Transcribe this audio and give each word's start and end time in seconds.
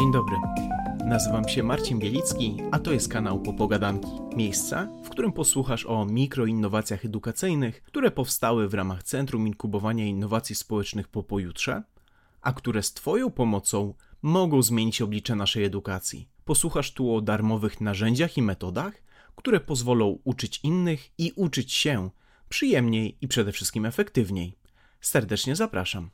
Dzień 0.00 0.12
dobry. 0.12 0.36
Nazywam 1.04 1.48
się 1.48 1.62
Marcin 1.62 1.98
Bielicki, 1.98 2.56
a 2.70 2.78
to 2.78 2.92
jest 2.92 3.08
kanał 3.08 3.42
Popogadanki. 3.42 4.08
Miejsca, 4.36 4.88
w 5.04 5.08
którym 5.08 5.32
posłuchasz 5.32 5.86
o 5.86 6.04
mikroinnowacjach 6.04 7.04
edukacyjnych, 7.04 7.82
które 7.82 8.10
powstały 8.10 8.68
w 8.68 8.74
ramach 8.74 9.02
Centrum 9.02 9.46
Inkubowania 9.46 10.06
Innowacji 10.06 10.54
Społecznych 10.54 11.08
po 11.08 11.22
pojutrze, 11.22 11.82
a 12.40 12.52
które 12.52 12.82
z 12.82 12.92
Twoją 12.92 13.30
pomocą 13.30 13.94
mogą 14.22 14.62
zmienić 14.62 15.02
oblicze 15.02 15.36
naszej 15.36 15.64
edukacji. 15.64 16.28
Posłuchasz 16.44 16.92
tu 16.92 17.14
o 17.14 17.20
darmowych 17.20 17.80
narzędziach 17.80 18.36
i 18.36 18.42
metodach, 18.42 19.02
które 19.36 19.60
pozwolą 19.60 20.18
uczyć 20.24 20.60
innych 20.62 21.10
i 21.18 21.32
uczyć 21.36 21.72
się 21.72 22.10
przyjemniej 22.48 23.18
i 23.20 23.28
przede 23.28 23.52
wszystkim 23.52 23.86
efektywniej. 23.86 24.58
Serdecznie 25.00 25.56
zapraszam. 25.56 26.10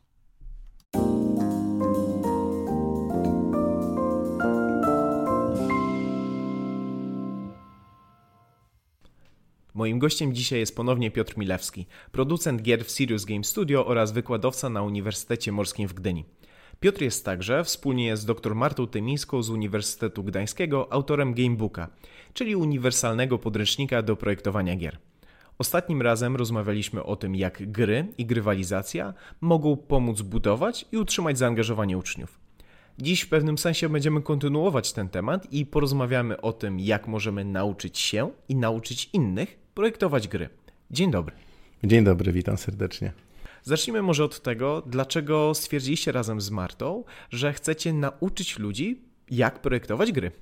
Moim 9.76 9.98
gościem 9.98 10.34
dzisiaj 10.34 10.58
jest 10.58 10.76
ponownie 10.76 11.10
Piotr 11.10 11.38
Milewski, 11.38 11.86
producent 12.12 12.62
gier 12.62 12.84
w 12.84 12.90
Serious 12.90 13.24
Game 13.24 13.44
Studio 13.44 13.86
oraz 13.86 14.12
wykładowca 14.12 14.68
na 14.68 14.82
Uniwersytecie 14.82 15.52
Morskim 15.52 15.88
w 15.88 15.94
Gdyni. 15.94 16.24
Piotr 16.80 17.02
jest 17.02 17.24
także, 17.24 17.64
wspólnie 17.64 18.16
z 18.16 18.24
dr 18.24 18.54
Martą 18.54 18.86
Tymińską 18.86 19.42
z 19.42 19.50
Uniwersytetu 19.50 20.24
Gdańskiego, 20.24 20.92
autorem 20.92 21.34
Gamebooka, 21.34 21.88
czyli 22.34 22.56
uniwersalnego 22.56 23.38
podręcznika 23.38 24.02
do 24.02 24.16
projektowania 24.16 24.76
gier. 24.76 24.98
Ostatnim 25.58 26.02
razem 26.02 26.36
rozmawialiśmy 26.36 27.04
o 27.04 27.16
tym, 27.16 27.34
jak 27.34 27.70
gry 27.70 28.06
i 28.18 28.26
grywalizacja 28.26 29.14
mogą 29.40 29.76
pomóc 29.76 30.22
budować 30.22 30.86
i 30.92 30.96
utrzymać 30.96 31.38
zaangażowanie 31.38 31.98
uczniów. 31.98 32.40
Dziś 32.98 33.22
w 33.22 33.28
pewnym 33.28 33.58
sensie 33.58 33.88
będziemy 33.88 34.22
kontynuować 34.22 34.92
ten 34.92 35.08
temat 35.08 35.52
i 35.52 35.66
porozmawiamy 35.66 36.40
o 36.40 36.52
tym, 36.52 36.80
jak 36.80 37.08
możemy 37.08 37.44
nauczyć 37.44 37.98
się 37.98 38.30
i 38.48 38.56
nauczyć 38.56 39.10
innych 39.12 39.65
projektować 39.76 40.28
gry. 40.28 40.48
Dzień 40.90 41.10
dobry. 41.10 41.36
Dzień 41.84 42.04
dobry, 42.04 42.32
witam 42.32 42.58
serdecznie. 42.58 43.12
Zacznijmy 43.62 44.02
może 44.02 44.24
od 44.24 44.42
tego, 44.42 44.82
dlaczego 44.86 45.54
stwierdziliście 45.54 46.12
razem 46.12 46.40
z 46.40 46.50
Martą, 46.50 47.04
że 47.30 47.52
chcecie 47.52 47.92
nauczyć 47.92 48.58
ludzi, 48.58 49.00
jak 49.30 49.62
projektować 49.62 50.12
gry. 50.12 50.32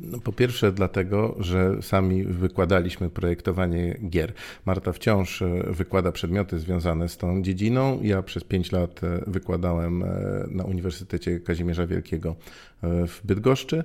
No, 0.00 0.18
po 0.18 0.32
pierwsze 0.32 0.72
dlatego, 0.72 1.36
że 1.38 1.82
sami 1.82 2.24
wykładaliśmy 2.24 3.10
projektowanie 3.10 3.98
gier. 4.08 4.32
Marta 4.66 4.92
wciąż 4.92 5.42
e, 5.42 5.62
wykłada 5.66 6.12
przedmioty 6.12 6.58
związane 6.58 7.08
z 7.08 7.16
tą 7.16 7.42
dziedziną. 7.42 7.98
Ja 8.02 8.22
przez 8.22 8.44
pięć 8.44 8.72
lat 8.72 9.04
e, 9.04 9.24
wykładałem 9.26 10.02
e, 10.02 10.06
na 10.50 10.64
Uniwersytecie 10.64 11.40
Kazimierza 11.40 11.86
Wielkiego 11.86 12.36
w 12.82 13.20
Bydgoszczy. 13.24 13.84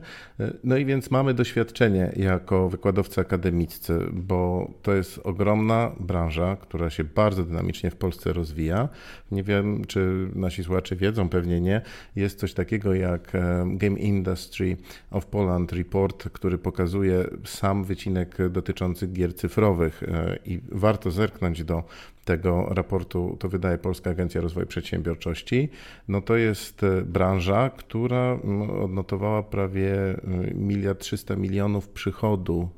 No 0.64 0.78
i 0.78 0.86
więc 0.86 1.12
mamy 1.12 1.34
doświadczenie 1.34 2.12
jako 2.16 2.70
wykładowcy 2.70 3.22
akademiccy, 3.22 4.00
bo 4.12 4.72
to 4.82 4.94
jest 4.94 5.20
ogromna 5.24 5.92
branża, 6.00 6.56
która 6.56 6.90
się 6.90 7.04
bardzo 7.04 7.44
dynamicznie 7.44 7.92
w 7.92 7.96
Polsce 7.96 8.34
rozwija. 8.34 8.90
Nie 9.32 9.44
wiem, 9.44 9.86
czy 9.86 10.30
nasi 10.36 10.64
słuchacze 10.64 10.96
wiedzą, 10.96 11.30
pewnie 11.30 11.62
nie. 11.62 11.82
Jest 12.16 12.40
coś 12.40 12.54
takiego 12.54 12.94
jak 12.94 13.32
Game 13.66 14.00
Industry 14.00 14.78
of 15.12 15.26
Poland 15.26 15.72
Report 15.72 16.03
raport, 16.04 16.30
który 16.30 16.58
pokazuje 16.58 17.26
sam 17.46 17.84
wycinek 17.84 18.38
dotyczący 18.50 19.08
gier 19.08 19.36
cyfrowych 19.36 20.04
e, 20.04 20.38
i 20.46 20.60
warto 20.72 21.12
zerknąć 21.12 21.64
do 21.64 21.84
tego 22.26 22.66
raportu, 22.70 23.38
to 23.40 23.50
wydaje 23.50 23.78
Polska 23.78 24.10
Agencja 24.10 24.42
Rozwoju 24.42 24.68
Przedsiębiorczości, 24.68 25.70
no 26.08 26.22
to 26.22 26.36
jest 26.36 26.84
e, 26.84 27.02
branża, 27.02 27.70
która 27.70 28.40
odnotowała 28.82 29.44
prawie 29.44 29.94
e, 29.94 30.18
miliard 30.54 31.00
trzysta 31.00 31.36
milionów 31.36 31.90
przychodu 31.90 32.70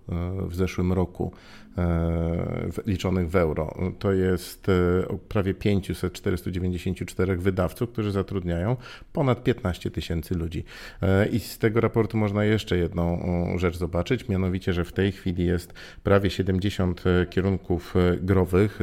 w 0.48 0.56
zeszłym 0.56 0.94
roku. 0.94 1.32
E, 1.78 2.70
liczonych 2.86 3.30
w 3.30 3.36
euro. 3.36 3.76
To 4.00 4.12
jest 4.12 4.70
e, 4.70 5.18
prawie 5.28 5.54
500-494 5.54 7.38
wydawców, 7.38 7.90
którzy 7.90 8.12
zatrudniają 8.12 8.76
ponad 9.14 9.44
15 9.44 9.92
tysięcy 9.92 10.36
ludzi. 10.36 10.64
E, 11.02 11.28
I 11.28 11.40
z 11.40 11.58
tego 11.58 11.82
raportu 11.82 12.18
można 12.18 12.46
jeszcze 12.46 12.78
jedną 12.78 13.26
rzecz 13.58 13.78
zobaczyć, 13.78 14.30
mianowicie, 14.30 14.74
że 14.74 14.86
w 14.86 14.94
tej 14.94 15.12
chwili 15.12 15.46
jest 15.46 15.74
prawie 16.04 16.30
70 16.30 17.04
kierunków 17.30 17.94
growych 18.22 18.80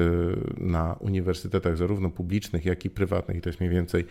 na 0.58 0.96
uniwersytetach, 1.00 1.76
zarówno 1.76 2.10
publicznych, 2.10 2.64
jak 2.64 2.84
i 2.84 2.90
prywatnych, 2.90 3.36
i 3.36 3.40
to 3.40 3.48
jest 3.48 3.60
mniej 3.60 3.72
więcej 3.72 4.04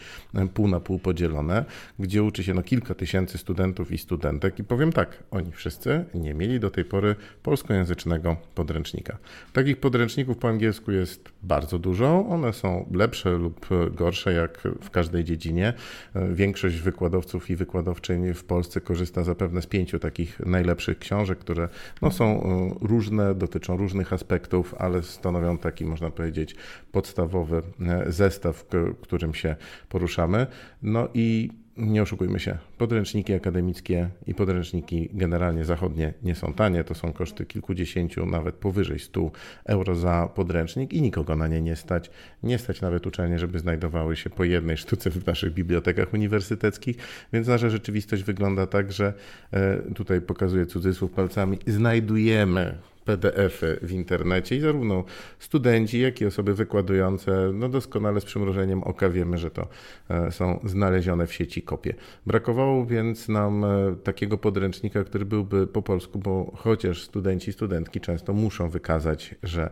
pół 0.53 0.67
na 0.67 0.79
pół 0.79 0.99
podzielone, 0.99 1.65
gdzie 1.99 2.23
uczy 2.23 2.43
się 2.43 2.53
no 2.53 2.63
kilka 2.63 2.93
tysięcy 2.93 3.37
studentów 3.37 3.91
i 3.91 3.97
studentek. 3.97 4.59
I 4.59 4.63
powiem 4.63 4.91
tak, 4.91 5.23
oni 5.31 5.51
wszyscy 5.51 6.05
nie 6.13 6.33
mieli 6.33 6.59
do 6.59 6.71
tej 6.71 6.85
pory 6.85 7.15
polskojęzycznego 7.43 8.37
podręcznika 8.55 8.70
podręcznika. 8.71 9.17
Takich 9.53 9.77
podręczników 9.77 10.37
po 10.37 10.47
angielsku 10.47 10.91
jest 10.91 11.29
bardzo 11.43 11.79
dużo. 11.79 12.25
One 12.29 12.53
są 12.53 12.89
lepsze 12.93 13.31
lub 13.31 13.67
gorsze, 13.91 14.33
jak 14.33 14.67
w 14.81 14.89
każdej 14.89 15.23
dziedzinie. 15.23 15.73
Większość 16.15 16.75
wykładowców 16.75 17.49
i 17.49 17.55
wykładowczyń 17.55 18.33
w 18.33 18.43
Polsce 18.43 18.81
korzysta 18.81 19.23
zapewne 19.23 19.61
z 19.61 19.67
pięciu 19.67 19.99
takich 19.99 20.39
najlepszych 20.39 20.99
książek, 20.99 21.39
które 21.39 21.69
no, 22.01 22.11
są 22.11 22.43
e, 22.43 22.75
różne, 22.87 23.35
dotyczą 23.35 23.77
różnych 23.77 24.13
aspektów, 24.13 24.75
ale 24.77 25.03
stanowią 25.03 25.57
taki, 25.57 25.85
można 25.85 26.11
powiedzieć, 26.11 26.55
podstawowy 26.91 27.61
e, 27.81 28.11
zestaw, 28.11 28.65
w 28.71 28.95
którym 29.01 29.33
się 29.33 29.55
poruszamy. 29.89 30.47
No 30.81 31.07
i 31.13 31.49
nie 31.77 32.01
oszukujmy 32.01 32.39
się, 32.39 32.57
podręczniki 32.77 33.33
akademickie 33.33 34.09
i 34.27 34.35
podręczniki 34.35 35.09
generalnie 35.13 35.65
zachodnie 35.65 36.13
nie 36.23 36.35
są 36.35 36.53
tanie. 36.53 36.83
To 36.83 36.95
są 36.95 37.13
koszty 37.13 37.45
kilkudziesięciu, 37.45 38.25
nawet 38.25 38.55
powyżej 38.55 38.99
100 38.99 39.31
euro 39.65 39.95
za 39.95 40.29
podręcznik 40.35 40.93
i 40.93 41.01
nikogo 41.01 41.35
na 41.35 41.47
nie 41.47 41.61
nie 41.61 41.75
stać. 41.75 42.11
Nie 42.43 42.57
stać 42.57 42.81
nawet 42.81 43.07
uczelnie, 43.07 43.39
żeby 43.39 43.59
znajdowały 43.59 44.15
się 44.15 44.29
po 44.29 44.43
jednej 44.43 44.77
sztuce 44.77 45.09
w 45.09 45.25
naszych 45.25 45.53
bibliotekach 45.53 46.13
uniwersyteckich, 46.13 46.97
więc 47.33 47.47
nasza 47.47 47.69
rzeczywistość 47.69 48.23
wygląda 48.23 48.67
tak, 48.67 48.91
że 48.91 49.13
e, 49.51 49.77
tutaj 49.77 50.21
pokazuję 50.21 50.65
cudzysłów 50.65 51.11
palcami, 51.11 51.57
znajdujemy 51.67 52.77
PDF-y 53.05 53.79
w 53.81 53.91
internecie 53.91 54.55
i 54.55 54.59
zarówno 54.59 55.03
studenci, 55.39 55.99
jak 55.99 56.21
i 56.21 56.25
osoby 56.25 56.53
wykładujące, 56.53 57.51
no 57.53 57.69
doskonale 57.69 58.21
z 58.21 58.25
przymrużeniem 58.25 58.83
oka 58.83 59.09
wiemy, 59.09 59.37
że 59.37 59.51
to 59.51 59.67
e, 60.09 60.31
są 60.31 60.59
znalezione 60.63 61.27
w 61.27 61.33
sieci 61.33 61.61
kopie. 61.61 61.93
Brakowało 62.25 62.85
więc 62.85 63.29
nam 63.29 63.63
e, 63.65 63.95
takiego 64.03 64.37
podręcznika, 64.37 65.03
który 65.03 65.25
byłby 65.25 65.67
po 65.67 65.81
polsku, 65.81 66.19
bo 66.19 66.51
chociaż 66.55 67.03
studenci 67.03 67.53
studentki 67.53 67.99
często 67.99 68.33
muszą 68.33 68.69
wykazać, 68.69 69.35
że 69.43 69.69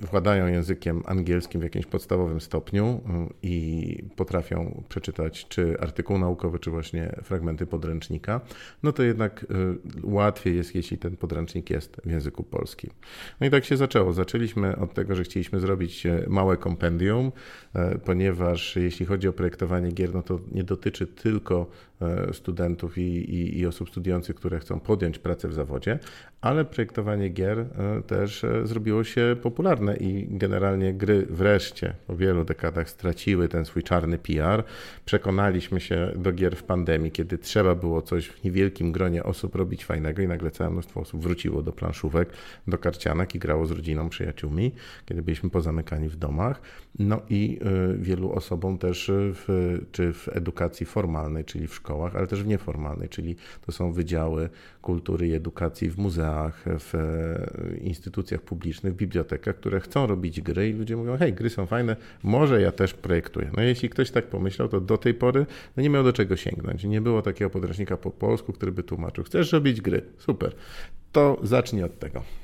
władają 0.00 0.46
językiem 0.46 1.02
angielskim 1.06 1.60
w 1.60 1.64
jakimś 1.64 1.86
podstawowym 1.86 2.40
stopniu 2.40 3.00
i 3.42 3.98
potrafią 4.16 4.82
przeczytać 4.88 5.48
czy 5.48 5.80
artykuł 5.80 6.18
naukowy, 6.18 6.58
czy 6.58 6.70
właśnie 6.70 7.16
fragmenty 7.22 7.66
podręcznika, 7.66 8.40
no 8.82 8.92
to 8.92 9.02
jednak 9.02 9.46
e, 9.50 9.54
łatwiej 10.02 10.56
jest, 10.56 10.74
jeśli 10.74 10.98
ten 10.98 11.16
podręcznik 11.16 11.70
jest 11.70 11.83
jest 11.84 12.00
w 12.04 12.10
języku 12.10 12.42
polskim. 12.42 12.90
No 13.40 13.46
i 13.46 13.50
tak 13.50 13.64
się 13.64 13.76
zaczęło. 13.76 14.12
Zaczęliśmy 14.12 14.76
od 14.76 14.94
tego, 14.94 15.14
że 15.14 15.24
chcieliśmy 15.24 15.60
zrobić 15.60 16.06
e, 16.06 16.24
małe 16.28 16.56
kompendium, 16.56 17.32
e, 17.74 17.98
ponieważ 17.98 18.76
jeśli 18.76 19.06
chodzi 19.06 19.28
o 19.28 19.32
projektowanie 19.32 19.92
gier, 19.92 20.14
no 20.14 20.22
to 20.22 20.40
nie 20.52 20.64
dotyczy 20.64 21.06
tylko 21.06 21.66
studentów 22.32 22.98
i, 22.98 23.00
i, 23.00 23.58
i 23.58 23.66
osób 23.66 23.90
studiujących, 23.90 24.36
które 24.36 24.58
chcą 24.58 24.80
podjąć 24.80 25.18
pracę 25.18 25.48
w 25.48 25.54
zawodzie, 25.54 25.98
ale 26.40 26.64
projektowanie 26.64 27.28
gier 27.28 27.66
też 28.06 28.44
zrobiło 28.64 29.04
się 29.04 29.36
popularne 29.42 29.96
i 29.96 30.26
generalnie 30.30 30.94
gry 30.94 31.26
wreszcie 31.30 31.94
po 32.06 32.16
wielu 32.16 32.44
dekadach 32.44 32.90
straciły 32.90 33.48
ten 33.48 33.64
swój 33.64 33.82
czarny 33.82 34.18
PR. 34.18 34.64
Przekonaliśmy 35.04 35.80
się 35.80 36.12
do 36.16 36.32
gier 36.32 36.56
w 36.56 36.62
pandemii, 36.62 37.10
kiedy 37.10 37.38
trzeba 37.38 37.74
było 37.74 38.02
coś 38.02 38.28
w 38.28 38.44
niewielkim 38.44 38.92
gronie 38.92 39.22
osób 39.24 39.54
robić 39.54 39.84
fajnego 39.84 40.22
i 40.22 40.28
nagle 40.28 40.50
całe 40.50 40.70
mnóstwo 40.70 41.00
osób 41.00 41.22
wróciło 41.22 41.62
do 41.62 41.72
planszówek, 41.72 42.28
do 42.66 42.78
karcianek 42.78 43.34
i 43.34 43.38
grało 43.38 43.66
z 43.66 43.70
rodziną, 43.70 44.08
przyjaciółmi, 44.08 44.72
kiedy 45.06 45.22
byliśmy 45.22 45.50
pozamykani 45.50 46.08
w 46.08 46.16
domach. 46.16 46.60
No 46.98 47.20
i 47.28 47.58
wielu 47.98 48.32
osobom 48.32 48.78
też 48.78 49.10
w, 49.14 49.78
czy 49.92 50.12
w 50.12 50.28
edukacji 50.32 50.86
formalnej, 50.86 51.44
czyli 51.44 51.66
w 51.66 51.80
szkołach, 51.94 52.16
ale 52.16 52.26
też 52.26 52.42
w 52.42 52.46
nieformalnej, 52.46 53.08
czyli 53.08 53.36
to 53.66 53.72
są 53.72 53.92
wydziały 53.92 54.48
kultury 54.82 55.28
i 55.28 55.34
edukacji 55.34 55.90
w 55.90 55.98
muzeach, 55.98 56.64
w 56.66 56.94
e, 56.94 57.76
instytucjach 57.78 58.40
publicznych, 58.40 58.92
w 58.92 58.96
bibliotekach, 58.96 59.56
które 59.56 59.80
chcą 59.80 60.06
robić 60.06 60.40
gry 60.40 60.68
i 60.68 60.72
ludzie 60.72 60.96
mówią, 60.96 61.16
hej, 61.16 61.32
gry 61.32 61.50
są 61.50 61.66
fajne, 61.66 61.96
może 62.22 62.60
ja 62.60 62.72
też 62.72 62.94
projektuję. 62.94 63.50
No 63.56 63.62
jeśli 63.62 63.88
ktoś 63.88 64.10
tak 64.10 64.26
pomyślał, 64.26 64.68
to 64.68 64.80
do 64.80 64.98
tej 64.98 65.14
pory 65.14 65.46
no 65.76 65.82
nie 65.82 65.90
miał 65.90 66.04
do 66.04 66.12
czego 66.12 66.36
sięgnąć. 66.36 66.84
Nie 66.84 67.00
było 67.00 67.22
takiego 67.22 67.50
podręcznika 67.50 67.96
po 67.96 68.10
polsku, 68.10 68.52
który 68.52 68.72
by 68.72 68.82
tłumaczył, 68.82 69.24
chcesz 69.24 69.52
robić 69.52 69.80
gry, 69.80 70.02
super 70.18 70.54
to 71.12 71.38
zacznij 71.42 71.84
od 71.84 71.98
tego. 71.98 72.43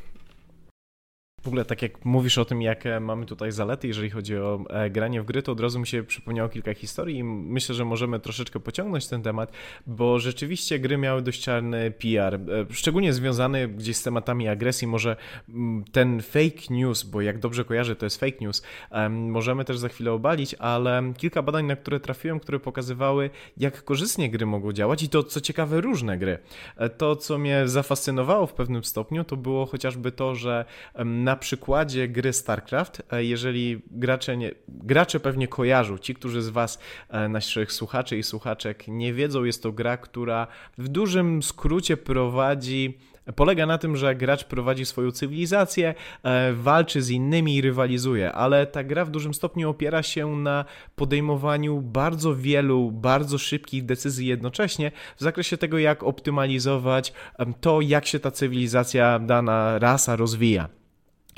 W 1.43 1.47
ogóle 1.47 1.65
tak 1.65 1.83
jak 1.83 2.05
mówisz 2.05 2.39
o 2.39 2.45
tym, 2.45 2.63
jakie 2.63 3.01
mamy 3.01 3.27
tutaj 3.27 3.53
zalety, 3.53 3.89
jeżeli 3.89 4.11
chodzi 4.11 4.37
o 4.37 4.65
e, 4.71 4.91
granie 4.91 5.23
w 5.23 5.25
gry, 5.25 5.43
to 5.43 5.53
od 5.53 5.61
razu 5.61 5.81
mi 5.81 5.87
się 5.87 6.03
przypomniało 6.03 6.49
kilka 6.49 6.75
historii 6.75 7.19
i 7.19 7.25
myślę, 7.25 7.75
że 7.75 7.85
możemy 7.85 8.21
troszeczkę 8.21 8.61
pociągnąć 8.61 9.07
ten 9.07 9.23
temat, 9.23 9.53
bo 9.87 10.19
rzeczywiście 10.19 10.79
gry 10.79 10.99
miały 10.99 11.23
dość 11.23 11.43
czarny 11.43 11.91
PR, 11.91 12.35
e, 12.35 12.39
szczególnie 12.71 13.13
związany 13.13 13.69
gdzieś 13.69 13.97
z 13.97 14.03
tematami 14.03 14.49
agresji. 14.49 14.87
Może 14.87 15.17
mm, 15.49 15.85
ten 15.93 16.23
fake 16.23 16.61
news, 16.71 17.03
bo 17.03 17.21
jak 17.21 17.39
dobrze 17.39 17.65
kojarzę, 17.65 17.97
to 17.97 18.07
jest 18.07 18.21
fake 18.21 18.37
news, 18.41 18.63
możemy 19.11 19.65
też 19.65 19.79
za 19.79 19.89
chwilę 19.89 20.13
obalić, 20.13 20.55
ale 20.55 21.13
kilka 21.17 21.43
badań, 21.43 21.67
na 21.67 21.77
które 21.77 22.01
trafiłem, 22.01 22.41
które 22.41 22.61
pokazywały, 22.61 23.31
jak 23.57 23.85
korzystnie 23.85 24.31
gry 24.31 24.47
mogą 24.47 24.73
działać 24.73 25.03
i 25.03 25.09
to, 25.09 25.23
co 25.23 25.41
ciekawe, 25.41 25.81
różne 25.81 26.19
gry. 26.19 26.39
E, 26.77 26.89
to, 26.89 27.17
co 27.17 27.39
mnie 27.39 27.69
zafascynowało 27.69 28.47
w 28.47 28.53
pewnym 28.53 28.85
stopniu, 28.85 29.25
to 29.25 29.37
było 29.37 29.67
chociażby 29.67 30.13
to, 30.13 30.35
że 30.35 30.65
na 31.05 31.30
przykładzie 31.37 32.09
gry 32.09 32.33
StarCraft, 32.33 33.03
e, 33.13 33.25
jeżeli 33.25 33.83
gracze, 33.91 34.37
nie, 34.37 34.51
gracze 34.69 35.21
pewnie 35.21 35.49
kojarzą, 35.49 35.99
ci, 35.99 36.15
którzy 36.15 36.43
z 36.43 36.49
Was, 36.49 36.79
e, 37.09 37.29
naszych 37.29 37.73
słuchaczy 37.73 38.19
i 38.19 38.23
słuchaczek 38.23 38.89
nie 38.89 39.15
wiedzą, 39.15 39.45
jest 39.45 39.63
to 39.63 39.73
gra, 39.73 39.97
która 39.97 40.47
w 40.79 40.89
dużym 40.89 41.43
skrócie 41.43 41.97
prowadzi 41.97 42.99
polega 43.37 43.67
na 43.67 43.79
tym, 43.79 43.97
że 43.97 44.15
gracz 44.15 44.45
prowadzi 44.45 44.87
swoją 44.87 45.11
cywilizację, 45.11 45.95
e, 46.23 46.53
walczy 46.53 47.03
z 47.03 47.11
innymi 47.11 47.57
i 47.57 47.61
rywalizuje, 47.61 48.33
ale 48.33 48.67
ta 48.67 48.85
gra 48.85 49.05
w 49.05 49.11
dużym 49.11 49.35
stopniu 49.35 49.71
opiera 49.71 50.03
się 50.03 50.37
na 50.37 50.65
podejmowaniu 50.97 51.81
bardzo 51.81 52.37
wielu, 52.37 52.91
bardzo 52.91 53.39
szybkich 53.39 53.85
decyzji 53.85 54.27
jednocześnie 54.27 54.93
w 55.17 55.23
zakresie 55.23 55.57
tego, 55.57 55.79
jak 55.79 56.03
optymalizować 56.03 57.13
to, 57.61 57.81
jak 57.81 58.07
się 58.07 58.21
ta 58.21 58.31
cywilizacja, 58.31 59.19
dana 59.19 59.79
rasa 59.79 60.17
rozwija. 60.17 60.80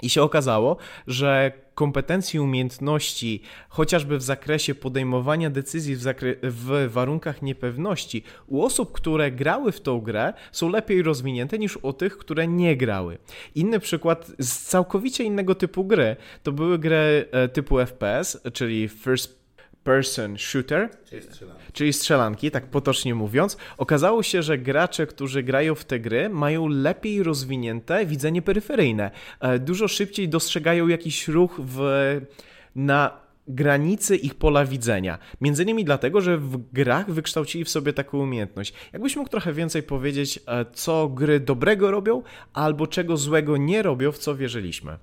I 0.03 0.11
się 0.11 0.23
okazało, 0.23 0.77
że 1.07 1.53
kompetencje 1.75 2.39
i 2.39 2.41
umiejętności, 2.41 3.43
chociażby 3.69 4.19
w 4.19 4.23
zakresie 4.23 4.75
podejmowania 4.75 5.51
decyzji 5.51 5.97
w, 5.97 6.03
zakre- 6.03 6.37
w, 6.43 6.93
warunkach 6.93 7.43
niepewności, 7.43 8.23
u 8.47 8.63
osób, 8.63 8.93
które 8.93 9.31
grały 9.31 9.73
w 9.73 9.81
tą 9.81 10.01
grę, 10.01 10.33
są 10.53 10.69
lepiej 10.69 11.03
rozwinięte 11.03 11.59
niż 11.59 11.79
u 11.83 11.93
tych, 11.93 12.19
które 12.19 12.47
nie 12.49 12.77
grały. 12.77 13.19
Inny 13.55 13.81
przykład 13.81 14.33
z 14.39 14.59
całkowicie 14.59 15.25
innego 15.25 15.55
typu 15.55 15.85
gry 15.85 16.17
to 16.43 16.53
były 16.53 16.79
gry 16.79 17.29
e, 17.33 17.49
typu 17.49 17.79
FPS, 17.79 18.43
czyli 18.53 18.89
First 18.89 19.42
person 19.85 20.39
shooter, 20.39 20.91
czyli 21.05 21.23
strzelanki. 21.23 21.63
czyli 21.73 21.93
strzelanki, 21.93 22.51
tak 22.51 22.67
potocznie 22.67 23.15
mówiąc, 23.15 23.57
okazało 23.79 24.23
się, 24.23 24.43
że 24.43 24.59
gracze, 24.59 25.07
którzy 25.07 25.43
grają 25.43 25.75
w 25.75 25.85
te 25.85 26.01
gry, 26.01 26.29
mają 26.29 26.69
lepiej 26.69 27.23
rozwinięte 27.23 28.07
widzenie 28.07 28.43
peryferyjne. 28.43 29.11
E, 29.41 29.59
dużo 29.59 29.89
szybciej 29.89 30.29
dostrzegają 30.29 30.89
jakiś 30.89 31.29
ruch 31.29 31.61
w, 31.61 31.81
na 32.77 33.23
granicy 33.49 34.17
ich 34.17 34.35
pola 34.35 34.65
widzenia. 34.65 35.19
Między 35.41 35.63
innymi 35.63 35.85
dlatego, 35.85 36.21
że 36.21 36.39
w 36.39 36.73
grach 36.73 37.11
wykształcili 37.11 37.65
w 37.65 37.69
sobie 37.69 37.93
taką 37.93 38.19
umiejętność. 38.19 38.75
Jakbyś 38.93 39.17
mógł 39.17 39.31
trochę 39.31 39.53
więcej 39.53 39.83
powiedzieć, 39.83 40.41
e, 40.47 40.65
co 40.73 41.09
gry 41.09 41.41
dobrego 41.41 41.91
robią, 41.91 42.23
albo 42.53 42.87
czego 42.87 43.17
złego 43.17 43.57
nie 43.57 43.83
robią, 43.83 44.13
w 44.13 44.19
co 44.19 44.37
wierzyliśmy? 44.37 44.97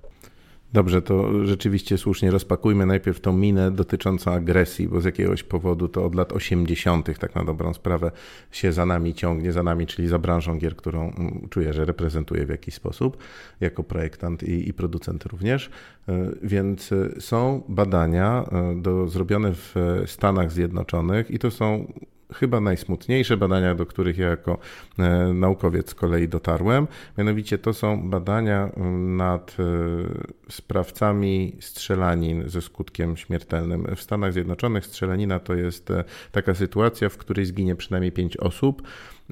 Dobrze, 0.74 1.02
to 1.02 1.46
rzeczywiście 1.46 1.98
słusznie 1.98 2.32
rozpakujmy 2.32 2.86
najpierw 2.86 3.20
tą 3.20 3.34
minę 3.34 3.72
dotyczącą 3.72 4.32
agresji, 4.32 4.88
bo 4.88 5.02
z 5.02 5.06
jakiegoś 5.06 5.44
powodu 5.44 5.88
to 5.88 6.06
od 6.06 6.16
lat 6.16 6.34
80. 6.34 7.20
tak 7.20 7.36
na 7.36 7.44
dobrą 7.44 7.74
sprawę 7.74 8.12
się 8.52 8.72
za 8.72 8.86
nami 8.86 9.14
ciągnie, 9.14 9.52
za 9.52 9.64
nami, 9.64 9.88
czyli 9.88 10.08
za 10.08 10.20
branżą 10.20 10.58
gier, 10.58 10.76
którą 10.76 11.02
mm, 11.02 11.48
czuję, 11.50 11.74
że 11.74 11.86
reprezentuję 11.86 12.46
w 12.46 12.50
jakiś 12.50 12.74
sposób 12.74 13.18
jako 13.60 13.84
projektant 13.84 14.44
i, 14.44 14.70
i 14.70 14.74
producent 14.74 15.26
również. 15.26 15.70
E, 16.10 16.32
więc 16.44 16.92
e, 16.92 17.22
są 17.22 17.64
badania 17.70 18.46
e, 18.52 18.82
do, 18.82 19.08
zrobione 19.08 19.54
w 19.54 19.76
Stanach 20.06 20.52
Zjednoczonych 20.52 21.32
i 21.32 21.40
to 21.40 21.52
są 21.52 21.94
chyba 22.34 22.62
najsmutniejsze 22.62 23.38
badania, 23.38 23.76
do 23.76 23.86
których 23.86 24.18
ja 24.18 24.28
jako 24.28 24.58
e, 25.00 25.34
naukowiec 25.34 25.90
z 25.90 25.96
kolei 25.96 26.28
dotarłem. 26.28 26.88
Mianowicie 27.18 27.58
to 27.58 27.74
są 27.74 28.10
badania 28.10 28.70
nad 29.18 29.58
e, 29.60 29.64
sprawcami 30.52 31.56
strzelanin 31.60 32.50
ze 32.50 32.62
skutkiem 32.62 33.18
śmiertelnym. 33.18 33.96
W 33.96 34.02
Stanach 34.02 34.34
Zjednoczonych 34.34 34.86
strzelanina 34.86 35.40
to 35.40 35.56
jest 35.56 35.92
e, 35.92 36.04
taka 36.32 36.56
sytuacja, 36.56 37.10
w 37.10 37.18
której 37.18 37.46
zginie 37.46 37.76
przynajmniej 37.76 38.12
pięć 38.12 38.38
osób. 38.38 38.82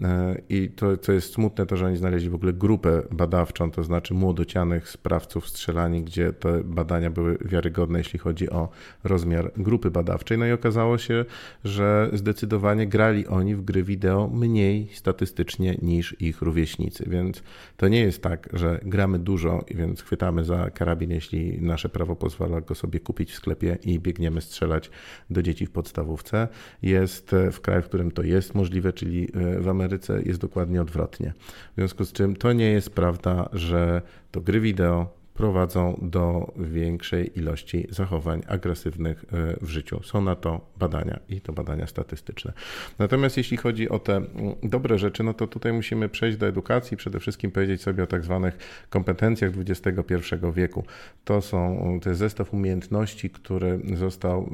E, 0.01 0.41
I 0.49 0.69
to, 0.69 0.97
co 0.97 1.11
jest 1.11 1.33
smutne, 1.33 1.65
to 1.65 1.77
że 1.77 1.85
oni 1.85 1.97
znaleźli 1.97 2.29
w 2.29 2.35
ogóle 2.35 2.53
grupę 2.53 3.01
badawczą, 3.11 3.71
to 3.71 3.83
znaczy 3.83 4.13
młodocianych 4.13 4.89
sprawców 4.89 5.49
strzelani, 5.49 6.03
gdzie 6.03 6.33
te 6.33 6.63
badania 6.63 7.09
były 7.09 7.37
wiarygodne, 7.45 7.97
jeśli 7.97 8.19
chodzi 8.19 8.49
o 8.49 8.69
rozmiar 9.03 9.51
grupy 9.57 9.91
badawczej. 9.91 10.37
No 10.37 10.45
i 10.45 10.51
okazało 10.51 10.97
się, 10.97 11.25
że 11.63 12.09
zdecydowanie 12.13 12.87
grali 12.87 13.27
oni 13.27 13.55
w 13.55 13.61
gry 13.61 13.83
wideo 13.83 14.27
mniej 14.27 14.89
statystycznie 14.93 15.77
niż 15.81 16.21
ich 16.21 16.41
rówieśnicy. 16.41 17.05
Więc 17.09 17.43
to 17.77 17.87
nie 17.87 17.99
jest 17.99 18.23
tak, 18.23 18.49
że 18.53 18.79
gramy 18.83 19.19
dużo, 19.19 19.65
więc 19.75 20.01
chwytamy 20.01 20.43
za 20.43 20.69
karabin, 20.69 21.11
jeśli 21.11 21.61
nasze 21.61 21.89
prawo 21.89 22.15
pozwala 22.15 22.61
go 22.61 22.75
sobie 22.75 22.99
kupić 22.99 23.31
w 23.31 23.35
sklepie 23.35 23.77
i 23.83 23.99
biegniemy 23.99 24.41
strzelać 24.41 24.89
do 25.29 25.43
dzieci 25.43 25.65
w 25.65 25.71
podstawówce. 25.71 26.47
Jest 26.81 27.35
w 27.51 27.61
kraju, 27.61 27.81
w 27.81 27.85
którym 27.85 28.11
to 28.11 28.23
jest 28.23 28.55
możliwe, 28.55 28.93
czyli 28.93 29.27
e, 29.33 29.59
w 29.59 29.69
Ameryce 29.69 29.86
Ameryce 29.87 30.21
jest 30.21 30.39
dokładnie 30.39 30.81
odwrotnie. 30.81 31.33
W 31.71 31.75
związku 31.75 32.05
z 32.05 32.13
czym 32.13 32.35
to 32.35 32.53
nie 32.53 32.71
jest 32.71 32.89
prawda, 32.89 33.49
że 33.53 34.01
to 34.31 34.41
gry 34.41 34.59
wideo 34.59 35.16
prowadzą 35.37 35.99
do 36.01 36.53
większej 36.57 37.39
ilości 37.39 37.87
zachowań 37.89 38.41
agresywnych 38.47 39.25
e, 39.31 39.65
w 39.65 39.69
życiu. 39.69 40.03
Są 40.03 40.21
na 40.21 40.35
to 40.35 40.61
badania 40.77 41.19
i 41.29 41.41
to 41.41 41.53
badania 41.53 41.87
statystyczne. 41.87 42.53
Natomiast 42.99 43.37
jeśli 43.37 43.57
chodzi 43.57 43.89
o 43.89 43.99
te 43.99 44.15
mm, 44.15 44.29
dobre 44.63 44.97
rzeczy, 44.97 45.23
no 45.23 45.33
to 45.33 45.47
tutaj 45.47 45.73
musimy 45.73 46.09
przejść 46.09 46.37
do 46.37 46.47
edukacji, 46.47 46.97
przede 46.97 47.19
wszystkim 47.19 47.51
powiedzieć 47.51 47.81
sobie 47.81 48.03
o 48.03 48.07
tak 48.07 48.23
zwanych 48.23 48.57
kompetencjach 48.89 49.51
XXI 49.57 50.15
wieku. 50.53 50.83
To 51.25 51.41
są, 51.41 51.99
to 52.03 52.09
jest 52.09 52.19
zestaw 52.19 52.53
umiejętności, 52.53 53.29
który 53.29 53.79
został 53.93 54.49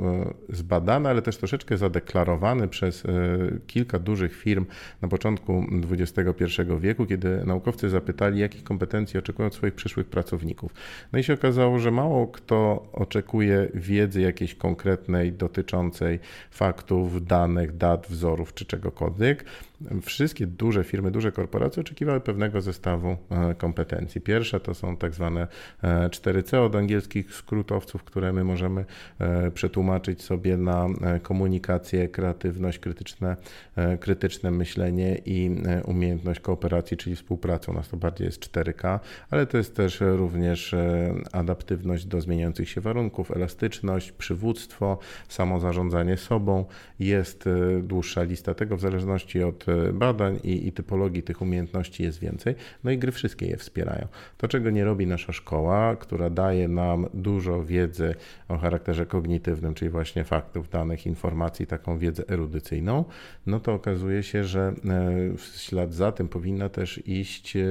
e, 0.50 0.56
zbadany, 0.56 1.10
ale 1.10 1.22
też 1.22 1.38
troszeczkę 1.38 1.78
zadeklarowany 1.78 2.68
przez 2.68 3.06
e, 3.06 3.10
kilka 3.68 4.00
dużych 4.00 4.36
firm 4.36 4.66
na 5.02 5.08
początku 5.08 5.66
XXI 5.92 6.62
wieku, 6.80 7.06
kiedy 7.06 7.46
naukowcy 7.46 7.90
zapytali, 7.90 8.40
jakich 8.40 8.64
kompetencji 8.64 9.20
oczekują 9.20 9.48
od 9.48 9.56
swoich 9.56 9.74
przyszłych 9.74 10.08
pracowników. 10.08 10.73
No 11.14 11.20
i 11.20 11.24
się 11.24 11.34
okazało, 11.34 11.80
że 11.80 11.92
mało 11.92 12.28
kto 12.28 12.86
oczekuje 12.94 13.70
wiedzy 13.74 14.22
jakiejś 14.22 14.56
konkretnej 14.56 15.34
dotyczącej 15.34 16.20
faktów, 16.52 17.26
danych, 17.26 17.78
dat, 17.78 18.08
wzorów 18.08 18.54
czy 18.54 18.66
czegokolwiek 18.66 19.46
wszystkie 20.02 20.48
duże 20.48 20.84
firmy, 20.84 21.12
duże 21.12 21.32
korporacje 21.32 21.82
oczekiwały 21.82 22.22
pewnego 22.22 22.62
zestawu 22.62 23.18
e, 23.30 23.56
kompetencji. 23.56 24.22
Pierwsza 24.22 24.60
to 24.60 24.74
są 24.74 24.98
tak 24.98 25.14
zwane 25.14 25.48
4C 25.84 26.58
e, 26.58 26.62
od 26.62 26.76
angielskich 26.76 27.34
skrótowców, 27.34 28.04
które 28.04 28.34
my 28.34 28.44
możemy 28.44 28.86
e, 29.20 29.52
przetłumaczyć 29.52 30.22
sobie 30.22 30.58
na 30.58 30.88
komunikację, 31.24 32.08
kreatywność, 32.08 32.80
krytyczne, 32.80 33.38
krytyczne 34.00 34.52
myślenie 34.52 35.22
i 35.26 35.56
umiejętność 35.86 36.40
kooperacji, 36.40 36.98
czyli 36.98 37.16
współpracy. 37.16 37.72
U 37.72 37.74
nas 37.74 37.90
to 37.90 37.98
bardziej 37.98 38.26
jest 38.26 38.42
4K, 38.42 39.00
ale 39.30 39.46
to 39.46 39.58
jest 39.58 39.76
też 39.76 40.02
również 40.02 40.76
adaptywność 41.32 42.06
do 42.06 42.22
zmieniających 42.22 42.70
się 42.70 42.82
warunków, 42.82 43.32
elastyczność, 43.32 44.12
przywództwo, 44.12 45.00
samozarządzanie 45.28 46.18
sobą. 46.18 46.66
Jest 47.00 47.50
dłuższa 47.84 48.24
lista 48.24 48.54
tego 48.54 48.78
w 48.78 48.82
zależności 48.82 49.44
od 49.44 49.66
badań 49.94 50.40
i, 50.44 50.68
i 50.68 50.72
typologii 50.72 51.24
tych 51.24 51.42
umiejętności 51.42 52.04
jest 52.04 52.20
więcej. 52.20 52.56
No 52.84 52.92
i 52.92 52.98
gry 52.98 53.12
wszystkie 53.12 53.46
je 53.46 53.58
wspierają. 53.58 54.08
To, 54.38 54.48
czego 54.48 54.70
nie 54.70 54.86
robi 54.86 55.08
nasza 55.08 55.34
szkoła, 55.34 55.96
która 55.96 56.30
daje 56.30 56.68
nam 56.68 57.08
dużo 57.14 57.64
wiedzy 57.64 58.16
o 58.48 58.58
charakterze 58.58 59.06
kognitywnym, 59.06 59.74
czyli 59.74 59.92
właśnie 59.92 60.24
faktów, 60.24 60.70
danych, 60.70 61.06
informacji, 61.06 61.68
taką 61.68 61.98
wiedzę 61.98 62.24
erudycyjną, 62.30 63.06
no 63.46 63.60
to 63.60 63.74
okazuje 63.74 64.24
się, 64.24 64.44
że 64.44 64.62
e, 64.62 64.74
w 65.38 65.42
ślad 65.42 65.94
za 65.94 66.12
tym 66.12 66.28
powinna 66.28 66.70
też 66.70 67.08
iść 67.08 67.56
e, 67.56 67.62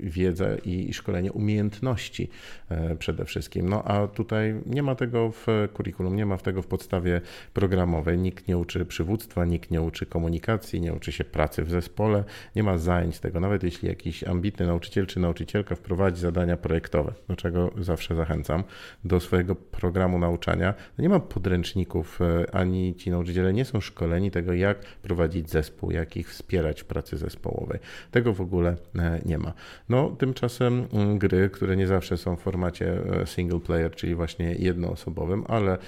wiedza 0.00 0.46
i 0.64 0.92
szkolenie 0.92 1.32
umiejętności 1.32 2.28
e, 2.68 2.96
przede 2.96 3.24
wszystkim. 3.24 3.68
No 3.68 3.84
a 3.84 4.06
tutaj 4.06 4.54
nie 4.66 4.82
ma 4.82 4.94
tego 4.94 5.30
w 5.30 5.46
kurikulum, 5.72 6.16
nie 6.16 6.26
ma 6.26 6.38
tego 6.38 6.62
w 6.62 6.66
podstawie 6.66 7.20
programowej. 7.54 8.18
Nikt 8.18 8.48
nie 8.48 8.58
uczy 8.58 8.84
przywództwa, 8.84 9.44
nikt 9.44 9.70
nie 9.70 9.82
uczy 9.82 10.06
komunikacji, 10.06 10.80
nie 10.80 10.87
uczy 10.92 11.12
się 11.12 11.24
pracy 11.24 11.64
w 11.64 11.70
zespole, 11.70 12.24
nie 12.56 12.62
ma 12.62 12.78
zajęć 12.78 13.18
tego. 13.18 13.40
Nawet 13.40 13.62
jeśli 13.62 13.88
jakiś 13.88 14.24
ambitny 14.24 14.66
nauczyciel 14.66 15.06
czy 15.06 15.20
nauczycielka 15.20 15.74
wprowadzi 15.74 16.20
zadania 16.20 16.56
projektowe, 16.56 17.12
do 17.28 17.36
czego 17.36 17.70
zawsze 17.78 18.14
zachęcam, 18.14 18.64
do 19.04 19.20
swojego 19.20 19.54
programu 19.54 20.18
nauczania, 20.18 20.74
nie 20.98 21.08
ma 21.08 21.20
podręczników, 21.20 22.20
e, 22.20 22.54
ani 22.54 22.94
ci 22.94 23.10
nauczyciele 23.10 23.52
nie 23.52 23.64
są 23.64 23.80
szkoleni 23.80 24.30
tego, 24.30 24.52
jak 24.52 24.84
prowadzić 24.84 25.50
zespół, 25.50 25.90
jak 25.90 26.16
ich 26.16 26.30
wspierać 26.30 26.82
w 26.82 26.84
pracy 26.84 27.16
zespołowej. 27.16 27.78
Tego 28.10 28.32
w 28.32 28.40
ogóle 28.40 28.76
e, 28.98 29.20
nie 29.26 29.38
ma. 29.38 29.52
No, 29.88 30.10
tymczasem 30.10 30.86
mm, 30.92 31.18
gry, 31.18 31.50
które 31.50 31.76
nie 31.76 31.86
zawsze 31.86 32.16
są 32.16 32.36
w 32.36 32.40
formacie 32.40 32.98
single 33.24 33.60
player, 33.60 33.90
czyli 33.94 34.14
właśnie 34.14 34.54
jednoosobowym, 34.54 35.44
ale 35.48 35.78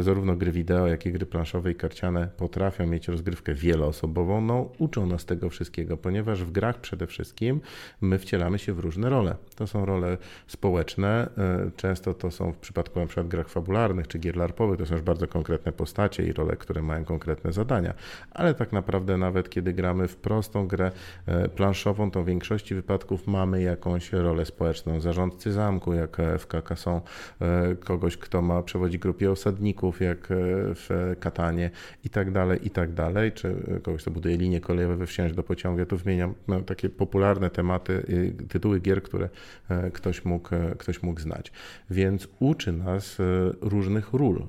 zarówno 0.00 0.36
gry 0.36 0.52
wideo, 0.52 0.86
jak 0.86 1.06
i 1.06 1.12
gry 1.12 1.26
planszowe 1.26 1.70
i 1.70 1.74
karciane 1.74 2.28
potrafią 2.36 2.86
mieć 2.86 3.08
rozgrywkę 3.08 3.54
wieloosobową. 3.54 4.40
No, 4.48 4.68
uczą 4.78 5.06
nas 5.06 5.24
tego 5.24 5.50
wszystkiego, 5.50 5.96
ponieważ 5.96 6.44
w 6.44 6.52
grach 6.52 6.80
przede 6.80 7.06
wszystkim 7.06 7.60
my 8.00 8.18
wcielamy 8.18 8.58
się 8.58 8.72
w 8.72 8.78
różne 8.78 9.10
role. 9.10 9.36
To 9.56 9.66
są 9.66 9.84
role 9.84 10.16
społeczne, 10.46 11.28
często 11.76 12.14
to 12.14 12.30
są 12.30 12.52
w 12.52 12.56
przypadku 12.56 13.00
na 13.00 13.06
przykład 13.06 13.28
grach 13.28 13.48
fabularnych 13.48 14.08
czy 14.08 14.18
gier 14.18 14.36
larpowych, 14.36 14.78
to 14.78 14.86
są 14.86 14.94
już 14.94 15.02
bardzo 15.02 15.26
konkretne 15.26 15.72
postacie 15.72 16.26
i 16.26 16.32
role, 16.32 16.56
które 16.56 16.82
mają 16.82 17.04
konkretne 17.04 17.52
zadania, 17.52 17.94
ale 18.30 18.54
tak 18.54 18.72
naprawdę 18.72 19.16
nawet 19.16 19.50
kiedy 19.50 19.72
gramy 19.72 20.08
w 20.08 20.16
prostą 20.16 20.66
grę 20.66 20.90
e, 21.26 21.48
planszową, 21.48 22.10
to 22.10 22.22
w 22.22 22.26
większości 22.26 22.74
wypadków 22.74 23.26
mamy 23.26 23.62
jakąś 23.62 24.12
rolę 24.12 24.44
społeczną. 24.44 25.00
Zarządcy 25.00 25.52
zamku, 25.52 25.94
jak 25.94 26.16
w 26.38 26.46
KK 26.46 26.76
są, 26.76 27.00
e, 27.40 27.76
kogoś, 27.76 28.16
kto 28.16 28.42
ma 28.42 28.62
przewodzi 28.62 28.98
grupie 28.98 29.30
osadników, 29.30 30.00
jak 30.00 30.28
w 30.30 31.14
Katanie 31.20 31.70
i 32.04 32.10
tak 32.10 32.30
dalej, 32.30 32.66
i 32.66 32.70
tak 32.70 32.92
dalej, 32.92 33.32
czy 33.32 33.56
kogoś, 33.82 34.02
kto 34.02 34.10
buduje 34.10 34.37
linie 34.38 34.60
kolejowe 34.60 34.96
we 34.96 35.06
wsiąść 35.06 35.34
do 35.34 35.42
pociągu. 35.42 35.78
Ja 35.78 35.86
tu 35.86 35.96
wymieniam 35.96 36.34
no, 36.48 36.60
takie 36.60 36.88
popularne 36.88 37.50
tematy, 37.50 38.02
tytuły 38.48 38.80
gier, 38.80 39.02
które 39.02 39.28
e, 39.68 39.90
ktoś 39.90 40.24
mógł, 40.24 40.48
ktoś 40.78 41.02
mógł 41.02 41.20
znać. 41.20 41.52
Więc 41.90 42.28
uczy 42.38 42.72
nas 42.72 43.18
różnych 43.60 44.12
ról, 44.12 44.46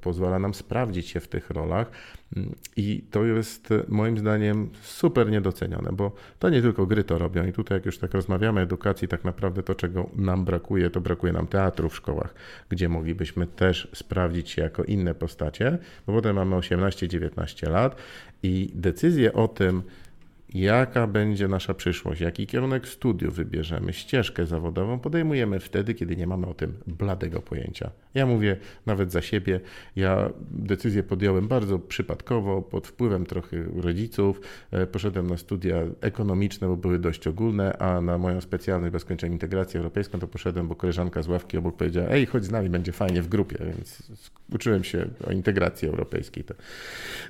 pozwala 0.00 0.38
nam 0.38 0.54
sprawdzić 0.54 1.08
się 1.08 1.20
w 1.20 1.28
tych 1.28 1.50
rolach 1.50 1.90
i 2.76 3.04
to 3.10 3.24
jest 3.24 3.68
moim 3.88 4.18
zdaniem 4.18 4.70
super 4.82 5.30
niedocenione, 5.30 5.92
bo 5.92 6.12
to 6.38 6.50
nie 6.50 6.62
tylko 6.62 6.86
gry 6.86 7.04
to 7.04 7.18
robią. 7.18 7.46
I 7.46 7.52
tutaj, 7.52 7.76
jak 7.76 7.86
już 7.86 7.98
tak 7.98 8.14
rozmawiamy 8.14 8.60
o 8.60 8.62
edukacji, 8.62 9.08
tak 9.08 9.24
naprawdę 9.24 9.62
to, 9.62 9.74
czego 9.74 10.10
nam 10.16 10.44
brakuje, 10.44 10.90
to 10.90 11.00
brakuje 11.00 11.32
nam 11.32 11.46
teatru 11.46 11.88
w 11.88 11.96
szkołach, 11.96 12.34
gdzie 12.68 12.88
moglibyśmy 12.88 13.46
też 13.46 13.88
sprawdzić 13.94 14.50
się 14.50 14.62
jako 14.62 14.84
inne 14.84 15.14
postacie, 15.14 15.78
bo 16.06 16.12
potem 16.12 16.36
mamy 16.36 16.56
18-19 16.56 17.70
lat 17.70 17.96
i 18.42 18.70
decyzje 18.74 19.32
o 19.32 19.48
tym, 19.48 19.82
jaka 20.54 21.06
będzie 21.06 21.48
nasza 21.48 21.74
przyszłość, 21.74 22.20
jaki 22.20 22.46
kierunek 22.46 22.88
studiów 22.88 23.34
wybierzemy, 23.34 23.92
ścieżkę 23.92 24.46
zawodową, 24.46 24.98
podejmujemy 24.98 25.60
wtedy, 25.60 25.94
kiedy 25.94 26.16
nie 26.16 26.26
mamy 26.26 26.46
o 26.46 26.54
tym 26.54 26.74
bladego 26.86 27.40
pojęcia. 27.40 27.90
Ja 28.14 28.26
mówię 28.26 28.56
nawet 28.86 29.12
za 29.12 29.22
siebie, 29.22 29.60
ja 29.96 30.30
decyzję 30.50 31.02
podjąłem 31.02 31.48
bardzo 31.48 31.78
przypadkowo, 31.78 32.62
pod 32.62 32.86
wpływem 32.86 33.26
trochę 33.26 33.56
rodziców. 33.76 34.40
E, 34.70 34.86
poszedłem 34.86 35.26
na 35.26 35.36
studia 35.36 35.76
ekonomiczne, 36.00 36.68
bo 36.68 36.76
były 36.76 36.98
dość 36.98 37.26
ogólne, 37.26 37.78
a 37.78 38.00
na 38.00 38.18
moją 38.18 38.40
specjalność, 38.40 38.92
bo 38.92 38.98
skończyłem 38.98 39.32
integrację 39.32 39.78
europejską, 39.80 40.18
to 40.18 40.28
poszedłem, 40.28 40.68
bo 40.68 40.74
koleżanka 40.74 41.22
z 41.22 41.28
ławki 41.28 41.58
obok 41.58 41.76
powiedziała, 41.76 42.08
ej, 42.08 42.26
chodź 42.26 42.44
z 42.44 42.50
nami, 42.50 42.70
będzie 42.70 42.92
fajnie 42.92 43.22
w 43.22 43.28
grupie, 43.28 43.56
więc 43.66 44.02
uczyłem 44.52 44.84
się 44.84 45.08
o 45.26 45.32
integracji 45.32 45.88
europejskiej 45.88 46.44
to 46.44 46.54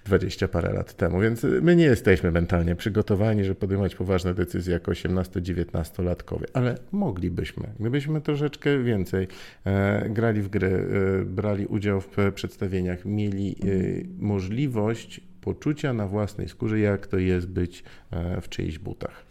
20 0.05 0.49
parę 0.49 0.73
lat 0.73 0.97
temu, 0.97 1.21
więc 1.21 1.47
my 1.63 1.77
nie 1.77 1.85
jesteśmy 1.85 2.31
mentalnie 2.31 2.77
przygotowani, 2.77 3.14
żeby 3.45 3.55
podejmować 3.55 3.95
poważne 3.95 4.35
decyzje 4.35 4.73
jako 4.73 4.93
18-19-latkowie, 4.93 6.45
ale 6.53 6.79
moglibyśmy, 6.93 7.67
gdybyśmy 7.81 8.21
troszeczkę 8.21 8.83
więcej 8.83 9.29
e, 9.65 10.09
grali 10.11 10.43
w 10.43 10.49
gry, 10.49 10.87
e, 11.21 11.25
brali 11.25 11.67
udział 11.67 12.01
w 12.01 12.17
przedstawieniach, 12.35 13.05
mieli 13.05 13.51
e, 13.53 13.67
możliwość 14.19 15.21
poczucia 15.41 15.93
na 15.93 16.07
własnej 16.07 16.49
skórze, 16.49 16.79
jak 16.79 17.07
to 17.07 17.19
jest 17.19 17.49
być 17.49 17.85
e, 18.11 18.41
w 18.41 18.49
czyichś 18.49 18.79
butach. 18.79 19.25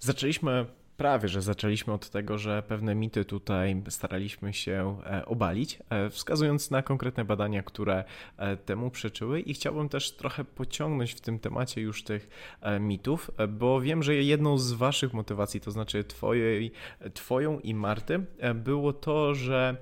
Zaczęliśmy 0.00 0.66
prawie, 1.00 1.28
że 1.28 1.42
zaczęliśmy 1.42 1.92
od 1.92 2.10
tego, 2.10 2.38
że 2.38 2.62
pewne 2.62 2.94
mity 2.94 3.24
tutaj 3.24 3.82
staraliśmy 3.88 4.52
się 4.52 4.98
e, 5.06 5.26
obalić, 5.26 5.78
e, 5.90 6.10
wskazując 6.10 6.70
na 6.70 6.82
konkretne 6.82 7.24
badania, 7.24 7.62
które 7.62 8.04
e, 8.36 8.56
temu 8.56 8.90
przeczyły. 8.90 9.40
I 9.40 9.54
chciałbym 9.54 9.88
też 9.88 10.10
trochę 10.10 10.44
pociągnąć 10.44 11.12
w 11.12 11.20
tym 11.20 11.38
temacie 11.38 11.80
już 11.80 12.04
tych 12.04 12.28
mitów, 12.80 13.30
bo 13.48 13.80
wiem, 13.80 14.02
że 14.02 14.14
jedną 14.14 14.58
z 14.58 14.72
waszych 14.72 15.12
motywacji, 15.12 15.60
to 15.60 15.70
znaczy 15.70 16.04
twojej, 16.04 16.72
twoją 17.14 17.60
i 17.60 17.74
Marty, 17.74 18.24
było 18.54 18.92
to, 18.92 19.34
że 19.34 19.76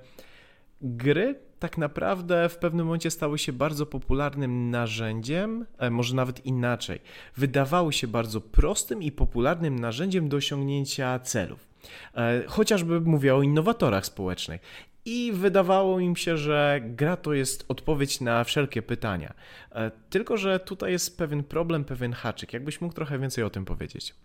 gry 0.81 1.35
tak 1.59 1.77
naprawdę 1.77 2.49
w 2.49 2.57
pewnym 2.57 2.85
momencie 2.85 3.11
stały 3.11 3.39
się 3.39 3.53
bardzo 3.53 3.85
popularnym 3.85 4.71
narzędziem, 4.71 5.65
e, 5.77 5.89
może 5.89 6.15
nawet 6.15 6.45
inaczej. 6.45 6.99
Wydawały 7.37 7.93
się 7.93 8.07
bardzo 8.07 8.41
prostym 8.41 9.03
i 9.03 9.11
popularnym 9.11 9.79
narzędziem 9.79 10.29
do 10.29 10.37
osiągnięcia 10.37 11.19
celów. 11.19 11.67
E, 12.15 12.43
chociażby 12.47 13.01
mówię 13.01 13.35
o 13.35 13.41
innowatorach 13.41 14.05
społecznych. 14.05 14.61
I 15.05 15.31
wydawało 15.33 15.99
im 15.99 16.15
się, 16.15 16.37
że 16.37 16.79
gra 16.83 17.17
to 17.17 17.33
jest 17.33 17.65
odpowiedź 17.67 18.21
na 18.21 18.43
wszelkie 18.43 18.81
pytania. 18.81 19.33
E, 19.71 19.91
tylko, 20.09 20.37
że 20.37 20.59
tutaj 20.59 20.91
jest 20.91 21.17
pewien 21.17 21.43
problem, 21.43 21.85
pewien 21.85 22.13
haczyk. 22.13 22.53
Jakbyś 22.53 22.81
mógł 22.81 22.95
trochę 22.95 23.19
więcej 23.19 23.43
o 23.43 23.49
tym 23.49 23.65
powiedzieć? 23.65 24.15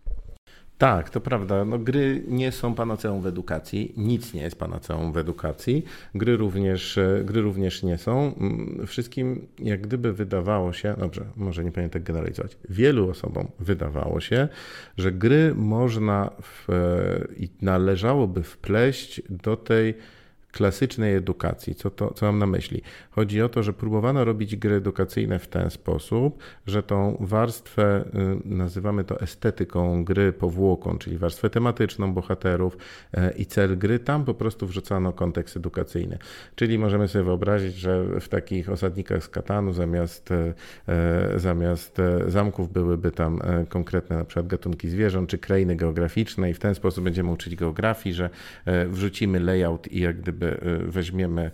Tak, 0.78 1.11
to 1.11 1.21
prawda. 1.21 1.64
No, 1.64 1.78
gry 1.78 2.25
nie 2.28 2.52
są 2.52 2.75
panaceum 2.75 3.21
w 3.21 3.26
edukacji, 3.26 3.93
nic 3.97 4.35
nie 4.35 4.43
jest 4.43 4.59
panaceum 4.59 5.12
w 5.12 5.16
edukacji. 5.16 5.85
Gry 6.14 6.37
również, 6.37 6.99
e, 6.99 7.23
gry 7.25 7.43
również 7.43 7.83
nie 7.83 7.99
są. 7.99 8.35
Mm, 8.35 8.87
wszystkim 8.87 9.47
jak 9.59 9.81
gdyby 9.81 10.12
wydawało 10.12 10.73
się, 10.73 10.95
dobrze, 10.99 11.25
może 11.37 11.64
nie 11.64 11.73
powinien 11.73 11.90
tak 11.90 12.02
generalizować, 12.02 12.57
wielu 12.69 13.11
osobom 13.11 13.49
wydawało 13.61 14.21
się, 14.21 14.49
że 14.99 15.12
gry 15.12 15.54
można 15.54 16.31
w, 16.43 16.71
e, 16.71 17.35
i 17.37 17.49
należałoby 17.62 18.43
wpleść 18.43 19.23
do 19.31 19.57
tej 19.57 19.95
klasycznej 20.54 21.14
edukacji. 21.14 21.75
Co, 21.75 21.90
to, 21.90 22.14
co 22.14 22.26
mam 22.26 22.38
na 22.38 22.46
myśli? 22.46 22.82
Chodzi 23.11 23.42
o 23.42 23.49
to, 23.49 23.62
że 23.62 23.73
próbowano 23.73 24.25
robić 24.25 24.56
gry 24.56 24.75
edukacyjne 24.75 25.38
w 25.38 25.49
ten 25.49 25.70
sposób, 25.70 26.38
że 26.66 26.82
tą 26.82 27.16
warstwę, 27.20 28.04
y, 28.44 28.49
nazywamy 28.49 29.04
to 29.04 29.20
estetyką 29.20 30.04
gry 30.04 30.32
powłoką, 30.32 30.99
czyli 30.99 31.18
warstwę 31.18 31.50
tematyczną 31.50 32.12
bohaterów 32.12 32.76
e, 33.12 33.30
i 33.30 33.46
cel 33.46 33.78
gry, 33.78 33.99
tam 33.99 34.25
po 34.25 34.34
prostu 34.34 34.66
wrzucano 34.66 35.12
kontekst 35.12 35.56
edukacyjny. 35.56 36.18
Czyli 36.54 36.78
możemy 36.78 37.08
sobie 37.08 37.25
wyobrazić, 37.25 37.75
że 37.75 38.20
w 38.20 38.28
takich 38.28 38.70
osadnikach 38.70 39.25
z 39.25 39.28
Katanu 39.28 39.73
zamiast, 39.73 40.30
e, 40.30 40.54
zamiast 41.37 42.00
zamków 42.26 42.73
byłyby 42.73 43.11
tam 43.11 43.40
konkretne 43.68 44.16
na 44.16 44.25
przykład 44.25 44.46
gatunki 44.46 44.88
zwierząt 44.88 45.30
czy 45.30 45.38
krainy 45.38 45.76
geograficzne 45.76 46.50
i 46.50 46.54
w 46.54 46.58
ten 46.58 46.75
sposób 46.75 47.04
będziemy 47.04 47.30
uczyć 47.30 47.56
geografii, 47.56 48.14
że 48.14 48.30
wrzucimy 48.88 49.40
layout 49.40 49.92
i 49.92 50.00
jak 50.00 50.20
gdyby 50.20 50.43
Y, 50.43 50.43
weźmiemy, 50.86 51.50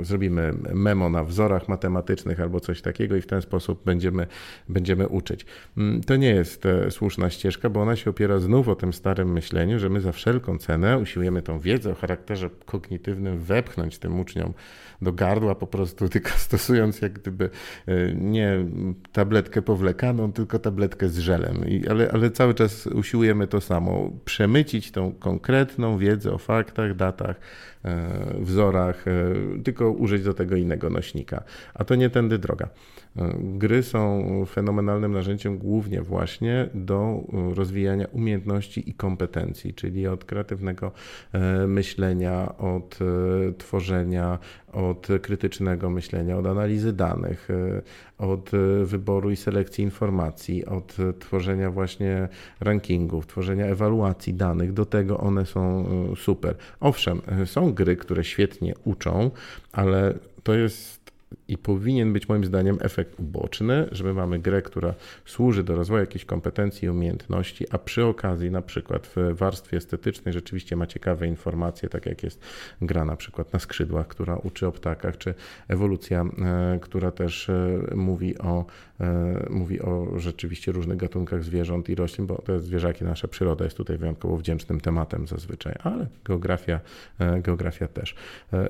y, 0.00 0.04
zrobimy 0.04 0.54
memo 0.74 1.10
na 1.10 1.24
wzorach 1.24 1.68
matematycznych 1.68 2.40
albo 2.40 2.60
coś 2.60 2.82
takiego 2.82 3.16
i 3.16 3.20
w 3.20 3.26
ten 3.26 3.42
sposób 3.42 3.84
będziemy, 3.84 4.26
będziemy 4.68 5.08
uczyć. 5.08 5.46
Mm, 5.76 6.02
to 6.02 6.16
nie 6.16 6.30
jest 6.30 6.66
e, 6.66 6.90
słuszna 6.90 7.30
ścieżka, 7.30 7.70
bo 7.70 7.82
ona 7.82 7.96
się 7.96 8.10
opiera 8.10 8.38
znów 8.38 8.68
o 8.68 8.76
tym 8.76 8.92
starym 8.92 9.32
myśleniu, 9.32 9.78
że 9.78 9.88
my 9.88 10.00
za 10.00 10.12
wszelką 10.12 10.58
cenę 10.58 10.98
usiłujemy 10.98 11.42
tą 11.42 11.60
wiedzę 11.60 11.90
o 11.90 11.94
charakterze 11.94 12.50
kognitywnym 12.64 13.38
wepchnąć 13.38 13.98
tym 13.98 14.20
uczniom 14.20 14.52
do 15.02 15.12
gardła, 15.12 15.54
po 15.54 15.66
prostu 15.66 16.08
tylko 16.08 16.30
stosując 16.48 17.02
jak 17.02 17.12
gdyby 17.12 17.50
e, 17.86 18.14
nie 18.14 18.64
tabletkę 19.12 19.62
powlekaną, 19.62 20.32
tylko 20.32 20.58
tabletkę 20.58 21.08
z 21.08 21.18
żelem. 21.18 21.64
Ale, 21.90 22.10
ale 22.12 22.30
cały 22.30 22.54
czas 22.54 22.86
usiłujemy 22.86 23.46
to 23.46 23.60
samo, 23.60 24.10
przemycić 24.24 24.90
tą 24.90 25.12
konkretną 25.12 25.98
wiedzę 25.98 26.32
o 26.32 26.38
faktach, 26.38 26.96
datach, 26.96 27.40
E, 27.84 27.87
wzorach, 28.40 29.08
e, 29.08 29.12
tylko 29.64 29.90
użyć 29.90 30.22
do 30.22 30.34
tego 30.34 30.56
innego 30.56 30.90
nośnika. 30.90 31.42
A 31.74 31.84
to 31.84 31.94
nie 31.94 32.10
tędy 32.10 32.38
droga. 32.38 32.68
E, 33.18 33.34
gry 33.40 33.82
są 33.82 34.24
fenomenalnym 34.46 35.12
narzędziem 35.12 35.58
głównie 35.58 36.02
właśnie 36.02 36.68
do 36.74 37.22
rozwijania 37.54 38.06
umiejętności 38.12 38.90
i 38.90 38.94
kompetencji, 38.94 39.74
czyli 39.74 40.06
od 40.06 40.24
kreatywnego 40.24 40.92
myślenia, 41.66 42.58
od 42.58 42.98
tworzenia, 43.58 44.38
od 44.72 45.08
krytycznego 45.22 45.90
myślenia, 45.90 46.38
od 46.38 46.46
analizy 46.46 46.92
danych, 46.92 47.48
od 48.18 48.50
wyboru 48.84 49.30
i 49.30 49.36
selekcji 49.36 49.84
informacji, 49.84 50.66
od 50.66 50.96
tworzenia 51.18 51.70
właśnie 51.70 52.28
rankingów, 52.60 53.26
tworzenia 53.26 53.66
ewaluacji 53.66 54.34
danych. 54.34 54.72
Do 54.72 54.84
tego 54.84 55.18
one 55.18 55.46
są 55.46 55.84
super. 56.16 56.54
Owszem, 56.80 57.20
są 57.44 57.72
gry, 57.72 57.96
które 57.96 58.24
świetnie 58.24 58.74
uczą, 58.84 59.30
ale 59.72 60.14
to 60.42 60.54
jest 60.54 60.97
i 61.48 61.58
powinien 61.58 62.12
być 62.12 62.28
moim 62.28 62.44
zdaniem 62.44 62.78
efekt 62.80 63.20
uboczny, 63.20 63.88
że 63.92 64.04
my 64.04 64.14
mamy 64.14 64.38
grę, 64.38 64.62
która 64.62 64.94
służy 65.24 65.64
do 65.64 65.76
rozwoju 65.76 66.00
jakichś 66.00 66.24
kompetencji 66.24 66.86
i 66.86 66.88
umiejętności, 66.88 67.66
a 67.70 67.78
przy 67.78 68.04
okazji 68.04 68.50
na 68.50 68.62
przykład 68.62 69.06
w 69.16 69.36
warstwie 69.36 69.76
estetycznej 69.76 70.32
rzeczywiście 70.32 70.76
ma 70.76 70.86
ciekawe 70.86 71.26
informacje, 71.26 71.88
tak 71.88 72.06
jak 72.06 72.22
jest 72.22 72.40
gra 72.82 73.04
na 73.04 73.16
przykład 73.16 73.52
na 73.52 73.58
skrzydłach, 73.58 74.08
która 74.08 74.36
uczy 74.36 74.66
o 74.66 74.72
ptakach, 74.72 75.18
czy 75.18 75.34
ewolucja, 75.68 76.22
e, 76.22 76.78
która 76.82 77.10
też 77.10 77.48
e, 77.48 77.78
mówi 77.94 78.38
o, 78.38 78.64
e, 79.00 79.46
mówi 79.50 79.80
o 79.80 80.06
rzeczywiście 80.16 80.72
różnych 80.72 80.96
gatunkach 80.96 81.44
zwierząt 81.44 81.88
i 81.88 81.94
roślin, 81.94 82.26
bo 82.26 82.42
jest 82.48 82.64
zwierzaki, 82.64 83.04
nasza 83.04 83.28
przyroda 83.28 83.64
jest 83.64 83.76
tutaj 83.76 83.98
wyjątkowo 83.98 84.36
wdzięcznym 84.36 84.80
tematem 84.80 85.26
zazwyczaj, 85.26 85.74
ale 85.82 86.06
geografia, 86.24 86.80
geografia 87.42 87.88
też. 87.88 88.14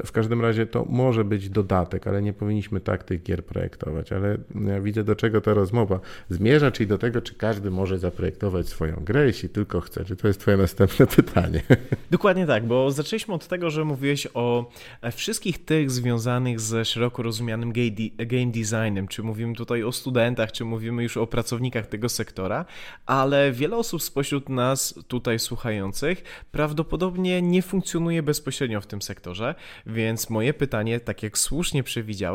W 0.05 0.12
każdym 0.12 0.41
razie 0.41 0.67
to 0.67 0.85
może 0.88 1.25
być 1.25 1.50
dodatek, 1.50 2.07
ale 2.07 2.23
nie 2.23 2.33
powinniśmy 2.49 2.81
tak 2.81 3.05
tych 3.05 3.23
gier 3.23 3.45
projektować, 3.45 4.12
ale 4.12 4.38
ja 4.67 4.81
widzę 4.81 5.05
do 5.05 5.17
czego 5.17 5.40
ta 5.40 5.55
rozmowa 5.55 6.00
zmierza, 6.28 6.71
czyli 6.71 6.87
do 6.87 6.99
tego, 6.99 7.21
czy 7.21 7.35
każdy 7.35 7.71
może 7.71 7.99
zaprojektować 7.99 8.69
swoją 8.69 8.97
grę, 8.97 9.26
jeśli 9.26 9.49
tylko 9.49 9.81
chce. 9.81 10.05
Czy 10.05 10.17
to 10.17 10.28
jest 10.28 10.40
twoje 10.40 10.57
następne 10.57 11.07
pytanie? 11.17 11.62
Dokładnie 12.11 12.47
tak, 12.47 12.67
bo 12.67 12.90
zaczęliśmy 12.90 13.35
od 13.35 13.49
tego, 13.49 13.71
że 13.71 13.85
mówiłeś 13.85 14.28
o 14.35 14.71
wszystkich 15.12 15.64
tych 15.64 15.90
związanych 15.90 16.61
ze 16.61 16.85
szeroko 16.85 17.23
rozumianym 17.23 17.73
game 18.17 18.52
designem, 18.52 19.09
czy 19.09 19.23
mówimy 19.23 19.55
tutaj 19.55 19.85
o 19.85 19.93
studentach, 19.93 20.52
czy 20.52 20.64
mówimy 20.64 21.02
już 21.02 21.17
o 21.17 21.26
pracownikach 21.26 21.87
tego 21.87 22.09
sektora, 22.09 22.64
ale 23.07 23.52
wiele 23.52 23.76
osób 23.76 24.02
spośród 24.02 24.49
nas 24.49 24.95
tutaj 25.09 25.38
słuchających 25.38 26.23
prawdopodobnie 26.50 27.43
nie 27.43 27.62
funkcjonuje 27.62 28.23
bezpośrednio 28.23 28.81
w 28.81 28.87
tym 28.87 29.02
sektorze, 29.02 29.55
więc 29.87 30.31
moje 30.31 30.55
pytanie, 30.55 31.00
tak 31.00 31.23
jak 31.23 31.38
słusznie 31.38 31.83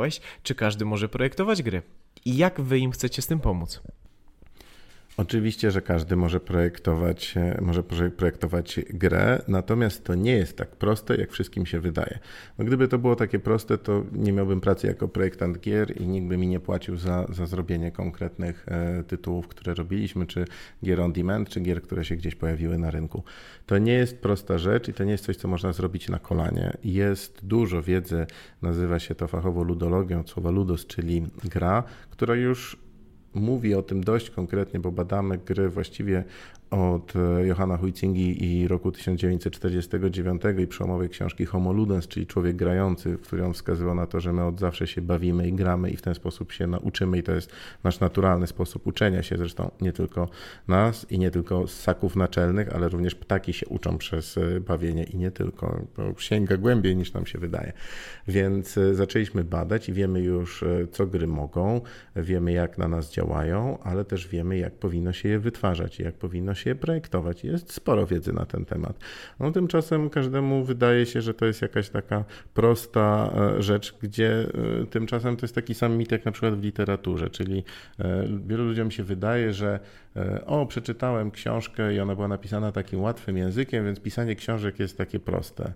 przewidziałeś, 0.10 0.41
czy 0.43 0.55
każdy 0.55 0.86
może 0.86 1.10
projektować 1.10 1.63
gry? 1.63 1.81
I 2.25 2.38
jak 2.38 2.62
wy 2.62 2.79
im 2.79 2.91
chcecie 2.91 3.22
z 3.22 3.27
tym 3.27 3.39
pomóc? 3.39 3.81
Oczywiście, 5.17 5.72
że 5.72 5.82
każdy 5.82 6.15
może 6.15 6.39
projektować, 6.39 7.34
e, 7.38 7.62
może 7.62 7.84
projektować 8.17 8.79
grę, 8.89 9.41
natomiast 9.48 10.03
to 10.03 10.15
nie 10.15 10.32
jest 10.32 10.58
tak 10.58 10.75
proste, 10.75 11.15
jak 11.15 11.32
wszystkim 11.32 11.65
się 11.65 11.79
wydaje. 11.79 12.20
No 12.58 12.65
gdyby 12.65 12.88
to 12.88 12.98
było 12.98 13.15
takie 13.15 13.39
proste, 13.39 13.77
to 13.77 14.03
nie 14.12 14.34
miałbym 14.34 14.62
pracy 14.62 14.88
jako 14.88 15.08
projektant 15.08 15.60
gier 15.60 16.01
i 16.01 16.08
nikt 16.08 16.27
by 16.27 16.38
mi 16.38 16.48
nie 16.48 16.60
płacił 16.60 16.98
za, 16.98 17.25
za 17.29 17.46
zrobienie 17.46 17.91
konkretnych 17.91 18.65
e, 18.67 19.03
tytułów, 19.03 19.48
które 19.48 19.74
robiliśmy, 19.74 20.25
czy 20.27 20.46
gier 20.84 21.01
on 21.01 21.13
demand, 21.13 21.50
czy 21.50 21.60
gier, 21.60 21.82
które 21.82 22.05
się 22.05 22.15
gdzieś 22.15 22.36
pojawiły 22.36 22.77
na 22.77 22.91
rynku. 22.91 23.24
To 23.65 23.77
nie 23.77 23.93
jest 23.93 24.22
prosta 24.22 24.58
rzecz 24.58 24.88
i 24.88 24.93
to 24.93 25.03
nie 25.03 25.12
jest 25.12 25.25
coś, 25.25 25.38
co 25.38 25.48
można 25.48 25.74
zrobić 25.74 26.10
na 26.10 26.20
kolanie. 26.20 26.77
Jest 26.84 27.46
dużo 27.46 27.82
wiedzy, 27.82 28.25
nazywa 28.62 29.00
się 29.00 29.15
to 29.15 29.27
fachowo 29.27 29.63
ludologią, 29.63 30.24
słowa 30.27 30.51
ludos, 30.51 30.86
czyli 30.86 31.27
gra, 31.43 31.84
która 32.10 32.36
już 32.36 32.82
mówi 33.35 33.75
o 33.75 33.81
tym 33.81 34.03
dość 34.03 34.29
konkretnie, 34.29 34.79
bo 34.79 34.91
badamy 34.91 35.37
gry 35.37 35.69
właściwie 35.69 36.23
od 36.74 37.13
e, 37.15 37.48
Johanna 37.48 37.77
Huizingi 37.77 38.46
i 38.46 38.68
roku 38.68 38.92
1949 38.92 40.42
i 40.63 40.68
przełomowej 40.68 41.10
książki 41.10 41.46
Homo 41.46 41.74
Ludens, 41.74 42.08
czyli 42.08 42.27
Człowiek 42.27 42.56
grający, 42.56 43.18
w 43.18 43.22
której 43.22 43.46
on 43.46 43.53
wskazywał 43.53 43.96
na 43.96 44.08
to, 44.08 44.20
że 44.20 44.34
my 44.34 44.44
od 44.44 44.60
zawsze 44.60 44.88
się 44.88 45.01
bawimy 45.01 45.48
i 45.48 45.53
gramy 45.53 45.89
i 45.89 45.98
w 45.98 46.01
ten 46.01 46.15
sposób 46.15 46.51
się 46.51 46.68
nauczymy 46.68 47.18
i 47.18 47.24
to 47.24 47.32
jest 47.32 47.51
nasz 47.84 48.00
naturalny 48.00 48.48
sposób 48.48 48.88
uczenia 48.88 49.24
się, 49.24 49.38
zresztą 49.38 49.72
nie 49.82 49.94
tylko 49.94 50.30
nas 50.68 51.12
i 51.12 51.20
nie 51.20 51.32
tylko 51.32 51.68
ssaków 51.68 52.15
naczelnych, 52.15 52.75
ale 52.75 52.89
również 52.89 53.15
ptaki 53.15 53.53
się 53.53 53.68
uczą 53.68 53.98
przez 53.98 54.38
e, 54.38 54.62
bawienie 54.62 55.03
i 55.03 55.18
nie 55.18 55.32
tylko, 55.32 55.82
to 55.94 56.13
sięga 56.18 56.58
głębiej 56.58 56.96
niż 56.96 57.13
nam 57.13 57.25
się 57.25 57.39
wydaje. 57.39 57.74
Więc 58.27 58.77
e, 58.77 58.96
zaczęliśmy 58.96 59.44
badać 59.44 59.89
i 59.89 59.94
wiemy 59.94 60.22
już, 60.22 60.63
co 60.92 61.06
gry 61.08 61.27
mogą, 61.27 61.82
wiemy 62.15 62.51
jak 62.51 62.77
na 62.77 62.88
nas 62.88 63.12
działają, 63.12 63.77
ale 63.84 64.06
też 64.06 64.27
wiemy 64.27 64.58
jak 64.58 64.74
powinno 64.74 65.13
się 65.13 65.30
je 65.30 65.39
wytwarzać 65.39 66.00
jak 66.00 66.15
powinno 66.15 66.53
się 66.53 66.62
je 66.65 66.75
projektować. 66.75 67.43
Jest 67.43 67.74
sporo 67.74 68.08
wiedzy 68.08 68.34
na 68.34 68.46
ten 68.46 68.65
temat. 68.65 69.00
No, 69.39 69.51
tymczasem 69.51 70.10
każdemu 70.10 70.63
wydaje 70.63 71.05
się, 71.05 71.22
że 71.22 71.34
to 71.34 71.46
jest 71.46 71.62
jakaś 71.62 71.89
taka 71.89 72.24
prosta 72.53 73.34
e, 73.58 73.62
rzecz, 73.62 73.96
gdzie 74.01 74.48
e, 74.82 74.86
tymczasem 74.86 75.38
to 75.38 75.46
jest 75.46 75.55
taki 75.55 75.74
sam 75.74 75.98
mit 75.98 76.12
jak 76.12 76.25
na 76.25 76.32
przykład 76.32 76.55
w 76.55 76.63
literaturze, 76.63 77.29
czyli 77.29 77.63
e, 78.00 78.27
wielu 78.48 78.63
ludziom 78.63 78.91
się 78.91 79.03
wydaje, 79.03 79.53
że 79.53 79.79
o, 80.46 80.65
przeczytałem 80.65 81.32
książkę 81.32 81.93
i 81.93 82.00
ona 82.00 82.15
była 82.15 82.27
napisana 82.27 82.72
takim 82.72 83.01
łatwym 83.01 83.38
językiem, 83.38 83.86
więc 83.86 84.00
pisanie 84.00 84.36
książek 84.36 84.79
jest 84.79 84.98
takie 84.98 85.20
proste. 85.20 85.74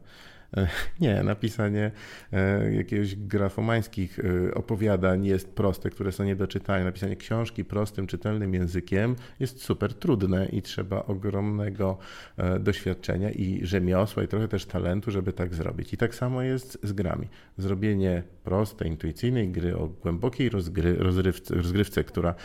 E, 0.58 0.68
nie, 1.01 1.24
napisanie 1.24 1.92
e, 2.34 2.74
jakiegoś 2.74 3.16
grafomańskich 3.16 4.20
e, 4.20 4.54
opowiadań 4.54 5.25
jest 5.25 5.56
proste, 5.56 5.89
które 5.89 6.12
są 6.12 6.24
nie 6.24 6.36
do 6.36 6.48
czytania. 6.48 6.86
Napisanie 6.86 7.16
książki 7.16 7.66
prostym, 7.66 8.07
czytelnym 8.07 8.53
językiem 8.53 9.16
jest 9.40 9.62
super 9.62 9.94
trudne 9.94 10.46
i 10.46 10.62
trzeba 10.62 11.05
ogromnego 11.05 11.98
doświadczenia 12.60 13.31
i 13.31 13.66
rzemiosła 13.66 14.24
i 14.24 14.27
trochę 14.27 14.48
też 14.48 14.66
talentu, 14.66 15.12
żeby 15.12 15.33
tak 15.33 15.55
zrobić. 15.55 15.94
I 15.94 15.98
tak 15.98 16.16
samo 16.16 16.42
jest 16.42 16.79
z 16.83 16.94
grami. 16.94 17.27
Zrobienie 17.57 18.24
prostej, 18.44 18.88
intuicyjnej 18.88 19.50
gry 19.50 19.77
o 19.77 19.88
głębokiej 19.88 20.50
rozgry, 20.50 20.96
rozrywce, 20.96 21.55
rozgrywce, 21.55 22.03
która 22.03 22.36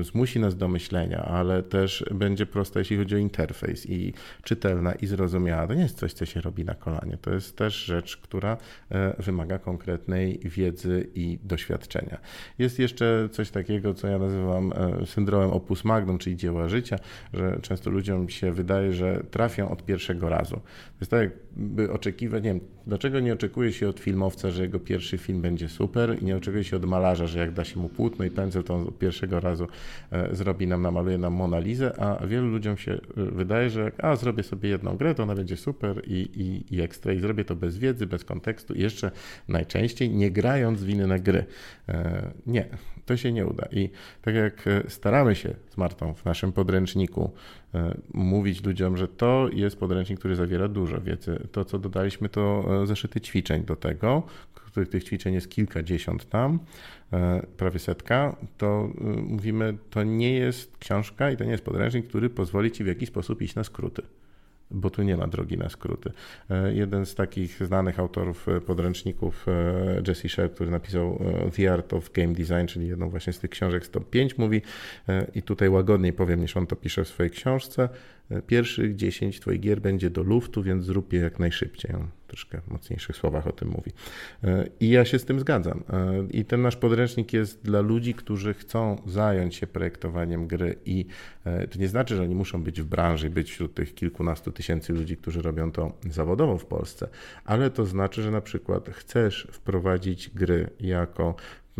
zmusi 0.00 0.40
nas 0.40 0.56
do 0.56 0.68
myślenia, 0.68 1.22
ale 1.22 1.62
też 1.62 2.04
będzie 2.14 2.46
prosta, 2.46 2.78
jeśli 2.78 2.96
chodzi 2.96 3.14
o 3.14 3.18
interfejs 3.18 3.86
i 3.90 4.12
czytelna 4.42 4.92
i 4.92 5.06
zrozumiała. 5.06 5.66
To 5.66 5.74
nie 5.74 5.82
jest 5.82 5.98
coś, 5.98 6.12
co 6.12 6.26
się 6.26 6.40
robi 6.40 6.64
na 6.64 6.74
kolanie. 6.74 7.18
To 7.22 7.29
to 7.30 7.34
jest 7.34 7.56
też 7.56 7.84
rzecz, 7.84 8.16
która 8.16 8.56
e, 8.90 9.22
wymaga 9.22 9.58
konkretnej 9.58 10.38
wiedzy 10.44 11.06
i 11.14 11.38
doświadczenia. 11.44 12.18
Jest 12.58 12.78
jeszcze 12.78 13.28
coś 13.32 13.50
takiego, 13.50 13.94
co 13.94 14.08
ja 14.08 14.18
nazywam 14.18 14.72
e, 14.72 15.06
syndromem 15.06 15.50
opus 15.50 15.84
magnum, 15.84 16.18
czyli 16.18 16.36
dzieła 16.36 16.68
życia, 16.68 16.96
że 17.32 17.58
często 17.62 17.90
ludziom 17.90 18.28
się 18.28 18.52
wydaje, 18.52 18.92
że 18.92 19.22
trafią 19.30 19.70
od 19.70 19.84
pierwszego 19.84 20.28
razu. 20.28 20.54
To 20.54 21.00
jest 21.00 21.10
tak, 21.10 21.30
jakby 21.56 21.92
oczekiwać, 21.92 22.44
nie 22.44 22.50
wiem, 22.50 22.60
dlaczego 22.90 23.20
nie 23.20 23.32
oczekuje 23.32 23.72
się 23.72 23.88
od 23.88 24.00
filmowca, 24.00 24.50
że 24.50 24.62
jego 24.62 24.80
pierwszy 24.80 25.18
film 25.18 25.40
będzie 25.40 25.68
super 25.68 26.22
i 26.22 26.24
nie 26.24 26.36
oczekuje 26.36 26.64
się 26.64 26.76
od 26.76 26.84
malarza, 26.84 27.26
że 27.26 27.38
jak 27.38 27.52
da 27.52 27.64
się 27.64 27.80
mu 27.80 27.88
płótno 27.88 28.24
i 28.24 28.30
pędzel, 28.30 28.62
to 28.62 28.74
on 28.74 28.92
pierwszego 28.98 29.40
razu 29.40 29.66
e, 30.12 30.34
zrobi 30.34 30.66
nam, 30.66 30.82
namaluje 30.82 31.18
nam 31.18 31.32
Monalizę, 31.32 32.00
a 32.00 32.26
wielu 32.26 32.48
ludziom 32.48 32.76
się 32.76 32.98
wydaje, 33.16 33.70
że 33.70 33.92
a 33.98 34.16
zrobię 34.16 34.42
sobie 34.42 34.68
jedną 34.68 34.96
grę, 34.96 35.14
to 35.14 35.22
ona 35.22 35.34
będzie 35.34 35.56
super 35.56 36.02
i, 36.06 36.12
i, 36.14 36.74
i 36.74 36.80
ekstra 36.80 37.12
i 37.12 37.20
zrobię 37.20 37.44
to 37.44 37.56
bez 37.56 37.78
wiedzy, 37.78 38.06
bez 38.06 38.24
kontekstu 38.24 38.74
i 38.74 38.80
jeszcze 38.80 39.10
najczęściej 39.48 40.10
nie 40.10 40.30
grając 40.30 40.82
w 40.82 40.88
inne 40.88 41.20
gry. 41.20 41.44
E, 41.88 42.30
nie, 42.46 42.68
to 43.06 43.16
się 43.16 43.32
nie 43.32 43.46
uda. 43.46 43.68
I 43.72 43.90
tak 44.22 44.34
jak 44.34 44.66
e, 44.66 44.82
staramy 44.88 45.34
się 45.34 45.54
z 45.70 45.76
Martą 45.76 46.14
w 46.14 46.24
naszym 46.24 46.52
podręczniku 46.52 47.30
e, 47.30 47.59
mówić 48.14 48.64
ludziom, 48.64 48.96
że 48.96 49.08
to 49.08 49.48
jest 49.52 49.76
podręcznik, 49.76 50.18
który 50.18 50.36
zawiera 50.36 50.68
dużo 50.68 51.00
wiedzy. 51.00 51.48
To, 51.52 51.64
co 51.64 51.78
dodaliśmy, 51.78 52.28
to 52.28 52.64
zeszyty 52.86 53.20
ćwiczeń 53.20 53.64
do 53.64 53.76
tego, 53.76 54.22
których 54.54 54.88
tych 54.88 55.04
ćwiczeń 55.04 55.34
jest 55.34 55.50
kilkadziesiąt 55.50 56.28
tam, 56.28 56.58
prawie 57.56 57.78
setka, 57.78 58.36
to 58.58 58.88
mówimy, 59.22 59.78
to 59.90 60.02
nie 60.02 60.32
jest 60.34 60.76
książka 60.78 61.30
i 61.30 61.36
to 61.36 61.44
nie 61.44 61.50
jest 61.50 61.64
podręcznik, 61.64 62.08
który 62.08 62.30
pozwoli 62.30 62.70
ci 62.70 62.84
w 62.84 62.86
jakiś 62.86 63.08
sposób 63.08 63.42
iść 63.42 63.54
na 63.54 63.64
skróty 63.64 64.02
bo 64.70 64.90
tu 64.90 65.02
nie 65.02 65.16
ma 65.16 65.26
drogi 65.26 65.58
na 65.58 65.68
skróty. 65.68 66.12
E, 66.50 66.74
jeden 66.74 67.06
z 67.06 67.14
takich 67.14 67.66
znanych 67.66 67.98
autorów 67.98 68.48
e, 68.48 68.60
podręczników, 68.60 69.46
e, 69.48 70.02
Jesse 70.08 70.28
Sher, 70.28 70.52
który 70.52 70.70
napisał 70.70 71.18
The 71.56 71.72
Art 71.72 71.92
of 71.92 72.12
Game 72.12 72.34
Design, 72.34 72.66
czyli 72.66 72.88
jedną 72.88 73.08
właśnie 73.10 73.32
z 73.32 73.38
tych 73.38 73.50
książek 73.50 73.86
z 73.86 73.90
top 73.90 74.10
5, 74.10 74.38
mówi, 74.38 74.62
i 75.34 75.42
tutaj 75.42 75.68
łagodniej 75.68 76.12
powiem 76.12 76.40
niż 76.40 76.56
on 76.56 76.66
to 76.66 76.76
pisze 76.76 77.04
w 77.04 77.08
swojej 77.08 77.30
książce, 77.30 77.88
pierwszych 78.46 78.96
10 78.96 79.40
twoich 79.40 79.60
gier 79.60 79.80
będzie 79.80 80.10
do 80.10 80.22
luftu, 80.22 80.62
więc 80.62 80.84
zrób 80.84 81.12
je 81.12 81.20
jak 81.20 81.38
najszybciej. 81.38 81.94
Troszkę 82.30 82.60
mocniejszych 82.68 83.16
słowach 83.16 83.46
o 83.46 83.52
tym 83.52 83.68
mówi. 83.68 83.92
I 84.80 84.88
ja 84.88 85.04
się 85.04 85.18
z 85.18 85.24
tym 85.24 85.40
zgadzam. 85.40 85.84
I 86.30 86.44
ten 86.44 86.62
nasz 86.62 86.76
podręcznik 86.76 87.32
jest 87.32 87.62
dla 87.62 87.80
ludzi, 87.80 88.14
którzy 88.14 88.54
chcą 88.54 89.02
zająć 89.06 89.54
się 89.54 89.66
projektowaniem 89.66 90.46
gry 90.46 90.76
i 90.84 91.06
to 91.44 91.78
nie 91.78 91.88
znaczy, 91.88 92.16
że 92.16 92.22
oni 92.22 92.34
muszą 92.34 92.62
być 92.62 92.80
w 92.82 92.84
branży, 92.84 93.30
być 93.30 93.50
wśród 93.50 93.74
tych 93.74 93.94
kilkunastu 93.94 94.52
tysięcy 94.52 94.92
ludzi, 94.92 95.16
którzy 95.16 95.42
robią 95.42 95.72
to 95.72 95.92
zawodowo 96.10 96.58
w 96.58 96.66
Polsce, 96.66 97.08
ale 97.44 97.70
to 97.70 97.86
znaczy, 97.86 98.22
że 98.22 98.30
na 98.30 98.40
przykład 98.40 98.90
chcesz 98.90 99.48
wprowadzić 99.52 100.30
gry 100.30 100.70
jako 100.80 101.34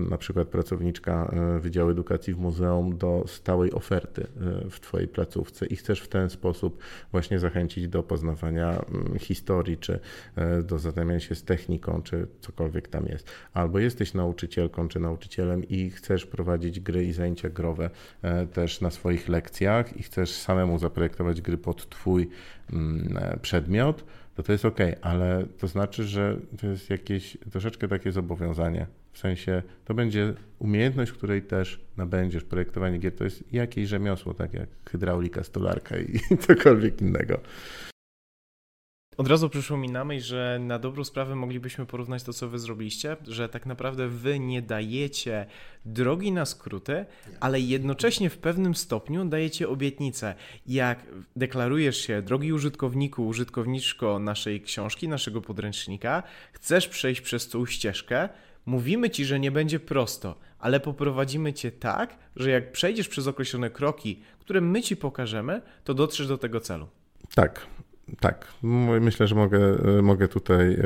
na 0.09 0.19
przykład 0.19 0.49
pracowniczka 0.49 1.31
e, 1.33 1.61
Wydziału 1.61 1.91
Edukacji 1.91 2.35
w 2.35 2.39
Muzeum 2.39 2.99
do 2.99 3.25
stałej 3.27 3.73
oferty 3.73 4.23
e, 4.23 4.71
w 4.71 4.81
Twojej 4.81 5.09
placówce 5.09 5.67
i 5.67 5.77
chcesz 5.77 6.01
w 6.01 6.09
ten 6.09 6.31
sposób 6.31 6.83
właśnie 7.13 7.39
zachęcić 7.39 7.89
do 7.89 8.03
poznawania 8.03 8.71
mm, 8.71 9.19
historii, 9.19 9.79
czy 9.79 10.01
e, 10.37 10.63
do 10.63 10.79
zadawania 10.79 11.21
się 11.21 11.35
z 11.35 11.45
techniką, 11.45 12.03
czy 12.03 12.27
cokolwiek 12.41 12.89
tam 12.89 13.07
jest. 13.07 13.31
Albo 13.53 13.79
jesteś 13.79 14.15
nauczycielką 14.15 14.89
czy 14.89 15.01
nauczycielem 15.01 15.69
i 15.69 15.91
chcesz 15.91 16.27
prowadzić 16.27 16.81
gry 16.81 17.05
i 17.05 17.13
zajęcia 17.13 17.49
growe 17.49 17.91
też 18.53 18.81
na 18.81 18.91
swoich 18.91 19.29
lekcjach 19.29 19.97
i 19.97 20.03
chcesz 20.03 20.33
samemu 20.33 20.79
zaprojektować 20.79 21.41
gry 21.41 21.59
pod 21.59 21.89
Twój 21.89 22.29
mm, 22.73 23.19
przedmiot, 23.43 24.05
to 24.35 24.43
to 24.43 24.53
jest 24.53 24.65
ok, 24.65 24.79
ale 25.01 25.47
to 25.59 25.69
znaczy, 25.69 26.05
że 26.05 26.37
to 26.61 26.67
jest 26.67 26.91
jakieś 26.91 27.39
troszeczkę 27.51 27.89
takie 27.89 28.13
zobowiązanie. 28.13 28.87
W 29.13 29.19
sensie 29.19 29.63
to 29.85 29.95
będzie 29.95 30.35
umiejętność, 30.59 31.13
której 31.13 31.43
też 31.43 31.81
nabędziesz. 31.97 32.45
Projektowanie 32.45 32.99
gier 32.99 33.17
to 33.17 33.25
jest 33.25 33.53
jakieś 33.53 33.89
rzemiosło, 33.89 34.35
tak 34.35 34.55
jak 34.55 34.69
hydraulika, 34.91 35.45
stolarka 35.45 35.99
i 35.99 36.21
cokolwiek 36.47 37.01
innego. 37.01 37.41
Od 39.21 39.29
razu 39.29 39.49
przyszło 39.49 39.77
mi 39.77 39.89
na 39.89 40.05
myśl, 40.05 40.27
że 40.27 40.59
na 40.61 40.79
dobrą 40.79 41.05
sprawę 41.05 41.35
moglibyśmy 41.35 41.87
porównać 41.87 42.23
to, 42.23 42.33
co 42.33 42.49
wy 42.49 42.59
zrobiliście, 42.59 43.17
że 43.27 43.49
tak 43.49 43.67
naprawdę 43.67 44.09
wy 44.09 44.39
nie 44.39 44.63
dajecie 44.63 45.47
drogi 45.85 46.33
na 46.33 46.47
skróty, 46.47 47.05
ale 47.41 47.61
jednocześnie 47.61 48.31
w 48.31 48.39
pewnym 48.39 48.75
stopniu 48.75 49.25
dajecie 49.25 49.69
obietnicę. 49.69 50.35
Jak 50.67 51.07
deklarujesz 51.37 51.97
się, 51.97 52.23
drogi 52.23 52.53
użytkowniku, 52.53 53.27
użytkowniczko 53.27 54.19
naszej 54.19 54.61
książki, 54.61 55.09
naszego 55.09 55.41
podręcznika, 55.41 56.23
chcesz 56.53 56.89
przejść 56.89 57.21
przez 57.21 57.49
tą 57.49 57.67
ścieżkę, 57.67 58.29
mówimy 58.67 59.11
ci, 59.11 59.25
że 59.25 59.41
nie 59.41 59.51
będzie 59.51 59.81
prosto, 59.81 60.39
ale 60.59 60.81
poprowadzimy 60.81 61.53
cię 61.53 61.73
tak, 61.73 62.19
że 62.37 62.51
jak 62.51 62.73
przejdziesz 62.73 63.09
przez 63.09 63.27
określone 63.27 63.71
kroki, 63.71 64.21
które 64.39 64.61
my 64.61 64.83
ci 64.83 64.97
pokażemy, 64.97 65.63
to 65.85 65.95
dotrzesz 65.95 66.29
do 66.29 66.39
tego 66.39 66.61
celu. 66.61 66.89
Tak, 67.35 67.67
tak, 68.21 68.47
myślę, 69.01 69.27
że 69.27 69.35
mogę, 69.35 69.59
e, 69.99 70.03
mogę 70.03 70.29
tutaj 70.29 70.73
e, 70.75 70.79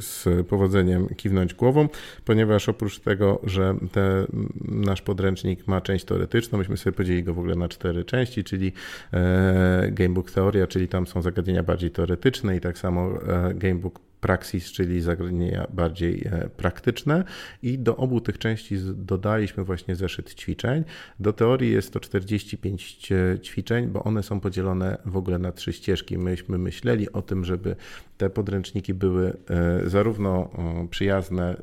z 0.00 0.46
powodzeniem 0.46 1.08
kiwnąć 1.16 1.54
głową, 1.54 1.88
ponieważ 2.24 2.68
oprócz 2.68 2.98
tego, 2.98 3.40
że 3.44 3.76
te, 3.92 4.26
nasz 4.64 5.02
podręcznik 5.02 5.66
ma 5.66 5.80
część 5.80 6.04
teoretyczną, 6.04 6.58
myśmy 6.58 6.76
sobie 6.76 6.96
podzielili 6.96 7.24
go 7.24 7.34
w 7.34 7.38
ogóle 7.38 7.54
na 7.54 7.68
cztery 7.68 8.04
części, 8.04 8.44
czyli 8.44 8.72
e, 9.12 9.88
Gamebook 9.90 10.30
Teoria, 10.30 10.66
czyli 10.66 10.88
tam 10.88 11.06
są 11.06 11.22
zagadnienia 11.22 11.62
bardziej 11.62 11.90
teoretyczne 11.90 12.56
i 12.56 12.60
tak 12.60 12.78
samo 12.78 13.10
Gamebook 13.54 14.00
praxis, 14.22 14.72
czyli 14.72 15.00
zagadnienia 15.00 15.66
bardziej 15.72 16.22
e, 16.24 16.48
praktyczne 16.48 17.24
i 17.62 17.78
do 17.78 17.96
obu 17.96 18.20
tych 18.20 18.38
części 18.38 18.76
dodaliśmy 18.94 19.64
właśnie 19.64 19.96
zeszyt 19.96 20.34
ćwiczeń. 20.34 20.84
Do 21.20 21.32
teorii 21.32 21.72
jest 21.72 21.92
to 21.92 22.00
45 22.00 23.12
e, 23.12 23.38
ćwiczeń, 23.38 23.86
bo 23.86 24.04
one 24.04 24.22
są 24.22 24.40
podzielone 24.40 24.98
w 25.06 25.16
ogóle 25.16 25.38
na 25.38 25.52
trzy 25.52 25.72
ścieżki. 25.72 26.18
Myśmy 26.18 26.58
myśleli 26.58 27.12
o 27.12 27.22
tym, 27.22 27.44
żeby 27.44 27.76
te 28.18 28.30
podręczniki 28.30 28.94
były 28.94 29.36
e, 29.50 29.90
zarówno 29.90 30.50
przyjazne 30.90 31.56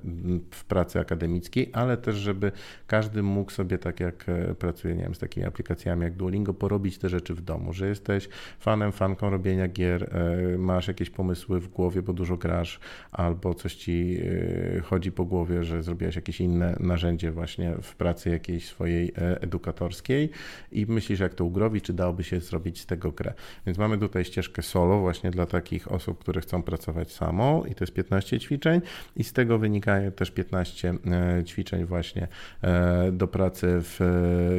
w 0.51 0.65
pracy 0.65 0.99
akademickiej, 0.99 1.69
ale 1.73 1.97
też, 1.97 2.15
żeby 2.15 2.51
każdy 2.87 3.23
mógł 3.23 3.51
sobie, 3.51 3.77
tak 3.77 3.99
jak 3.99 4.25
pracuje 4.59 4.95
nie 4.95 5.03
wiem, 5.03 5.15
z 5.15 5.19
takimi 5.19 5.45
aplikacjami 5.45 6.03
jak 6.03 6.15
Duolingo, 6.15 6.53
porobić 6.53 6.97
te 6.97 7.09
rzeczy 7.09 7.35
w 7.35 7.41
domu, 7.41 7.73
że 7.73 7.87
jesteś 7.87 8.29
fanem, 8.59 8.91
fanką 8.91 9.29
robienia 9.29 9.67
gier, 9.67 10.11
masz 10.57 10.87
jakieś 10.87 11.09
pomysły 11.09 11.59
w 11.59 11.67
głowie, 11.67 12.01
bo 12.01 12.13
dużo 12.13 12.37
grasz, 12.49 12.79
albo 13.11 13.53
coś 13.53 13.75
ci 13.75 14.17
y, 14.21 14.81
chodzi 14.85 15.11
po 15.11 15.25
głowie, 15.25 15.63
że 15.63 15.83
zrobiłaś 15.83 16.15
jakieś 16.15 16.41
inne 16.41 16.75
narzędzie 16.79 17.31
właśnie 17.31 17.75
w 17.81 17.95
pracy 17.95 18.29
jakiejś 18.29 18.67
swojej 18.67 19.11
e, 19.17 19.41
edukatorskiej 19.41 20.29
i 20.71 20.85
myślisz, 20.85 21.19
jak 21.19 21.33
to 21.33 21.45
ugrobić, 21.45 21.85
czy 21.85 21.93
dałoby 21.93 22.23
się 22.23 22.39
zrobić 22.39 22.81
z 22.81 22.85
tego 22.85 23.11
grę. 23.11 23.33
Więc 23.65 23.77
mamy 23.77 23.97
tutaj 23.97 24.25
ścieżkę 24.25 24.61
solo 24.61 24.99
właśnie 24.99 25.31
dla 25.31 25.45
takich 25.45 25.91
osób, 25.91 26.19
które 26.19 26.41
chcą 26.41 26.63
pracować 26.63 27.11
samo 27.11 27.63
i 27.69 27.75
to 27.75 27.83
jest 27.83 27.93
15 27.93 28.39
ćwiczeń 28.39 28.81
i 29.15 29.23
z 29.23 29.33
tego 29.33 29.57
wynika 29.57 30.11
też 30.15 30.31
15 30.31 30.93
e, 31.39 31.43
ćwiczeń 31.43 31.85
właśnie 31.85 32.27
e, 32.61 33.11
do 33.11 33.27
pracy 33.27 33.67
w 33.71 33.99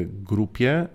grupie, 0.07 0.87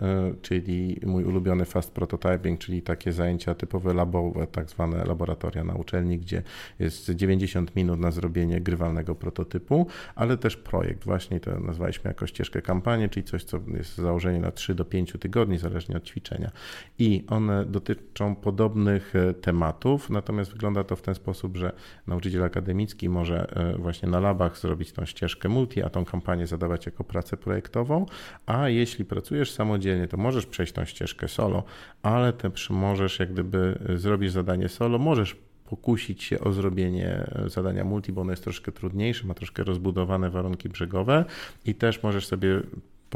czyli 0.41 0.99
mój 1.05 1.23
ulubiony 1.23 1.65
fast 1.65 1.91
prototyping, 1.91 2.59
czyli 2.59 2.81
takie 2.81 3.13
zajęcia 3.13 3.55
typowe 3.55 3.93
labowe, 3.93 4.47
tak 4.47 4.69
zwane 4.69 5.05
laboratoria 5.05 5.63
na 5.63 5.73
uczelni, 5.73 6.19
gdzie 6.19 6.43
jest 6.79 6.84
90 6.89 7.75
minut 7.75 7.99
na 7.99 8.11
zrobienie 8.11 8.61
grywalnego 8.61 9.15
prototypu, 9.15 9.87
ale 10.15 10.37
też 10.37 10.57
projekt. 10.57 11.03
Właśnie 11.03 11.39
to 11.39 11.59
nazwaliśmy 11.59 12.07
jako 12.07 12.27
ścieżkę 12.27 12.61
kampanii, 12.61 13.09
czyli 13.09 13.23
coś, 13.23 13.43
co 13.43 13.59
jest 13.77 13.97
założenie 13.97 14.39
na 14.39 14.51
3 14.51 14.75
do 14.75 14.85
5 14.85 15.13
tygodni, 15.19 15.57
zależnie 15.57 15.97
od 15.97 16.03
ćwiczenia. 16.03 16.51
I 16.99 17.23
one 17.27 17.65
dotyczą 17.65 18.35
podobnych 18.35 19.15
e, 19.15 19.33
tematów, 19.33 20.09
natomiast 20.09 20.51
wygląda 20.51 20.83
to 20.83 20.95
w 20.95 21.01
ten 21.01 21.15
sposób, 21.15 21.57
że 21.57 21.71
nauczyciel 22.07 22.43
akademicki 22.43 23.09
może 23.09 23.55
e, 23.55 23.77
właśnie 23.77 24.09
na 24.09 24.19
labach 24.19 24.57
zrobić 24.57 24.91
tą 24.91 25.05
ścieżkę 25.05 25.49
multi, 25.49 25.83
a 25.83 25.89
tą 25.89 26.05
kampanię 26.05 26.47
zadawać 26.47 26.85
jako 26.85 27.03
pracę 27.03 27.37
projektową, 27.37 28.05
a 28.45 28.69
jeśli 28.69 29.05
pracujesz 29.05 29.51
samodzielnie, 29.51 30.07
to 30.07 30.17
możesz 30.17 30.45
przejść 30.45 30.73
tą 30.73 30.85
ścieżkę 30.85 31.27
solo, 31.27 31.63
ale 32.01 32.33
też 32.33 32.69
możesz 32.69 33.19
jak 33.19 33.33
gdyby 33.33 33.79
e, 33.89 33.97
zrobić 33.97 34.31
zadanie 34.31 34.69
solo, 34.69 34.99
możesz 34.99 35.44
pokusić 35.65 36.23
się 36.23 36.39
o 36.39 36.53
zrobienie 36.53 37.31
zadania 37.45 37.83
multi, 37.83 38.11
bo 38.11 38.21
ono 38.21 38.31
jest 38.31 38.43
troszkę 38.43 38.71
trudniejsze, 38.71 39.27
ma 39.27 39.33
troszkę 39.33 39.63
rozbudowane 39.63 40.29
warunki 40.29 40.69
brzegowe 40.69 41.25
i 41.65 41.75
też 41.75 42.03
możesz 42.03 42.27
sobie 42.27 42.61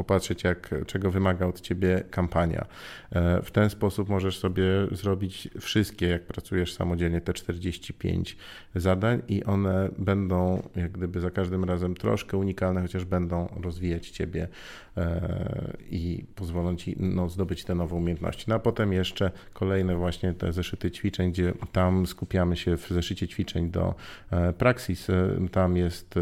popatrzeć, 0.04 0.44
jak, 0.44 0.74
czego 0.86 1.10
wymaga 1.10 1.46
od 1.46 1.60
ciebie 1.60 2.04
kampania. 2.10 2.66
E, 3.12 3.42
w 3.42 3.50
ten 3.50 3.70
sposób 3.70 4.08
możesz 4.08 4.38
sobie 4.38 4.64
zrobić 4.92 5.48
wszystkie, 5.60 6.08
jak 6.08 6.22
pracujesz 6.22 6.74
samodzielnie, 6.74 7.20
te 7.20 7.32
45 7.32 8.36
zadań 8.74 9.22
i 9.28 9.44
one 9.44 9.88
będą 9.98 10.62
jak 10.76 10.92
gdyby 10.92 11.20
za 11.20 11.30
każdym 11.30 11.64
razem 11.64 11.94
troszkę 11.94 12.36
unikalne, 12.36 12.82
chociaż 12.82 13.04
będą 13.04 13.48
rozwijać 13.62 14.10
ciebie 14.10 14.48
e, 14.96 15.76
i 15.90 16.24
pozwolą 16.34 16.76
ci 16.76 16.96
no, 16.98 17.28
zdobyć 17.28 17.64
te 17.64 17.74
nowe 17.74 17.96
umiejętności. 17.96 18.44
No 18.48 18.54
a 18.54 18.58
potem 18.58 18.92
jeszcze 18.92 19.30
kolejne 19.52 19.96
właśnie 19.96 20.34
te 20.34 20.52
zeszyty 20.52 20.90
ćwiczeń, 20.90 21.32
gdzie 21.32 21.52
tam 21.72 22.06
skupiamy 22.06 22.56
się 22.56 22.76
w 22.76 22.88
zeszycie 22.88 23.28
ćwiczeń 23.28 23.70
do 23.70 23.94
e, 24.30 24.52
Praxis. 24.52 25.06
Tam 25.52 25.76
jest 25.76 26.14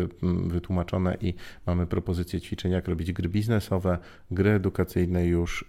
wytłumaczone 0.46 1.16
i 1.20 1.34
mamy 1.66 1.86
propozycje 1.86 2.40
ćwiczeń, 2.40 2.72
jak 2.72 2.88
robić 2.88 3.12
gry 3.12 3.28
biznesowe, 3.68 3.98
gry 4.30 4.50
edukacyjne 4.50 5.26
już 5.26 5.64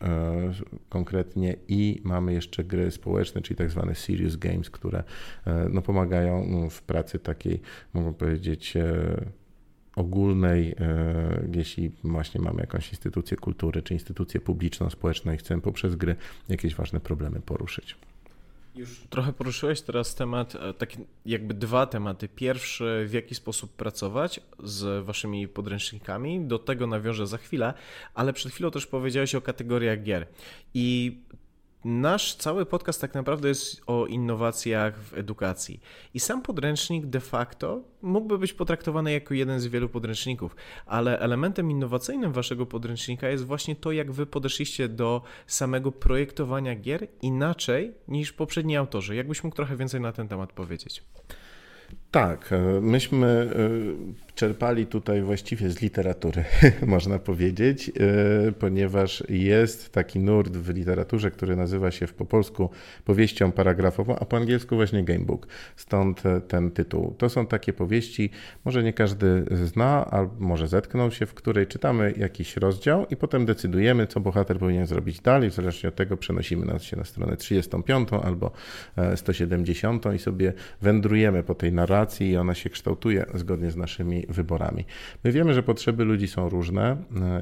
konkretnie 0.89 1.55
i 1.67 2.01
mamy 2.03 2.33
jeszcze 2.33 2.63
gry 2.63 2.91
społeczne, 2.91 3.41
czyli 3.41 3.57
tak 3.57 3.71
zwane 3.71 3.95
serious 3.95 4.35
games, 4.35 4.69
które 4.69 5.03
no, 5.69 5.81
pomagają 5.81 6.45
no, 6.47 6.69
w 6.69 6.81
pracy 6.81 7.19
takiej, 7.19 7.61
mogę 7.93 8.13
powiedzieć, 8.13 8.77
e, 8.77 9.25
ogólnej, 9.95 10.75
e, 10.79 11.47
jeśli 11.55 11.91
właśnie 12.03 12.41
mamy 12.41 12.61
jakąś 12.61 12.89
instytucję 12.89 13.37
kultury 13.37 13.81
czy 13.81 13.93
instytucję 13.93 14.39
publiczną, 14.39 14.89
społeczną 14.89 15.33
i 15.33 15.37
chcemy 15.37 15.61
poprzez 15.61 15.95
gry 15.95 16.15
jakieś 16.49 16.75
ważne 16.75 16.99
problemy 16.99 17.39
poruszyć. 17.39 17.95
Już 18.75 18.99
trochę 19.09 19.33
poruszyłeś 19.33 19.81
teraz 19.81 20.15
temat, 20.15 20.53
tak 20.77 20.89
jakby 21.25 21.53
dwa 21.53 21.85
tematy. 21.85 22.29
Pierwszy, 22.29 23.05
w 23.07 23.13
jaki 23.13 23.35
sposób 23.35 23.75
pracować 23.75 24.39
z 24.63 25.05
waszymi 25.05 25.47
podręcznikami, 25.47 26.41
do 26.41 26.59
tego 26.59 26.87
nawiążę 26.87 27.27
za 27.27 27.37
chwilę, 27.37 27.73
ale 28.13 28.33
przed 28.33 28.51
chwilą 28.51 28.71
też 28.71 28.87
powiedziałeś 28.87 29.35
o 29.35 29.41
kategoriach 29.41 30.03
gier. 30.03 30.27
I 30.73 31.17
Nasz 31.85 32.35
cały 32.35 32.65
podcast 32.65 33.01
tak 33.01 33.13
naprawdę 33.13 33.47
jest 33.47 33.81
o 33.87 34.05
innowacjach 34.05 34.99
w 34.99 35.13
edukacji. 35.13 35.79
I 36.13 36.19
sam 36.19 36.41
podręcznik 36.41 37.05
de 37.05 37.19
facto 37.19 37.83
mógłby 38.01 38.37
być 38.37 38.53
potraktowany 38.53 39.11
jako 39.11 39.33
jeden 39.33 39.59
z 39.59 39.67
wielu 39.67 39.89
podręczników, 39.89 40.55
ale 40.85 41.19
elementem 41.19 41.71
innowacyjnym 41.71 42.31
waszego 42.31 42.65
podręcznika 42.65 43.29
jest 43.29 43.45
właśnie 43.45 43.75
to, 43.75 43.91
jak 43.91 44.11
wy 44.11 44.25
podeszliście 44.25 44.89
do 44.89 45.21
samego 45.47 45.91
projektowania 45.91 46.75
gier 46.75 47.07
inaczej 47.21 47.93
niż 48.07 48.33
poprzedni 48.33 48.77
autorzy. 48.77 49.15
Jakbyś 49.15 49.43
mógł 49.43 49.55
trochę 49.55 49.77
więcej 49.77 50.01
na 50.01 50.11
ten 50.11 50.27
temat 50.27 50.53
powiedzieć? 50.53 51.03
Tak, 52.11 52.53
e, 52.53 52.81
myśmy 52.81 53.27
e, 53.27 54.33
czerpali 54.35 54.85
tutaj 54.85 55.21
właściwie 55.21 55.69
z 55.69 55.81
literatury, 55.81 56.43
można 56.87 57.19
powiedzieć, 57.19 57.89
e, 57.89 58.51
ponieważ 58.51 59.23
jest 59.29 59.89
taki 59.93 60.19
nurt 60.19 60.57
w 60.57 60.69
literaturze, 60.69 61.31
który 61.31 61.55
nazywa 61.55 61.91
się 61.91 62.07
po 62.07 62.25
polsku 62.25 62.69
powieścią 63.05 63.51
paragrafową, 63.51 64.15
a 64.19 64.25
po 64.25 64.37
angielsku 64.37 64.75
właśnie 64.75 65.03
gamebook. 65.03 65.47
Stąd 65.75 66.23
ten 66.47 66.71
tytuł. 66.71 67.15
To 67.17 67.29
są 67.29 67.47
takie 67.47 67.73
powieści, 67.73 68.29
może 68.65 68.83
nie 68.83 68.93
każdy 68.93 69.45
zna, 69.65 70.05
albo 70.05 70.33
może 70.39 70.67
zetknął 70.67 71.11
się, 71.11 71.25
w 71.25 71.33
której 71.33 71.67
czytamy 71.67 72.13
jakiś 72.17 72.57
rozdział 72.57 73.05
i 73.09 73.15
potem 73.15 73.45
decydujemy, 73.45 74.07
co 74.07 74.19
bohater 74.19 74.59
powinien 74.59 74.87
zrobić 74.87 75.21
dalej. 75.21 75.49
W 75.49 75.53
zależności 75.53 75.87
od 75.87 75.95
tego 75.95 76.17
przenosimy 76.17 76.65
nas 76.65 76.83
się 76.83 76.97
na 76.97 77.03
stronę 77.03 77.37
35 77.37 78.09
albo 78.23 78.51
170 79.15 80.05
i 80.15 80.19
sobie 80.19 80.53
wędrujemy 80.81 81.43
po 81.43 81.55
tej 81.55 81.73
narracji 81.73 81.98
i 82.21 82.37
ona 82.37 82.53
się 82.53 82.69
kształtuje 82.69 83.25
zgodnie 83.33 83.71
z 83.71 83.75
naszymi 83.75 84.25
wyborami. 84.29 84.85
My 85.23 85.31
wiemy, 85.31 85.53
że 85.53 85.63
potrzeby 85.63 86.03
ludzi 86.03 86.27
są 86.27 86.49
różne 86.49 86.97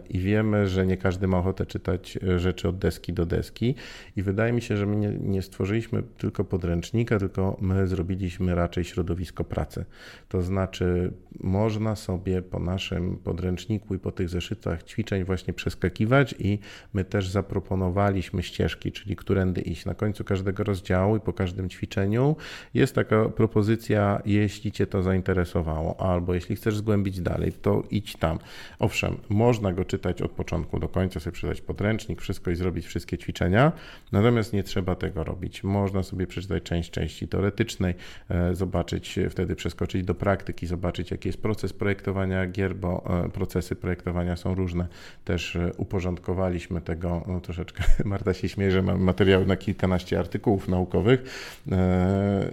i 0.09 0.19
wiemy, 0.19 0.67
że 0.67 0.85
nie 0.85 0.97
każdy 0.97 1.27
ma 1.27 1.37
ochotę 1.37 1.65
czytać 1.65 2.19
rzeczy 2.37 2.69
od 2.69 2.77
deski 2.77 3.13
do 3.13 3.25
deski 3.25 3.75
i 4.15 4.23
wydaje 4.23 4.53
mi 4.53 4.61
się, 4.61 4.77
że 4.77 4.85
my 4.85 4.95
nie, 4.95 5.09
nie 5.09 5.41
stworzyliśmy 5.41 6.03
tylko 6.17 6.43
podręcznika, 6.43 7.19
tylko 7.19 7.57
my 7.61 7.87
zrobiliśmy 7.87 8.55
raczej 8.55 8.83
środowisko 8.83 9.43
pracy. 9.43 9.85
To 10.29 10.41
znaczy 10.41 11.13
można 11.39 11.95
sobie 11.95 12.41
po 12.41 12.59
naszym 12.59 13.17
podręczniku 13.17 13.95
i 13.95 13.99
po 13.99 14.11
tych 14.11 14.29
zeszytach 14.29 14.83
ćwiczeń 14.83 15.23
właśnie 15.23 15.53
przeskakiwać 15.53 16.35
i 16.39 16.59
my 16.93 17.03
też 17.03 17.29
zaproponowaliśmy 17.29 18.43
ścieżki, 18.43 18.91
czyli 18.91 19.15
którędy 19.15 19.61
iść. 19.61 19.85
Na 19.85 19.93
końcu 19.93 20.23
każdego 20.23 20.63
rozdziału 20.63 21.17
i 21.17 21.19
po 21.19 21.33
każdym 21.33 21.69
ćwiczeniu 21.69 22.35
jest 22.73 22.95
taka 22.95 23.29
propozycja, 23.29 24.21
jeśli 24.25 24.46
Cię 24.49 24.87
to 24.87 25.03
zainteresowało, 25.03 26.01
albo 26.01 26.33
jeśli 26.33 26.55
chcesz 26.55 26.77
zgłębić 26.77 27.21
dalej, 27.21 27.51
to 27.61 27.83
idź 27.91 28.15
tam. 28.15 28.39
Owszem, 28.79 29.17
można 29.29 29.73
go 29.73 29.85
czytać 29.85 30.21
od 30.21 30.31
początku 30.31 30.79
do 30.79 30.87
końca, 30.87 31.19
sobie 31.19 31.31
przeczytać 31.31 31.61
podręcznik, 31.61 32.21
wszystko 32.21 32.51
i 32.51 32.55
zrobić 32.55 32.85
wszystkie 32.85 33.17
ćwiczenia, 33.17 33.71
natomiast 34.11 34.53
nie 34.53 34.63
trzeba 34.63 34.95
tego 34.95 35.23
robić. 35.23 35.63
Można 35.63 36.03
sobie 36.03 36.27
przeczytać 36.27 36.63
część 36.63 36.91
części 36.91 37.27
teoretycznej, 37.27 37.93
e, 38.29 38.55
zobaczyć, 38.55 39.19
wtedy 39.29 39.55
przeskoczyć 39.55 40.03
do 40.03 40.15
praktyki, 40.15 40.67
zobaczyć, 40.67 41.11
jaki 41.11 41.29
jest 41.29 41.41
proces 41.41 41.73
projektowania 41.73 42.47
gier, 42.47 42.75
bo 42.75 43.03
e, 43.25 43.29
procesy 43.29 43.75
projektowania 43.75 44.35
są 44.35 44.55
różne. 44.55 44.87
Też 45.25 45.55
e, 45.55 45.71
uporządkowaliśmy 45.77 46.81
tego 46.81 47.23
no, 47.27 47.41
troszeczkę. 47.41 47.83
Marta 48.05 48.33
się 48.33 48.49
śmieje, 48.49 48.71
że 48.71 48.81
mamy 48.81 48.99
materiały 48.99 49.45
na 49.45 49.57
kilkanaście 49.57 50.19
artykułów 50.19 50.67
naukowych, 50.67 51.23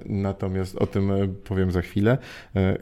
natomiast 0.06 0.76
o 0.76 0.86
tym 0.86 1.12
powiem 1.44 1.72
za 1.72 1.82
chwilę. 1.84 2.18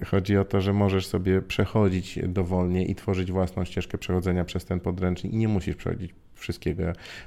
Chodzi 0.06 0.36
o 0.36 0.44
to, 0.44 0.60
że 0.60 0.72
możesz 0.72 1.06
sobie 1.06 1.42
przechodzić 1.42 2.18
dowolnie 2.28 2.86
i 2.86 2.94
tworzyć 2.94 3.32
własną 3.32 3.64
ścieżkę 3.64 3.98
przechodzenia 3.98 4.44
przez 4.44 4.64
ten 4.64 4.80
podręcznik 4.80 5.32
i 5.32 5.36
nie 5.36 5.48
musisz 5.48 5.76
przechodzić 5.76 6.14
wszystkiego. 6.42 6.82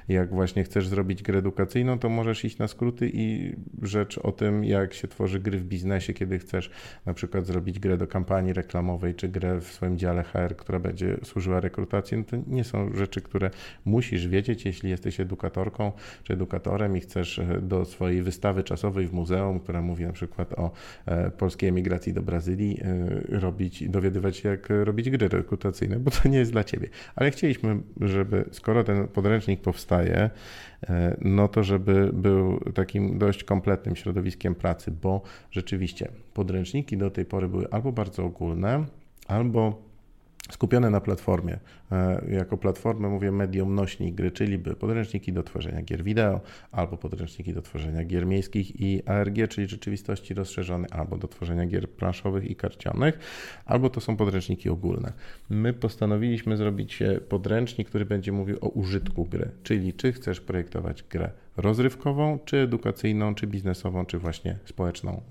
Jak 0.08 0.30
właśnie 0.30 0.64
chcesz 0.64 0.88
zrobić 0.88 1.22
grę 1.22 1.38
edukacyjną, 1.38 1.98
to 1.98 2.08
możesz 2.08 2.44
iść 2.44 2.58
na 2.58 2.68
skróty 2.68 3.10
i 3.14 3.54
rzecz 3.82 4.18
o 4.18 4.32
tym, 4.32 4.64
jak 4.64 4.94
się 4.94 5.08
tworzy 5.08 5.40
gry 5.40 5.58
w 5.58 5.64
biznesie, 5.64 6.14
kiedy 6.14 6.38
chcesz 6.38 6.70
na 7.06 7.14
przykład 7.14 7.46
zrobić 7.46 7.78
grę 7.78 7.96
do 7.96 8.06
kampanii 8.06 8.52
reklamowej, 8.52 9.14
czy 9.14 9.28
grę 9.28 9.60
w 9.60 9.66
swoim 9.66 9.98
dziale 9.98 10.22
HR, 10.22 10.56
która 10.56 10.78
będzie 10.78 11.16
służyła 11.22 11.60
rekrutacji, 11.60 12.16
no 12.16 12.24
to 12.24 12.36
nie 12.46 12.64
są 12.64 12.94
rzeczy, 12.94 13.20
które 13.20 13.50
musisz 13.84 14.28
wiedzieć, 14.28 14.64
jeśli 14.64 14.90
jesteś 14.90 15.20
edukatorką 15.20 15.92
czy 16.22 16.32
edukatorem 16.32 16.96
i 16.96 17.00
chcesz 17.00 17.38
e, 17.38 17.60
do 17.60 17.84
swojej 17.84 18.22
wystawy 18.22 18.62
czasowej 18.62 19.06
w 19.06 19.12
muzeum, 19.12 19.60
która 19.60 19.82
mówi 19.82 20.04
na 20.04 20.12
przykład 20.12 20.52
o 20.52 20.70
e, 21.06 21.30
polskiej 21.30 21.68
emigracji 21.68 22.12
do 22.12 22.22
Brazylii, 22.22 22.80
e, 22.82 23.38
robić, 23.40 23.88
dowiadywać 23.88 24.36
się, 24.36 24.48
jak 24.48 24.68
robić 24.84 25.10
gry 25.10 25.28
rekrutacyjne, 25.28 25.98
bo 25.98 26.10
to 26.10 26.28
nie 26.28 26.38
jest 26.38 26.52
dla 26.52 26.64
ciebie. 26.64 26.88
Ale 27.16 27.30
chcieliśmy, 27.30 27.80
żeby 28.00 28.44
skoro 28.50 28.84
ten 28.84 29.05
podręcznik 29.06 29.60
powstaje, 29.60 30.30
e, 30.88 31.16
no 31.20 31.48
to 31.48 31.62
żeby 31.62 32.10
był 32.12 32.60
takim 32.74 33.18
dość 33.18 33.44
kompletnym 33.44 33.96
środowiskiem 33.96 34.54
pracy, 34.54 34.90
bo 35.02 35.22
rzeczywiście 35.50 36.08
podręczniki 36.34 36.96
do 36.96 37.10
tej 37.10 37.24
pory 37.24 37.48
były 37.48 37.70
albo 37.70 37.92
bardzo 37.92 38.24
ogólne, 38.24 38.84
albo 39.28 39.82
skupione 40.50 40.90
na 40.90 41.00
platformie. 41.00 41.58
E, 41.92 42.24
jako 42.30 42.56
platformę 42.56 43.08
mówię 43.08 43.32
medium 43.32 43.74
nośnik 43.74 44.14
gry, 44.14 44.30
czyli 44.30 44.58
by 44.58 44.76
podręczniki 44.76 45.32
do 45.32 45.42
tworzenia 45.42 45.82
gier 45.82 46.04
wideo, 46.04 46.40
albo 46.72 46.96
podręczniki 46.96 47.52
do 47.52 47.62
tworzenia 47.62 48.04
gier 48.04 48.26
miejskich 48.26 48.80
i 48.80 49.02
ARG, 49.06 49.48
czyli 49.48 49.68
rzeczywistości 49.68 50.34
rozszerzonej, 50.34 50.90
albo 50.92 51.16
do 51.16 51.28
tworzenia 51.28 51.66
gier 51.66 51.90
planszowych 51.90 52.50
i 52.50 52.56
karcianych, 52.56 53.18
albo 53.64 53.90
to 53.90 54.00
są 54.00 54.16
podręczniki 54.16 54.68
ogólne. 54.68 55.12
My 55.50 55.72
postanowiliśmy 55.72 56.56
zrobić 56.56 57.02
podręcznik, 57.28 57.88
który 57.88 58.04
będzie 58.04 58.32
mówił 58.32 58.56
o 58.60 58.68
użytku 58.68 59.24
gry, 59.24 59.50
czyli 59.62 59.92
czy 59.92 60.12
chcesz 60.12 60.40
projektować 60.40 61.02
grę 61.02 61.30
rozrywkową, 61.56 62.38
czy 62.44 62.56
edukacyjną, 62.56 63.34
czy 63.34 63.46
biznesową, 63.46 64.06
czy 64.06 64.18
właśnie 64.18 64.58
społeczną, 64.64 65.22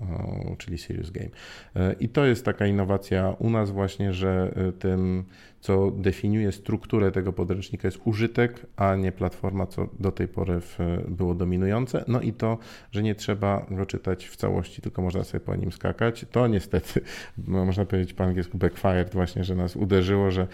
czyli 0.58 0.78
serious 0.78 1.10
game. 1.10 1.28
E, 1.76 1.92
I 2.00 2.08
to 2.08 2.26
jest 2.26 2.44
taka 2.44 2.66
innowacja 2.66 3.36
u 3.38 3.50
nas 3.50 3.70
właśnie, 3.70 4.12
że 4.12 4.52
e, 4.56 4.72
tym, 4.72 5.24
co 5.66 5.90
definiuje 5.90 6.52
strukturę 6.52 7.12
tego 7.12 7.32
podręcznika 7.32 7.88
jest 7.88 8.00
użytek, 8.04 8.66
a 8.76 8.94
nie 8.94 9.12
platforma, 9.12 9.66
co 9.66 9.88
do 10.00 10.12
tej 10.12 10.28
pory 10.28 10.60
w, 10.60 10.78
było 11.08 11.34
dominujące. 11.34 12.04
No 12.08 12.20
i 12.20 12.32
to, 12.32 12.58
że 12.92 13.02
nie 13.02 13.14
trzeba 13.14 13.66
go 13.70 13.86
czytać 13.86 14.26
w 14.26 14.36
całości, 14.36 14.82
tylko 14.82 15.02
można 15.02 15.24
sobie 15.24 15.40
po 15.40 15.56
nim 15.56 15.72
skakać. 15.72 16.26
To 16.30 16.46
niestety, 16.46 17.00
można 17.66 17.84
powiedzieć 17.84 18.12
po 18.14 18.24
angielsku 18.24 18.58
backfired 18.58 19.12
właśnie, 19.12 19.44
że 19.44 19.54
nas 19.54 19.76
uderzyło, 19.76 20.30
że 20.30 20.46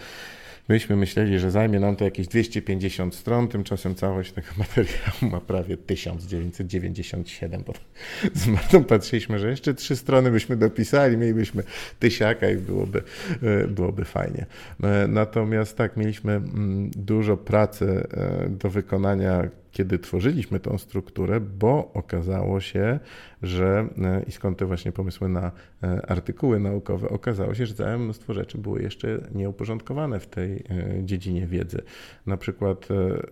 Myśmy 0.69 0.95
myśleli, 0.95 1.39
że 1.39 1.51
zajmie 1.51 1.79
nam 1.79 1.95
to 1.95 2.05
jakieś 2.05 2.27
250 2.27 3.15
stron, 3.15 3.47
tymczasem 3.47 3.95
całość 3.95 4.31
tego 4.31 4.47
materiału 4.57 5.31
ma 5.31 5.39
prawie 5.39 5.77
1997, 5.77 7.63
bo 7.67 7.73
z 8.41 8.47
Martą 8.47 8.83
patrzyliśmy, 8.83 9.39
że 9.39 9.49
jeszcze 9.49 9.73
trzy 9.73 9.95
strony 9.95 10.31
byśmy 10.31 10.57
dopisali, 10.57 11.17
mielibyśmy 11.17 11.63
tysiaka 11.99 12.49
i 12.49 12.55
byłoby, 12.55 13.03
e, 13.43 13.67
byłoby 13.67 14.05
fajnie. 14.05 14.45
E, 14.83 15.07
natomiast 15.07 15.77
tak, 15.77 15.97
mieliśmy 15.97 16.33
mm, 16.33 16.91
dużo 16.95 17.37
pracy 17.37 18.07
e, 18.11 18.49
do 18.49 18.69
wykonania 18.69 19.49
kiedy 19.73 19.99
tworzyliśmy 19.99 20.59
tą 20.59 20.77
strukturę, 20.77 21.39
bo 21.39 21.91
okazało 21.93 22.61
się, 22.61 22.99
że 23.41 23.87
e, 24.01 24.23
i 24.27 24.31
skąd 24.31 24.57
te 24.57 24.65
właśnie 24.65 24.91
pomysły 24.91 25.29
na 25.29 25.51
e, 25.83 26.05
artykuły 26.05 26.59
naukowe, 26.59 27.09
okazało 27.09 27.53
się, 27.53 27.65
że 27.65 27.73
całe 27.73 27.97
mnóstwo 27.97 28.33
rzeczy 28.33 28.57
było 28.57 28.79
jeszcze 28.79 29.19
nieuporządkowane 29.35 30.19
w 30.19 30.27
tej 30.27 30.55
e, 30.55 30.63
dziedzinie 31.03 31.47
wiedzy. 31.47 31.81
Na 32.25 32.37
przykład 32.37 32.87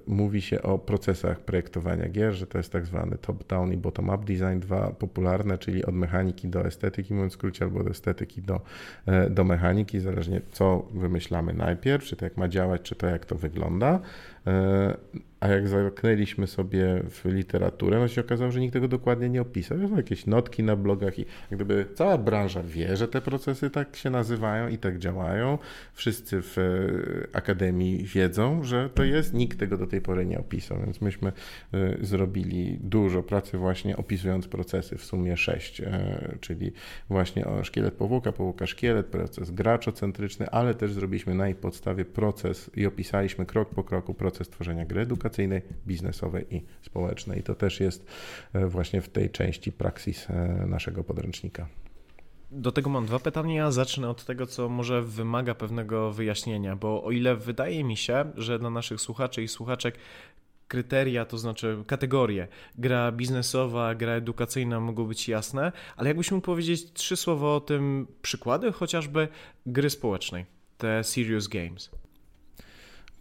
mówi 0.07 0.41
się 0.41 0.61
o 0.61 0.79
procesach 0.79 1.39
projektowania 1.39 2.09
gier, 2.09 2.33
że 2.33 2.47
to 2.47 2.57
jest 2.57 2.71
tak 2.71 2.85
zwany 2.85 3.17
top-down 3.17 3.73
i 3.73 3.77
bottom-up 3.77 4.25
design, 4.25 4.59
dwa 4.59 4.91
popularne, 4.91 5.57
czyli 5.57 5.85
od 5.85 5.95
mechaniki 5.95 6.47
do 6.47 6.65
estetyki, 6.65 7.13
mówiąc 7.13 7.33
w 7.33 7.35
skrócie, 7.35 7.65
albo 7.65 7.79
od 7.79 7.87
estetyki 7.87 8.41
do, 8.41 8.61
do 9.29 9.43
mechaniki, 9.43 9.99
zależnie 9.99 10.41
co 10.51 10.87
wymyślamy 10.93 11.53
najpierw, 11.53 12.03
czy 12.03 12.15
to 12.15 12.25
jak 12.25 12.37
ma 12.37 12.47
działać, 12.47 12.81
czy 12.81 12.95
to 12.95 13.07
jak 13.07 13.25
to 13.25 13.35
wygląda. 13.35 13.99
A 15.41 15.47
jak 15.47 15.67
zerknęliśmy 15.67 16.47
sobie 16.47 17.03
w 17.09 17.25
literaturę, 17.25 17.99
no 17.99 18.07
się 18.07 18.21
okazało, 18.21 18.51
że 18.51 18.59
nikt 18.59 18.73
tego 18.73 18.87
dokładnie 18.87 19.29
nie 19.29 19.41
opisał. 19.41 19.77
Są 19.89 19.97
jakieś 19.97 20.25
notki 20.25 20.63
na 20.63 20.75
blogach 20.75 21.19
i 21.19 21.25
gdyby 21.51 21.85
cała 21.95 22.17
branża 22.17 22.63
wie, 22.63 22.97
że 22.97 23.07
te 23.07 23.21
procesy 23.21 23.69
tak 23.69 23.95
się 23.95 24.09
nazywają 24.09 24.67
i 24.67 24.77
tak 24.77 24.99
działają. 24.99 25.57
Wszyscy 25.93 26.41
w 26.41 26.57
e, 26.57 27.35
akademii 27.35 28.03
wiedzą, 28.03 28.63
że 28.63 28.89
to 28.89 29.03
jest. 29.03 29.33
Nikt 29.33 29.59
tego 29.59 29.77
do 29.77 29.87
tej 29.87 30.01
pory 30.01 30.25
nie 30.25 30.39
opisał, 30.39 30.77
więc 30.85 31.01
myśmy 31.01 31.31
e, 31.73 31.97
zrobili 32.01 32.77
dużo 32.81 33.23
pracy 33.23 33.57
właśnie 33.57 33.97
opisując 33.97 34.47
procesy, 34.47 34.97
w 34.97 35.03
sumie 35.03 35.37
sześć, 35.37 35.81
e, 35.81 36.37
czyli 36.41 36.71
właśnie 37.09 37.45
o 37.45 37.63
szkielet 37.63 37.93
powłoka, 37.93 38.31
powłoka 38.31 38.67
szkielet, 38.67 39.05
proces 39.05 39.51
graczocentryczny, 39.51 40.49
ale 40.49 40.73
też 40.73 40.93
zrobiliśmy 40.93 41.35
na 41.35 41.45
jej 41.45 41.55
podstawie 41.55 42.05
proces 42.05 42.71
i 42.75 42.85
opisaliśmy 42.85 43.45
krok 43.45 43.69
po 43.69 43.83
kroku 43.83 44.13
proces 44.13 44.49
tworzenia 44.49 44.85
gry 44.85 45.01
edukacyjnej 45.01 45.30
edukacyjnej, 45.31 45.61
biznesowej 45.87 46.55
i 46.55 46.61
społecznej. 46.81 47.39
I 47.39 47.43
to 47.43 47.55
też 47.55 47.79
jest 47.79 48.05
e, 48.53 48.67
właśnie 48.67 49.01
w 49.01 49.09
tej 49.09 49.29
części 49.29 49.71
praksis 49.71 50.29
e, 50.29 50.65
naszego 50.67 51.03
podręcznika. 51.03 51.67
Do 52.51 52.71
tego 52.71 52.89
mam 52.89 53.05
dwa 53.05 53.19
pytania. 53.19 53.71
Zacznę 53.71 54.09
od 54.09 54.25
tego, 54.25 54.45
co 54.45 54.69
może 54.69 55.01
wymaga 55.01 55.55
pewnego 55.55 56.11
wyjaśnienia, 56.11 56.75
bo 56.75 57.03
o 57.03 57.11
ile 57.11 57.35
wydaje 57.35 57.83
mi 57.83 57.97
się, 57.97 58.25
że 58.35 58.59
dla 58.59 58.69
naszych 58.69 59.01
słuchaczy 59.01 59.43
i 59.43 59.47
słuchaczek 59.47 59.97
kryteria, 60.67 61.25
to 61.25 61.37
znaczy 61.37 61.83
kategorie, 61.87 62.47
gra 62.77 63.11
biznesowa, 63.11 63.95
gra 63.95 64.13
edukacyjna 64.13 64.79
mogą 64.79 65.05
być 65.05 65.27
jasne, 65.27 65.71
ale 65.97 66.09
jakbyś 66.09 66.31
mógł 66.31 66.45
powiedzieć 66.45 66.93
trzy 66.93 67.17
słowa 67.17 67.47
o 67.47 67.59
tym, 67.59 68.07
przykłady 68.21 68.71
chociażby 68.71 69.27
gry 69.65 69.89
społecznej, 69.89 70.45
te 70.77 71.03
serious 71.03 71.47
games. 71.47 72.00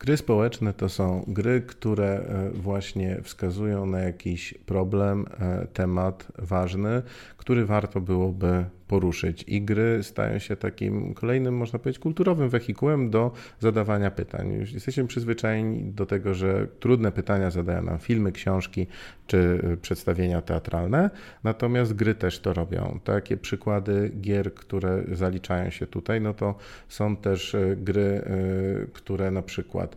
Gry 0.01 0.17
społeczne 0.17 0.73
to 0.73 0.89
są 0.89 1.25
gry, 1.29 1.61
które 1.61 2.07
e, 2.07 2.51
właśnie 2.51 3.21
wskazują 3.23 3.87
na 3.87 4.01
jakiś 4.01 4.55
problem, 4.67 5.27
e, 5.41 5.67
temat 5.67 6.27
ważny, 6.39 7.03
który 7.37 7.67
warto 7.67 8.01
byłoby 8.01 8.65
poruszyć. 8.91 9.45
I 9.47 9.63
gry 9.63 10.03
stają 10.03 10.39
się 10.39 10.57
takim 10.57 11.15
kolejnym, 11.15 11.57
można 11.57 11.79
powiedzieć, 11.79 12.03
kulturowym 12.03 12.49
wehikułem 12.49 13.11
do 13.11 13.33
zadawania 13.61 14.11
pytań. 14.11 14.53
Już 14.53 14.73
jesteśmy 14.73 15.07
przyzwyczajeni 15.07 15.93
do 15.93 16.07
tego, 16.07 16.35
że 16.35 16.67
trudne 16.81 17.13
pytania 17.13 17.51
zadają 17.51 17.83
nam 17.83 17.99
filmy, 17.99 18.33
książki 18.33 18.87
czy 19.27 19.61
przedstawienia 19.83 20.43
teatralne, 20.43 21.11
natomiast 21.45 21.95
gry 21.95 22.15
też 22.15 22.39
to 22.39 22.53
robią. 22.53 23.01
Takie 23.05 23.37
przykłady 23.37 24.13
gier, 24.21 24.55
które 24.55 25.05
zaliczają 25.13 25.71
się 25.71 25.87
tutaj, 25.87 26.21
no 26.21 26.35
to 26.35 26.55
są 26.89 27.17
też 27.17 27.55
e, 27.55 27.77
gry, 27.77 28.03
e, 28.03 28.87
które 28.93 29.31
na 29.31 29.43
przykład 29.43 29.97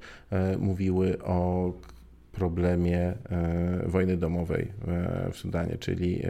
mówiły 0.60 1.18
o 1.24 1.74
problemie 2.34 3.00
e, 3.00 3.16
wojny 3.86 4.18
domowej 4.18 4.72
e, 4.88 5.32
w 5.32 5.38
Sudanie, 5.38 5.78
czyli 5.78 6.22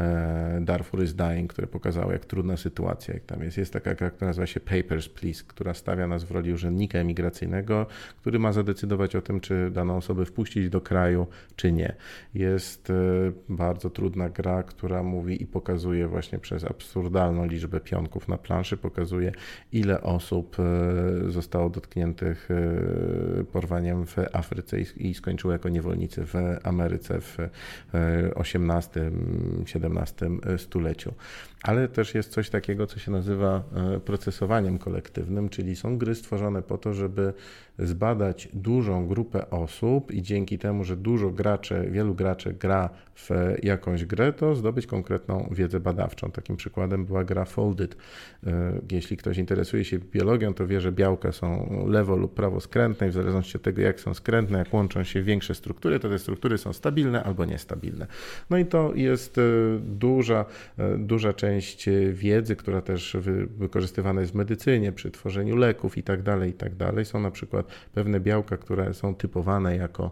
e, 0.00 0.60
Darfur 0.60 1.02
is 1.02 1.14
dying, 1.14 1.52
które 1.52 1.66
pokazało, 1.66 2.12
jak 2.12 2.24
trudna 2.24 2.56
sytuacja 2.56 3.14
jak 3.14 3.24
tam 3.24 3.42
jest. 3.42 3.58
Jest 3.58 3.72
taka 3.72 3.94
która 3.94 4.26
nazywa 4.26 4.46
się 4.46 4.60
Papers, 4.60 5.08
Please, 5.08 5.44
która 5.48 5.74
stawia 5.74 6.06
nas 6.06 6.24
w 6.24 6.30
roli 6.30 6.52
urzędnika 6.52 6.98
emigracyjnego, 6.98 7.86
który 8.20 8.38
ma 8.38 8.52
zadecydować 8.52 9.16
o 9.16 9.22
tym, 9.22 9.40
czy 9.40 9.70
daną 9.70 9.96
osobę 9.96 10.24
wpuścić 10.24 10.68
do 10.68 10.80
kraju, 10.80 11.26
czy 11.56 11.72
nie. 11.72 11.94
Jest 12.34 12.92
bardzo 13.48 13.90
trudna 13.90 14.28
gra, 14.28 14.62
która 14.62 15.02
mówi 15.02 15.42
i 15.42 15.46
pokazuje 15.46 16.08
właśnie 16.08 16.38
przez 16.38 16.64
absurdalną 16.64 17.46
liczbę 17.46 17.80
pionków 17.80 18.28
na 18.28 18.38
planszy, 18.38 18.76
pokazuje 18.76 19.32
ile 19.72 20.00
osób 20.02 20.56
zostało 21.28 21.70
dotkniętych 21.70 22.48
porwaniem 23.52 24.06
w 24.06 24.16
Afryce 24.32 24.80
i 24.80 25.14
skończyło 25.14 25.27
jako 25.50 25.68
niewolnicy 25.68 26.26
w 26.26 26.34
Ameryce 26.64 27.20
w 27.20 27.36
XVIII-XVII 28.36 30.54
e, 30.54 30.58
stuleciu. 30.58 31.14
Ale 31.62 31.88
też 31.88 32.14
jest 32.14 32.30
coś 32.30 32.50
takiego, 32.50 32.86
co 32.86 32.98
się 32.98 33.10
nazywa 33.10 33.62
e, 33.96 34.00
procesowaniem 34.00 34.78
kolektywnym, 34.78 35.48
czyli 35.48 35.76
są 35.76 35.98
gry 35.98 36.14
stworzone 36.14 36.62
po 36.62 36.78
to, 36.78 36.94
żeby 36.94 37.32
zbadać 37.78 38.48
dużą 38.52 39.06
grupę 39.06 39.50
osób 39.50 40.12
i 40.12 40.22
dzięki 40.22 40.58
temu, 40.58 40.84
że 40.84 40.96
dużo 40.96 41.30
graczy, 41.30 41.88
wielu 41.90 42.14
graczy 42.14 42.52
gra 42.52 42.90
w 43.14 43.30
jakąś 43.62 44.04
grę, 44.04 44.32
to 44.32 44.54
zdobyć 44.54 44.86
konkretną 44.86 45.48
wiedzę 45.52 45.80
badawczą. 45.80 46.30
Takim 46.30 46.56
przykładem 46.56 47.04
była 47.04 47.24
gra 47.24 47.44
Folded. 47.44 47.96
E, 48.46 48.72
jeśli 48.90 49.16
ktoś 49.16 49.38
interesuje 49.38 49.84
się 49.84 49.98
biologią, 49.98 50.54
to 50.54 50.66
wie, 50.66 50.80
że 50.80 50.92
białka 50.92 51.32
są 51.32 51.84
lewo 51.88 52.16
lub 52.16 52.34
prawo 52.34 52.60
skrętne 52.60 53.06
i 53.06 53.10
w 53.10 53.12
zależności 53.12 53.56
od 53.56 53.62
tego, 53.62 53.82
jak 53.82 54.00
są 54.00 54.14
skrętne, 54.14 54.58
jak 54.58 54.74
łączą 54.74 55.04
się 55.04 55.22
większe 55.22 55.54
struktury, 55.54 56.00
to 56.00 56.08
te 56.08 56.18
struktury 56.18 56.58
są 56.58 56.72
stabilne 56.72 57.24
albo 57.24 57.44
niestabilne. 57.44 58.06
No 58.50 58.58
i 58.58 58.66
to 58.66 58.92
jest 58.94 59.38
e, 59.38 59.42
duża, 59.80 60.44
e, 60.78 60.98
duża 60.98 61.32
część 61.32 61.88
wiedzy, 62.12 62.56
która 62.56 62.80
też 62.80 63.16
wykorzystywana 63.58 64.20
jest 64.20 64.32
w 64.32 64.36
medycynie, 64.36 64.92
przy 64.92 65.10
tworzeniu 65.10 65.56
leków 65.56 65.98
i 65.98 66.02
tak 66.02 66.22
dalej, 66.22 66.50
i 66.50 66.54
tak 66.54 66.74
dalej. 66.74 67.04
Są 67.04 67.20
na 67.20 67.30
przykład 67.30 67.67
pewne 67.94 68.20
białka, 68.20 68.56
które 68.56 68.94
są 68.94 69.14
typowane 69.14 69.76
jako 69.76 70.10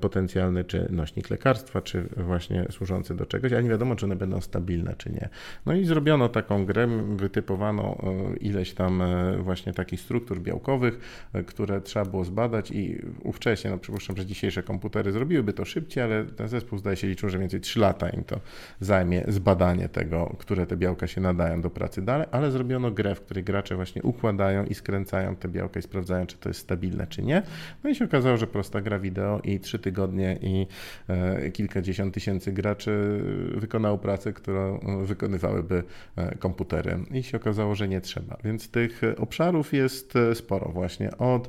potencjalny 0.00 0.64
czy 0.64 0.88
nośnik 0.90 1.30
lekarstwa, 1.30 1.80
czy 1.82 2.02
właśnie 2.16 2.66
służący 2.70 3.14
do 3.14 3.26
czegoś, 3.26 3.52
ale 3.52 3.62
nie 3.62 3.70
wiadomo, 3.70 3.96
czy 3.96 4.04
one 4.04 4.16
będą 4.16 4.40
stabilne, 4.40 4.94
czy 4.98 5.10
nie. 5.10 5.28
No 5.66 5.74
i 5.74 5.84
zrobiono 5.84 6.28
taką 6.28 6.66
grę, 6.66 6.88
wytypowano 7.16 7.98
e, 8.02 8.36
ileś 8.36 8.74
tam 8.74 9.02
e, 9.02 9.38
właśnie 9.38 9.72
takich 9.72 10.00
struktur 10.00 10.40
białkowych, 10.40 11.00
e, 11.32 11.42
które 11.42 11.80
trzeba 11.80 12.04
było 12.04 12.24
zbadać 12.24 12.70
i 12.70 13.02
ówcześnie, 13.22 13.70
no 13.70 13.78
przypuszczam, 13.78 14.16
że 14.16 14.26
dzisiejsze 14.26 14.62
komputery 14.62 15.12
zrobiłyby 15.12 15.52
to 15.52 15.64
szybciej, 15.64 16.04
ale 16.04 16.24
ten 16.24 16.48
zespół 16.48 16.78
zdaje 16.78 16.96
się 16.96 17.06
liczył, 17.06 17.28
że 17.28 17.38
więcej 17.38 17.60
3 17.60 17.80
lata 17.80 18.08
im 18.08 18.24
to 18.24 18.40
zajmie 18.80 19.24
zbadanie 19.28 19.88
tego, 19.88 20.36
które 20.38 20.66
te 20.66 20.76
białka 20.76 21.06
się 21.06 21.20
nadają 21.20 21.60
do 21.60 21.70
pracy 21.70 22.02
dalej, 22.02 22.26
ale 22.30 22.50
zrobiono 22.50 22.90
grę, 22.90 23.14
w 23.14 23.20
której 23.20 23.44
gracze 23.44 23.76
właśnie 23.76 24.02
układają 24.02 24.64
i 24.64 24.74
skręcają 24.74 25.36
te 25.36 25.48
białka 25.48 25.80
i 25.80 25.82
sprawdzają, 25.82 26.26
czy 26.26 26.36
to 26.36 26.48
jest 26.48 26.60
stabilne, 26.70 27.06
czy 27.06 27.22
nie. 27.22 27.42
No 27.84 27.90
i 27.90 27.94
się 27.94 28.04
okazało, 28.04 28.36
że 28.36 28.46
prosta 28.46 28.80
gra 28.80 28.98
wideo 28.98 29.40
i 29.44 29.60
trzy 29.60 29.78
tygodnie 29.78 30.38
i 30.42 30.66
e, 31.08 31.50
kilkadziesiąt 31.50 32.14
tysięcy 32.14 32.52
graczy 32.52 33.20
wykonało 33.54 33.98
pracę, 33.98 34.32
którą 34.32 34.78
wykonywałyby 35.04 35.82
e, 36.16 36.34
komputery. 36.34 36.98
I 37.10 37.22
się 37.22 37.36
okazało, 37.36 37.74
że 37.74 37.88
nie 37.88 38.00
trzeba. 38.00 38.36
Więc 38.44 38.70
tych 38.70 39.00
obszarów 39.18 39.72
jest 39.72 40.16
e, 40.16 40.34
sporo 40.34 40.70
właśnie. 40.72 41.18
Od 41.18 41.48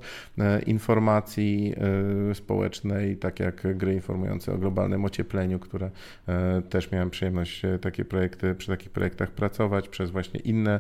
informacji 0.66 1.76
społecznej, 2.34 3.18
tak 3.18 3.40
jak 3.40 3.78
gry 3.78 3.94
informujące 3.94 4.54
o 4.54 4.58
globalnym 4.58 5.06
ociepleniu, 5.06 5.60
które 5.60 5.90
też 6.70 6.92
miałem 6.92 7.10
przyjemność 7.10 7.62
takie 7.82 8.06
projekty, 8.06 8.56
przy 8.56 8.68
takich 8.68 8.90
projektach 8.90 9.32
pracować, 9.32 9.90
przez 9.90 10.12
właśnie 10.12 10.40
inne 10.40 10.80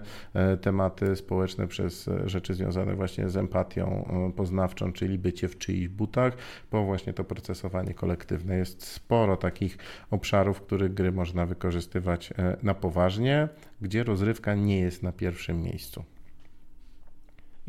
tematy 0.62 1.16
społeczne, 1.16 1.68
przez 1.68 2.10
rzeczy 2.26 2.54
związane 2.54 2.96
właśnie 2.96 3.30
z 3.30 3.38
empatią 3.38 4.06
poznawczą, 4.32 4.94
czyli 4.94 5.18
bycie 5.18 5.48
w 5.48 5.58
czyichś 5.58 5.88
butach, 5.88 6.38
po 6.70 6.84
właśnie 6.84 7.14
to 7.14 7.24
procesowanie 7.24 7.94
kolektywne. 7.94 8.58
Jest 8.58 8.84
sporo 8.84 9.38
takich 9.38 9.78
obszarów, 10.12 10.58
w 10.58 10.62
których 10.62 10.94
gry 10.94 11.12
można 11.12 11.46
wykorzystywać 11.46 12.32
e, 12.32 12.58
na 12.64 12.74
poważnie, 12.74 13.50
gdzie 13.82 14.04
rozrywka 14.04 14.56
nie 14.56 14.80
jest 14.80 15.04
na 15.04 15.12
pierwszym 15.12 15.62
miejscu. 15.62 16.04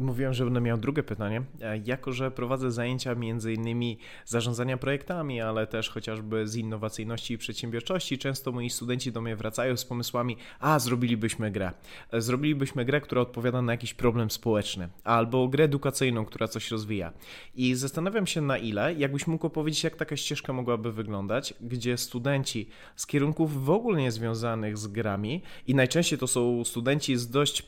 Mówiłem, 0.03 0.35
że 0.35 0.45
będę 0.45 0.61
miał 0.61 0.79
drugie 0.79 1.03
pytanie. 1.03 1.43
E, 1.61 1.79
jako, 1.79 2.13
że 2.13 2.31
prowadzę 2.31 2.73
zajęcia 2.73 3.15
między 3.15 3.53
innymi 3.53 3.99
zarządzania 4.27 4.77
projektami, 4.77 5.41
ale 5.41 5.67
też 5.67 5.91
chociażby 5.91 6.49
z 6.49 6.57
innowacyjności 6.57 7.35
i 7.35 7.39
przedsiębiorczości, 7.39 8.19
często 8.19 8.53
moi 8.53 8.71
studenci 8.71 9.13
do 9.13 9.21
mnie 9.21 9.37
wracają 9.37 9.77
z 9.77 9.85
pomysłami, 9.85 10.37
a 10.61 10.79
zrobilibyśmy 10.79 11.51
grę. 11.51 11.73
E, 12.13 12.21
zrobilibyśmy 12.21 12.85
grę, 12.85 13.01
która 13.01 13.23
odpowiada 13.23 13.63
na 13.63 13.73
jakiś 13.73 13.95
problem 13.95 14.31
społeczny, 14.31 14.89
albo 15.05 15.49
grę 15.49 15.65
edukacyjną, 15.65 16.25
która 16.25 16.49
coś 16.49 16.71
rozwija. 16.71 17.13
I 17.55 17.75
zastanawiam 17.75 18.27
się 18.27 18.41
na 18.41 18.59
ile, 18.59 18.95
jakbyś 18.95 19.27
mógł 19.27 19.47
opowiedzieć, 19.47 19.85
jak 19.85 19.97
taka 19.97 20.17
ścieżka 20.17 20.53
mogłaby 20.53 20.93
wyglądać, 20.93 21.55
gdzie 21.61 21.97
studenci 21.97 22.69
z 22.97 23.07
kierunków 23.07 23.65
w 23.65 23.71
ogóle 23.71 24.01
niezwiązanych 24.01 24.79
z 24.79 24.87
grami 24.87 25.43
i 25.67 25.75
najczęściej 25.75 26.19
to 26.19 26.27
są 26.27 26.65
studenci 26.65 27.17
z 27.17 27.31
dość 27.31 27.67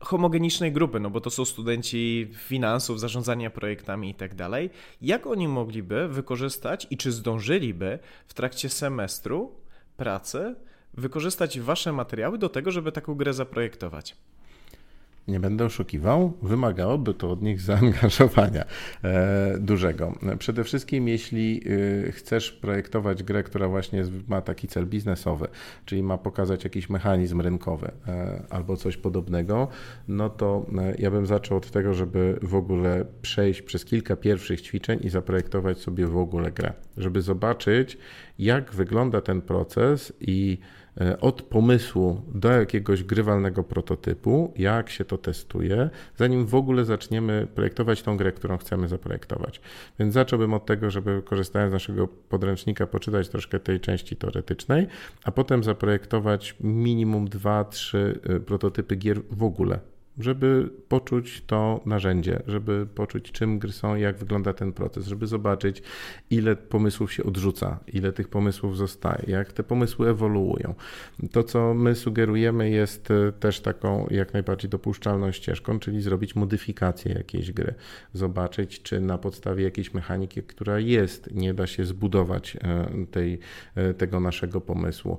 homogenicznej 0.00 0.72
grupy, 0.72 1.00
no 1.00 1.10
bo 1.10 1.20
to 1.20 1.30
są 1.30 1.44
studenci 1.44 1.69
finansów, 2.34 3.00
zarządzania 3.00 3.50
projektami 3.50 4.10
i 4.10 4.14
tak. 4.14 4.30
Jak 5.02 5.26
oni 5.26 5.48
mogliby 5.48 6.08
wykorzystać 6.08 6.86
i 6.90 6.96
czy 6.96 7.12
zdążyliby 7.12 7.98
w 8.26 8.34
trakcie 8.34 8.68
semestru 8.68 9.54
pracy 9.96 10.54
wykorzystać 10.94 11.60
wasze 11.60 11.92
materiały 11.92 12.38
do 12.38 12.48
tego, 12.48 12.70
żeby 12.70 12.92
taką 12.92 13.14
grę 13.14 13.32
zaprojektować? 13.32 14.16
Nie 15.28 15.40
będę 15.40 15.64
oszukiwał, 15.64 16.32
wymagałoby 16.42 17.14
to 17.14 17.30
od 17.30 17.42
nich 17.42 17.60
zaangażowania 17.70 18.64
e, 19.04 19.58
dużego. 19.58 20.18
Przede 20.38 20.64
wszystkim, 20.64 21.08
jeśli 21.08 21.62
y, 21.66 22.12
chcesz 22.12 22.52
projektować 22.52 23.22
grę, 23.22 23.42
która 23.42 23.68
właśnie 23.68 24.04
ma 24.28 24.40
taki 24.40 24.68
cel 24.68 24.86
biznesowy, 24.86 25.48
czyli 25.84 26.02
ma 26.02 26.18
pokazać 26.18 26.64
jakiś 26.64 26.90
mechanizm 26.90 27.40
rynkowy 27.40 27.90
e, 28.08 28.42
albo 28.50 28.76
coś 28.76 28.96
podobnego, 28.96 29.68
no 30.08 30.30
to 30.30 30.66
e, 30.78 30.94
ja 30.98 31.10
bym 31.10 31.26
zaczął 31.26 31.58
od 31.58 31.70
tego, 31.70 31.94
żeby 31.94 32.38
w 32.42 32.54
ogóle 32.54 33.04
przejść 33.22 33.62
przez 33.62 33.84
kilka 33.84 34.16
pierwszych 34.16 34.60
ćwiczeń 34.60 34.98
i 35.02 35.08
zaprojektować 35.10 35.78
sobie 35.78 36.06
w 36.06 36.16
ogóle 36.16 36.52
grę, 36.52 36.72
żeby 36.96 37.22
zobaczyć, 37.22 37.98
jak 38.38 38.72
wygląda 38.72 39.20
ten 39.20 39.40
proces 39.40 40.12
i 40.20 40.58
E, 40.58 40.79
od 41.20 41.42
pomysłu 41.42 42.22
do 42.34 42.52
jakiegoś 42.52 43.04
grywalnego 43.04 43.64
prototypu, 43.64 44.52
jak 44.56 44.90
się 44.90 45.04
to 45.04 45.18
testuje, 45.18 45.90
zanim 46.16 46.46
w 46.46 46.54
ogóle 46.54 46.84
zaczniemy 46.84 47.48
projektować 47.54 48.02
tą 48.02 48.16
grę, 48.16 48.32
którą 48.32 48.56
chcemy 48.58 48.88
zaprojektować. 48.88 49.60
Więc 49.98 50.14
zacząłbym 50.14 50.54
od 50.54 50.66
tego, 50.66 50.90
żeby 50.90 51.22
korzystając 51.24 51.70
z 51.70 51.72
naszego 51.72 52.08
podręcznika 52.08 52.86
poczytać 52.86 53.28
troszkę 53.28 53.60
tej 53.60 53.80
części 53.80 54.16
teoretycznej, 54.16 54.86
a 55.24 55.30
potem 55.30 55.64
zaprojektować 55.64 56.56
minimum 56.60 57.28
dwa, 57.28 57.64
trzy 57.64 58.20
e, 58.22 58.40
prototypy 58.40 58.96
gier 58.96 59.20
w 59.30 59.42
ogóle 59.42 59.78
żeby 60.18 60.70
poczuć 60.88 61.42
to 61.46 61.80
narzędzie, 61.86 62.42
żeby 62.46 62.86
poczuć, 62.94 63.32
czym 63.32 63.58
gry 63.58 63.72
są, 63.72 63.94
jak 63.94 64.18
wygląda 64.18 64.52
ten 64.52 64.72
proces, 64.72 65.06
żeby 65.06 65.26
zobaczyć, 65.26 65.82
ile 66.30 66.56
pomysłów 66.56 67.12
się 67.12 67.24
odrzuca, 67.24 67.78
ile 67.86 68.12
tych 68.12 68.28
pomysłów 68.28 68.76
zostaje, 68.76 69.24
jak 69.26 69.52
te 69.52 69.62
pomysły 69.62 70.08
ewoluują. 70.08 70.74
To, 71.32 71.42
co 71.42 71.74
my 71.74 71.94
sugerujemy, 71.94 72.70
jest 72.70 73.10
e, 73.10 73.32
też 73.32 73.60
taką 73.60 74.06
jak 74.10 74.32
najbardziej 74.32 74.70
dopuszczalną 74.70 75.32
ścieżką, 75.32 75.78
czyli 75.78 76.02
zrobić 76.02 76.36
modyfikację 76.36 77.12
jakiejś 77.12 77.52
gry, 77.52 77.74
zobaczyć, 78.12 78.82
czy 78.82 79.00
na 79.00 79.18
podstawie 79.18 79.64
jakiejś 79.64 79.94
mechaniki, 79.94 80.42
która 80.42 80.78
jest, 80.78 81.34
nie 81.34 81.54
da 81.54 81.66
się 81.66 81.84
zbudować 81.84 82.56
e, 82.56 82.88
tej, 83.10 83.38
e, 83.74 83.94
tego 83.94 84.20
naszego 84.20 84.60
pomysłu. 84.60 85.18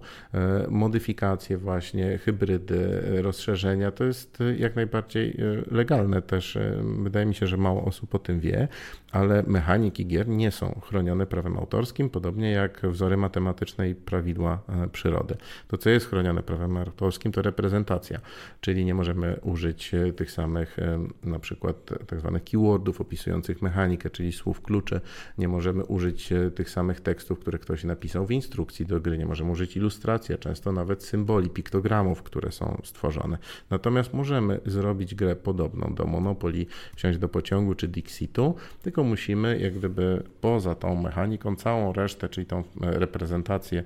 Modyfikacje, 0.70 1.58
właśnie 1.58 2.18
hybrydy, 2.18 3.02
rozszerzenia, 3.22 3.92
to 3.92 4.04
jest 4.04 4.40
jak 4.58 4.76
najbardziej 4.76 4.81
najbardziej 4.82 5.30
e, 5.30 5.76
legalne 5.76 6.22
też. 6.22 6.56
E, 6.56 6.84
wydaje 7.04 7.26
mi 7.26 7.36
się, 7.36 7.48
że 7.48 7.58
mało 7.58 7.86
osób 7.86 8.16
o 8.16 8.20
tym 8.20 8.40
wie, 8.40 8.68
ale 9.12 9.44
mechaniki 9.48 10.08
gier 10.08 10.28
nie 10.28 10.52
są 10.52 10.82
chronione 10.84 11.26
prawem 11.26 11.58
autorskim, 11.58 12.10
podobnie 12.10 12.52
jak 12.52 12.82
wzory 12.84 13.18
matematyczne 13.18 13.90
i 13.90 13.96
prawidła 13.96 14.62
e, 14.70 14.88
przyrody. 14.88 15.36
To, 15.68 15.78
co 15.78 15.90
jest 15.90 16.10
chronione 16.10 16.44
prawem 16.44 16.78
autorskim, 16.78 17.32
to 17.32 17.42
reprezentacja, 17.42 18.20
czyli 18.62 18.86
nie 18.86 18.94
możemy 18.94 19.40
użyć 19.42 19.92
tych 20.16 20.32
samych 20.32 20.78
na 21.24 21.40
przykład 21.40 21.76
tak 22.08 22.20
zwanych 22.20 22.44
keywordów 22.44 23.02
opisujących 23.02 23.62
mechanikę, 23.62 24.10
czyli 24.10 24.32
słów 24.32 24.62
kluczy, 24.62 25.02
nie 25.38 25.48
możemy 25.48 25.86
użyć 25.86 26.30
tych 26.56 26.70
samych 26.70 27.02
tekstów, 27.02 27.40
które 27.40 27.60
ktoś 27.60 27.84
napisał 27.84 28.26
w 28.26 28.32
instrukcji 28.32 28.86
do 28.86 29.02
gry, 29.02 29.18
nie 29.18 29.26
możemy 29.26 29.52
użyć 29.52 29.78
ilustracji, 29.78 30.36
a 30.36 30.38
często 30.38 30.72
nawet 30.72 31.04
symboli, 31.04 31.50
piktogramów, 31.50 32.24
które 32.24 32.52
są 32.52 32.82
stworzone. 32.84 33.38
Natomiast 33.70 34.14
możemy 34.14 34.60
zrobić 34.66 35.16
grę 35.16 35.36
podobną 35.36 35.94
do 35.94 36.06
Monopoly, 36.06 36.66
wsiąść 36.96 37.20
do 37.20 37.30
pociągu 37.30 37.76
czy 37.76 37.88
Dixitu, 37.88 38.56
tylko 38.82 39.01
musimy 39.04 39.60
jak 39.60 39.74
gdyby 39.74 40.24
poza 40.42 40.76
tą 40.76 41.02
mechaniką 41.02 41.56
całą 41.56 41.94
resztę, 41.94 42.30
czyli 42.30 42.48
tą 42.48 42.64
reprezentację 42.82 43.84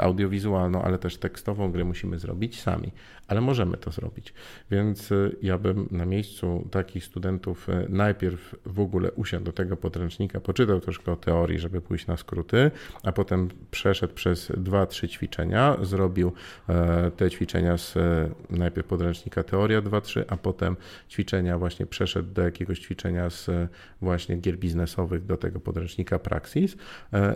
audiowizualną, 0.00 0.82
ale 0.82 0.98
też 0.98 1.16
tekstową 1.16 1.72
grę 1.72 1.84
musimy 1.84 2.18
zrobić 2.18 2.60
sami 2.60 2.92
ale 3.28 3.40
możemy 3.40 3.76
to 3.76 3.90
zrobić. 3.90 4.34
Więc 4.70 5.12
y, 5.12 5.36
ja 5.42 5.58
bym 5.58 5.88
na 5.90 6.06
miejscu 6.06 6.68
takich 6.70 7.04
studentów 7.04 7.68
y, 7.68 7.86
najpierw 7.88 8.54
w 8.66 8.80
ogóle 8.80 9.12
usiadł 9.12 9.44
do 9.44 9.52
tego 9.52 9.76
podręcznika, 9.76 10.40
poczytał 10.40 10.80
troszkę 10.80 11.12
o 11.12 11.16
teorii, 11.16 11.58
żeby 11.58 11.80
pójść 11.80 12.06
na 12.06 12.16
skróty, 12.16 12.70
a 13.02 13.12
potem 13.12 13.48
przeszedł 13.70 14.14
przez 14.14 14.52
dwa, 14.56 14.86
trzy 14.86 15.08
ćwiczenia, 15.08 15.76
zrobił 15.82 16.32
e, 16.68 17.10
te 17.10 17.30
ćwiczenia 17.30 17.78
z 17.78 17.96
e, 17.96 18.28
najpierw 18.50 18.86
podręcznika 18.86 19.42
teoria 19.42 19.82
2-3, 19.82 20.24
a 20.28 20.36
potem 20.36 20.76
ćwiczenia 21.10 21.58
właśnie 21.58 21.86
przeszedł 21.86 22.32
do 22.32 22.42
jakiegoś 22.42 22.78
ćwiczenia 22.78 23.30
z 23.30 23.48
e, 23.48 23.68
właśnie 24.00 24.36
gier 24.36 24.58
biznesowych 24.58 25.26
do 25.26 25.36
tego 25.36 25.60
podręcznika 25.60 26.18
Praxis. 26.18 26.76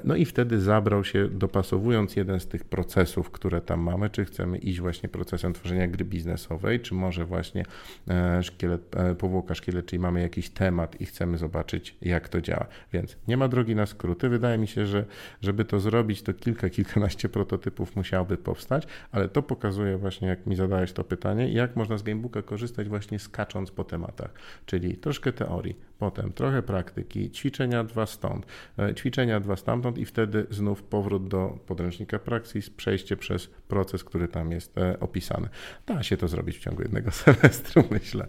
No 0.05 0.17
i 0.17 0.25
wtedy 0.25 0.61
zabrał 0.61 1.05
się, 1.05 1.29
dopasowując 1.29 2.17
jeden 2.17 2.41
z 2.41 2.47
tych 2.47 2.65
procesów, 2.65 3.31
które 3.31 3.61
tam 3.61 3.81
mamy, 3.81 4.11
czy 4.11 4.25
chcemy 4.25 4.59
iść 4.59 4.81
właśnie 4.81 5.09
procesem 5.09 5.53
tworzenia 5.53 5.78
tworzenia 5.79 5.89
gry 5.89 6.05
biznesowej, 6.05 6.81
czy 6.81 6.95
może 6.95 7.25
właśnie 7.25 7.65
e, 8.09 8.43
szkielet, 8.43 8.97
e, 8.97 9.15
powłoka 9.15 9.55
szkielet, 9.55 9.87
czyli 9.87 10.01
mamy 10.01 10.21
jakiś 10.21 10.51
temat 10.51 11.01
i 11.01 11.07
chcemy 11.07 11.39
zobaczyć, 11.39 11.97
jak 12.03 12.29
to 12.29 12.41
działa. 12.41 12.67
Więc 12.93 13.17
nie 13.29 13.37
ma 13.37 13.49
drogi 13.49 13.75
na 13.75 13.87
skróty. 13.87 14.29
Wydaje 14.29 14.59
mi 14.59 14.67
się, 14.67 14.87
że 14.87 15.05
żeby 15.43 15.65
to 15.65 15.81
zrobić, 15.81 16.23
to 16.23 16.35
kilka, 16.35 16.71
kilkanaście 16.79 17.29
prototypów 17.29 17.97
musiałoby 17.97 18.37
powstać, 18.37 18.87
ale 19.13 19.29
to 19.29 19.43
pokazuje 19.43 19.99
właśnie, 19.99 20.29
jak 20.29 20.47
mi 20.47 20.57
zadałeś 20.57 20.93
to 20.93 21.05
pytanie, 21.05 21.53
jak 21.53 21.77
można 21.77 21.99
z 21.99 22.03
Gamebooka 22.03 22.43
korzystać 22.43 22.89
właśnie 22.89 23.19
skacząc 23.19 23.71
po 23.71 23.85
tematach, 23.85 24.33
czyli 24.67 24.97
troszkę 24.97 25.33
teorii, 25.33 25.77
potem 25.99 26.33
trochę 26.33 26.63
praktyki, 26.63 27.31
ćwiczenia 27.31 27.85
dwa 27.85 28.07
stąd, 28.07 28.47
e, 28.79 28.95
ćwiczenia 28.95 29.41
dwa 29.41 29.57
stamtąd 29.57 29.99
i 29.99 30.05
wtedy 30.05 30.47
znów 30.51 30.83
powrót 30.83 31.29
do 31.29 31.59
podręcznika 31.67 32.19
Praxis, 32.19 32.71
przejście 32.71 33.17
przez 33.17 33.47
proces, 33.47 34.05
który 34.05 34.29
tam 34.29 34.53
jest 34.53 34.75
opisany. 35.01 35.49
Da 35.87 36.03
się 36.03 36.17
to 36.17 36.29
zrobić 36.29 36.59
w 36.59 36.61
ciągu 36.61 36.83
jednego 36.83 37.11
semestru, 37.25 37.85
myślę. 37.91 38.27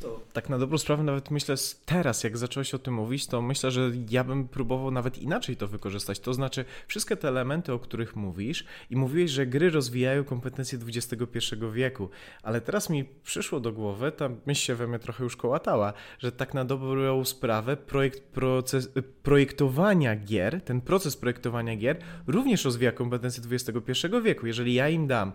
To 0.00 0.20
tak 0.32 0.48
na 0.48 0.58
dobrą 0.58 0.78
sprawę 0.78 1.02
nawet 1.02 1.30
myślę 1.30 1.54
teraz, 1.86 2.24
jak 2.24 2.38
zacząłeś 2.38 2.74
o 2.74 2.78
tym 2.78 2.94
mówić, 2.94 3.26
to 3.26 3.42
myślę, 3.42 3.70
że 3.70 3.90
ja 4.10 4.24
bym 4.24 4.48
próbował 4.48 4.90
nawet 4.90 5.18
inaczej 5.18 5.56
to 5.56 5.66
wykorzystać. 5.66 6.20
To 6.20 6.34
znaczy 6.34 6.64
wszystkie 6.86 7.16
te 7.16 7.28
elementy, 7.28 7.72
o 7.72 7.78
których 7.78 8.16
mówisz 8.16 8.64
i 8.90 8.96
mówiłeś, 8.96 9.30
że 9.30 9.46
gry 9.46 9.70
rozwijają 9.70 10.24
kompetencje 10.24 10.78
XXI 10.86 11.38
wieku, 11.72 12.08
ale 12.42 12.60
teraz 12.60 12.90
mi 12.90 13.04
przyszło 13.04 13.60
do 13.60 13.72
głowy, 13.72 14.12
ta 14.12 14.28
myśl 14.46 14.60
się 14.62 14.74
we 14.74 14.86
mnie 14.86 14.98
trochę 14.98 15.24
już 15.24 15.36
kołatała, 15.36 15.92
że 16.18 16.32
tak 16.32 16.54
na 16.54 16.64
dobrą 16.64 17.24
sprawę 17.24 17.76
projekt, 17.76 18.22
proces, 18.22 18.88
projektowania 19.22 20.16
gier, 20.16 20.60
ten 20.60 20.80
proces 20.80 21.16
projektowania 21.16 21.76
gier 21.76 21.98
również 22.26 22.64
rozwija 22.64 22.92
kompetencje 22.92 23.42
XXI 23.50 24.06
wieku. 24.22 24.46
Jeżeli 24.46 24.74
ja 24.74 24.88
im 24.88 25.06
dam 25.06 25.32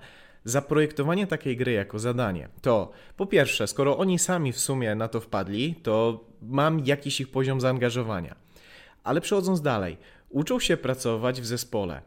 zaprojektowanie 0.50 1.28
takiej 1.28 1.58
gry 1.58 1.72
jako 1.72 2.00
zadanie, 2.00 2.50
to 2.62 2.92
po 3.18 3.26
pierwsze, 3.26 3.68
skoro 3.68 3.98
oni 3.98 4.20
sami 4.20 4.52
w 4.52 4.60
sumie 4.60 4.96
na 4.96 5.08
to 5.08 5.20
wpadli, 5.22 5.76
to 5.84 6.26
mam 6.42 6.86
jakiś 6.86 7.22
ich 7.22 7.32
poziom 7.32 7.62
zaangażowania. 7.62 8.36
Ale 9.04 9.22
przechodząc 9.22 9.62
dalej, 9.62 9.98
uczą 10.30 10.60
się 10.60 10.78
pracować 10.78 11.42
w 11.42 11.46
zespole. 11.46 12.02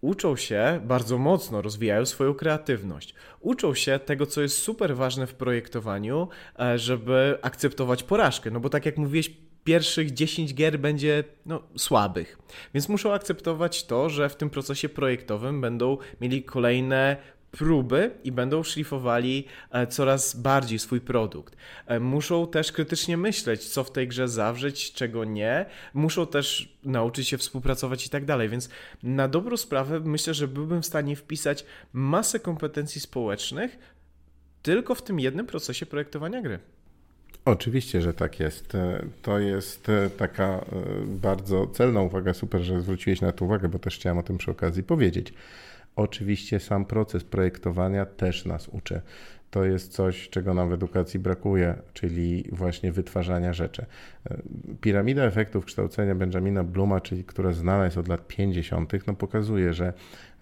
Uczą 0.00 0.36
się 0.36 0.80
bardzo 0.84 1.18
mocno, 1.18 1.62
rozwijają 1.62 2.06
swoją 2.06 2.34
kreatywność. 2.34 3.14
Uczą 3.40 3.74
się 3.74 3.98
tego, 3.98 4.26
co 4.26 4.42
jest 4.42 4.58
super 4.58 4.96
ważne 4.96 5.26
w 5.26 5.34
projektowaniu, 5.34 6.28
e, 6.58 6.78
żeby 6.78 7.38
akceptować 7.42 8.02
porażkę. 8.02 8.50
No 8.50 8.60
bo 8.60 8.68
tak 8.68 8.86
jak 8.86 8.96
mówiłeś, 8.96 9.30
pierwszych 9.64 10.10
10 10.10 10.54
gier 10.54 10.78
będzie 10.78 11.24
no, 11.46 11.62
słabych. 11.76 12.38
Więc 12.74 12.88
muszą 12.88 13.12
akceptować 13.12 13.84
to, 13.84 14.10
że 14.10 14.28
w 14.28 14.36
tym 14.36 14.50
procesie 14.50 14.88
projektowym 14.88 15.60
będą 15.60 15.98
mieli 16.20 16.42
kolejne 16.42 17.16
próby 17.58 18.10
i 18.24 18.32
będą 18.32 18.62
szlifowali 18.62 19.44
e, 19.70 19.86
coraz 19.86 20.36
bardziej 20.36 20.78
swój 20.78 21.00
produkt. 21.00 21.56
E, 21.86 22.00
muszą 22.00 22.46
też 22.46 22.72
krytycznie 22.72 23.16
myśleć, 23.16 23.68
co 23.68 23.84
w 23.84 23.92
tej 23.92 24.08
grze 24.08 24.28
zawrzeć, 24.28 24.92
czego 24.92 25.24
nie. 25.24 25.66
Muszą 25.94 26.26
też 26.26 26.76
nauczyć 26.84 27.28
się 27.28 27.38
współpracować 27.38 28.06
i 28.06 28.10
tak 28.10 28.24
dalej. 28.24 28.48
Więc 28.48 28.68
na 29.02 29.28
dobrą 29.28 29.56
sprawę 29.56 30.00
myślę, 30.00 30.34
że 30.34 30.48
byłbym 30.48 30.82
w 30.82 30.86
stanie 30.86 31.16
wpisać 31.16 31.64
masę 31.92 32.40
kompetencji 32.40 33.00
społecznych 33.00 33.78
tylko 34.62 34.94
w 34.94 35.02
tym 35.02 35.20
jednym 35.20 35.46
procesie 35.46 35.86
projektowania 35.86 36.42
gry. 36.42 36.58
Oczywiście, 37.44 38.00
że 38.00 38.14
tak 38.14 38.40
jest. 38.40 38.74
E, 38.74 39.06
to 39.22 39.38
jest 39.38 39.86
taka 40.16 40.64
bardzo 41.06 41.66
celna 41.66 42.02
uwaga. 42.02 42.34
Super, 42.34 42.60
że 42.60 42.80
zwróciłeś 42.80 43.20
na 43.20 43.32
to 43.32 43.44
uwagę, 43.44 43.68
bo 43.68 43.78
też 43.78 43.96
chciałem 43.96 44.18
o 44.18 44.22
tym 44.22 44.38
przy 44.38 44.50
okazji 44.50 44.82
powiedzieć. 44.82 45.32
Oczywiście 45.96 46.60
sam 46.60 46.84
proces 46.84 47.24
projektowania 47.24 48.06
też 48.06 48.44
nas 48.44 48.68
uczy. 48.68 49.00
To 49.50 49.64
jest 49.64 49.92
coś, 49.92 50.28
czego 50.28 50.54
nam 50.54 50.68
w 50.68 50.72
edukacji 50.72 51.20
brakuje, 51.20 51.74
czyli 51.92 52.44
właśnie 52.52 52.92
wytwarzania 52.92 53.52
rzeczy. 53.52 53.86
Piramida 54.80 55.22
efektów 55.22 55.64
kształcenia 55.64 56.14
Benjamina 56.14 56.64
Bluma, 56.64 57.00
czyli 57.00 57.24
która 57.24 57.52
znana 57.52 57.84
jest 57.84 57.98
od 57.98 58.08
lat 58.08 58.26
50., 58.26 58.92
no 59.06 59.14
pokazuje, 59.14 59.72
że 59.72 59.92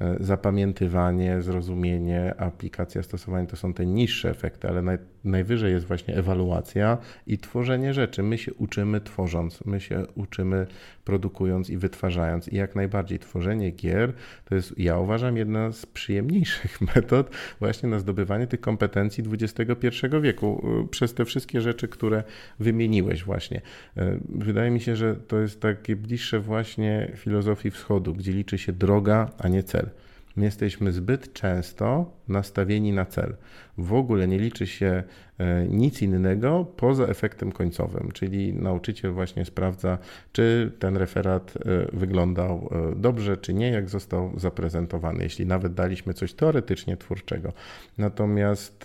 e, 0.00 0.16
zapamiętywanie, 0.20 1.42
zrozumienie, 1.42 2.34
aplikacja, 2.38 3.02
stosowanie 3.02 3.46
to 3.46 3.56
są 3.56 3.74
te 3.74 3.86
niższe 3.86 4.30
efekty, 4.30 4.68
ale 4.68 4.82
najwyżej 5.24 5.72
jest 5.72 5.86
właśnie 5.86 6.16
ewaluacja 6.16 6.98
i 7.26 7.38
tworzenie 7.38 7.94
rzeczy. 7.94 8.22
My 8.22 8.38
się 8.38 8.54
uczymy 8.54 9.00
tworząc, 9.00 9.64
my 9.64 9.80
się 9.80 10.06
uczymy 10.14 10.66
produkując 11.04 11.70
i 11.70 11.76
wytwarzając. 11.76 12.48
I 12.48 12.56
jak 12.56 12.74
najbardziej 12.74 13.18
tworzenie 13.18 13.70
gier 13.70 14.12
to 14.44 14.54
jest, 14.54 14.78
ja 14.78 14.98
uważam, 14.98 15.36
jedna 15.36 15.72
z 15.72 15.86
przyjemniejszych 15.86 16.80
metod 16.94 17.30
właśnie 17.60 17.88
na 17.88 17.98
zdobywanie 17.98 18.46
tych 18.46 18.60
kompetencji 18.60 19.24
XXI 19.32 19.88
wieku 20.22 20.66
e, 20.84 20.88
przez 20.88 21.14
te 21.14 21.24
wszystkie 21.24 21.60
rzeczy, 21.60 21.88
które 21.88 22.24
wymieniłeś 22.60 23.24
właśnie. 23.24 23.60
E, 23.96 24.18
wydaje 24.28 24.70
mi 24.70 24.80
się, 24.80 24.96
że 24.96 25.16
to 25.16 25.40
jest 25.40 25.60
takie 25.60 25.96
bliższe 25.96 26.40
właśnie 26.40 27.12
filozofii 27.16 27.70
wschodu, 27.70 28.14
gdzie 28.14 28.32
liczy 28.32 28.58
się 28.58 28.72
droga, 28.72 29.30
a 29.38 29.48
nie 29.48 29.62
cel. 29.62 29.90
My 30.36 30.44
jesteśmy 30.44 30.92
zbyt 30.92 31.32
często 31.32 32.12
nastawieni 32.28 32.92
na 32.92 33.06
cel. 33.06 33.36
W 33.78 33.92
ogóle 33.92 34.28
nie 34.28 34.38
liczy 34.38 34.66
się 34.66 35.02
e, 35.38 35.66
nic 35.68 36.02
innego 36.02 36.66
poza 36.76 37.04
efektem 37.04 37.52
końcowym, 37.52 38.10
czyli 38.12 38.54
nauczyciel 38.54 39.12
właśnie 39.12 39.44
sprawdza, 39.44 39.98
czy 40.32 40.72
ten 40.78 40.96
referat 40.96 41.54
e, 41.56 41.96
wyglądał 41.96 42.70
e, 42.92 42.96
dobrze, 42.96 43.36
czy 43.36 43.54
nie, 43.54 43.70
jak 43.70 43.88
został 43.88 44.32
zaprezentowany, 44.36 45.22
jeśli 45.22 45.46
nawet 45.46 45.74
daliśmy 45.74 46.14
coś 46.14 46.32
teoretycznie 46.32 46.96
twórczego. 46.96 47.52
Natomiast 47.98 48.84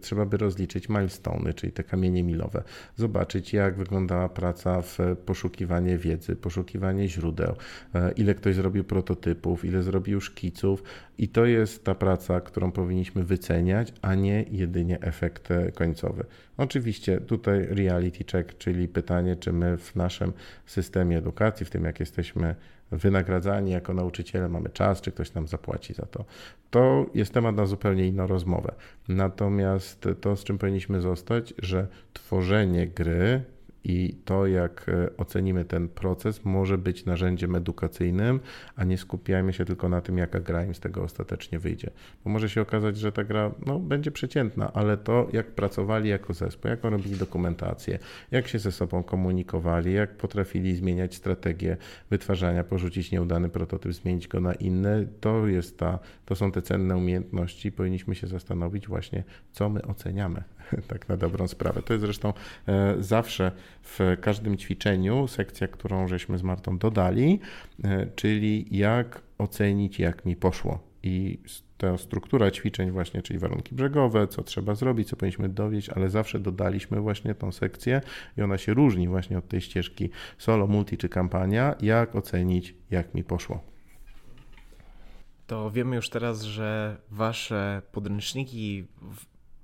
trzeba 0.00 0.26
by 0.26 0.36
rozliczyć 0.36 0.88
milestone, 0.88 1.54
czyli 1.54 1.72
te 1.72 1.84
kamienie 1.84 2.22
milowe, 2.22 2.62
zobaczyć, 2.96 3.52
jak 3.52 3.76
wyglądała 3.76 4.28
praca 4.28 4.82
w 4.82 4.98
poszukiwanie 5.26 5.98
wiedzy, 5.98 6.36
poszukiwanie 6.36 7.08
źródeł, 7.08 7.54
ile 8.16 8.34
ktoś 8.34 8.54
zrobił 8.54 8.84
prototypów, 8.84 9.64
ile 9.64 9.82
zrobił 9.82 10.20
szkiców, 10.20 10.82
i 11.18 11.28
to 11.28 11.44
jest 11.44 11.84
ta 11.84 11.94
praca, 11.94 12.40
którą 12.40 12.72
powinniśmy 12.74 13.24
wyceniać, 13.24 13.92
a 14.02 14.14
nie 14.14 14.44
jedynie 14.50 15.00
efekt 15.00 15.48
końcowy. 15.74 16.24
Oczywiście 16.56 17.20
tutaj 17.20 17.66
reality 17.70 18.24
check, 18.32 18.58
czyli 18.58 18.88
pytanie, 18.88 19.36
czy 19.36 19.52
my 19.52 19.76
w 19.78 19.96
naszym 19.96 20.32
systemie 20.66 21.18
edukacji, 21.18 21.66
w 21.66 21.70
tym 21.70 21.84
jak 21.84 22.00
jesteśmy 22.00 22.54
wynagradzani 22.90 23.70
jako 23.70 23.94
nauczyciele, 23.94 24.48
mamy 24.48 24.68
czas, 24.68 25.00
czy 25.00 25.12
ktoś 25.12 25.34
nam 25.34 25.48
zapłaci 25.48 25.94
za 25.94 26.06
to. 26.06 26.24
To 26.70 27.06
jest 27.14 27.32
temat 27.32 27.56
na 27.56 27.66
zupełnie 27.66 28.06
inną 28.06 28.26
rozmowę. 28.26 28.74
Natomiast 29.08 30.08
to, 30.20 30.36
z 30.36 30.44
czym 30.44 30.58
powinniśmy 30.58 31.00
zostać, 31.00 31.54
że 31.58 31.86
tworzenie 32.12 32.86
gry 32.86 33.42
i 33.84 34.16
to, 34.24 34.46
jak 34.46 34.88
e, 34.88 35.16
ocenimy 35.16 35.64
ten 35.64 35.88
proces, 35.88 36.44
może 36.44 36.78
być 36.78 37.04
narzędziem 37.04 37.54
edukacyjnym, 37.54 38.40
a 38.76 38.84
nie 38.84 38.98
skupiajmy 38.98 39.52
się 39.52 39.64
tylko 39.64 39.88
na 39.88 40.00
tym, 40.00 40.18
jaka 40.18 40.40
gra 40.40 40.64
im 40.64 40.74
z 40.74 40.80
tego 40.80 41.02
ostatecznie 41.02 41.58
wyjdzie. 41.58 41.90
Bo 42.24 42.30
może 42.30 42.48
się 42.48 42.60
okazać, 42.60 42.96
że 42.96 43.12
ta 43.12 43.24
gra 43.24 43.50
no, 43.66 43.78
będzie 43.78 44.10
przeciętna, 44.10 44.72
ale 44.72 44.96
to, 44.96 45.28
jak 45.32 45.46
pracowali 45.46 46.08
jako 46.08 46.34
zespół, 46.34 46.70
jak 46.70 46.84
robili 46.84 47.16
dokumentację, 47.16 47.98
jak 48.30 48.48
się 48.48 48.58
ze 48.58 48.72
sobą 48.72 49.02
komunikowali, 49.02 49.92
jak 49.92 50.16
potrafili 50.16 50.76
zmieniać 50.76 51.14
strategię 51.14 51.76
wytwarzania, 52.10 52.64
porzucić 52.64 53.12
nieudany 53.12 53.48
prototyp, 53.48 53.92
zmienić 53.92 54.28
go 54.28 54.40
na 54.40 54.54
inny, 54.54 55.08
to, 55.20 55.46
jest 55.46 55.78
ta, 55.78 55.98
to 56.24 56.36
są 56.36 56.52
te 56.52 56.62
cenne 56.62 56.96
umiejętności. 56.96 57.72
Powinniśmy 57.72 58.14
się 58.14 58.26
zastanowić 58.26 58.88
właśnie, 58.88 59.24
co 59.52 59.68
my 59.68 59.82
oceniamy 59.82 60.42
tak 60.88 61.08
na 61.08 61.16
dobrą 61.16 61.48
sprawę. 61.48 61.82
To 61.82 61.92
jest 61.92 62.04
zresztą 62.04 62.32
e, 62.68 62.94
zawsze 62.98 63.52
w 63.84 64.16
każdym 64.20 64.56
ćwiczeniu 64.56 65.28
sekcja, 65.28 65.68
którą 65.68 66.08
żeśmy 66.08 66.38
z 66.38 66.42
Martą 66.42 66.78
dodali, 66.78 67.40
e, 67.84 68.06
czyli 68.16 68.66
jak 68.70 69.22
ocenić, 69.38 69.98
jak 69.98 70.24
mi 70.24 70.36
poszło. 70.36 70.94
I 71.02 71.38
ta 71.78 71.98
struktura 71.98 72.50
ćwiczeń 72.50 72.90
właśnie, 72.90 73.22
czyli 73.22 73.38
warunki 73.38 73.74
brzegowe, 73.74 74.28
co 74.28 74.42
trzeba 74.42 74.74
zrobić, 74.74 75.08
co 75.08 75.16
powinniśmy 75.16 75.48
dowieść, 75.48 75.88
ale 75.88 76.10
zawsze 76.10 76.40
dodaliśmy 76.40 77.00
właśnie 77.00 77.34
tą 77.34 77.52
sekcję 77.52 78.00
i 78.38 78.42
ona 78.42 78.58
się 78.58 78.74
różni 78.74 79.08
właśnie 79.08 79.38
od 79.38 79.48
tej 79.48 79.60
ścieżki 79.60 80.10
solo, 80.38 80.66
multi 80.66 80.96
czy 80.96 81.08
kampania, 81.08 81.74
jak 81.80 82.16
ocenić, 82.16 82.74
jak 82.90 83.14
mi 83.14 83.24
poszło. 83.24 83.74
To 85.46 85.70
wiemy 85.70 85.96
już 85.96 86.10
teraz, 86.10 86.42
że 86.42 86.96
wasze 87.10 87.82
podręczniki 87.92 88.84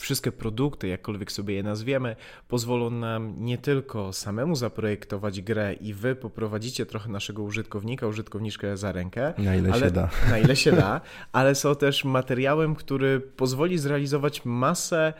wszystkie 0.01 0.33
produkty, 0.33 0.89
jakkolwiek 0.89 1.33
sobie 1.33 1.55
je 1.55 1.63
nazwiemy, 1.63 2.17
pozwolą 2.49 2.91
nam 2.91 3.35
nie 3.39 3.59
tylko 3.59 4.13
samemu 4.13 4.57
zaprojektować 4.57 5.41
grę 5.41 5.73
i 5.73 5.95
wy 5.95 6.17
poprowadzicie 6.17 6.87
trochę 6.87 7.09
naszego 7.09 7.43
użytkownika, 7.43 8.07
użytkowniczkę 8.07 8.77
za 8.77 8.93
rękę. 8.93 9.35
Na 9.39 9.57
ile 9.57 9.73
ale, 9.73 9.87
się 9.87 9.91
da. 9.91 10.09
Na 10.31 10.39
ile 10.39 10.57
się 10.57 10.73
da, 10.73 11.01
ale 11.33 11.55
są 11.55 11.77
też 11.77 12.05
materiałem, 12.05 12.75
który 12.75 13.21
pozwoli 13.21 13.79
zrealizować 13.79 14.45
masę 14.45 15.13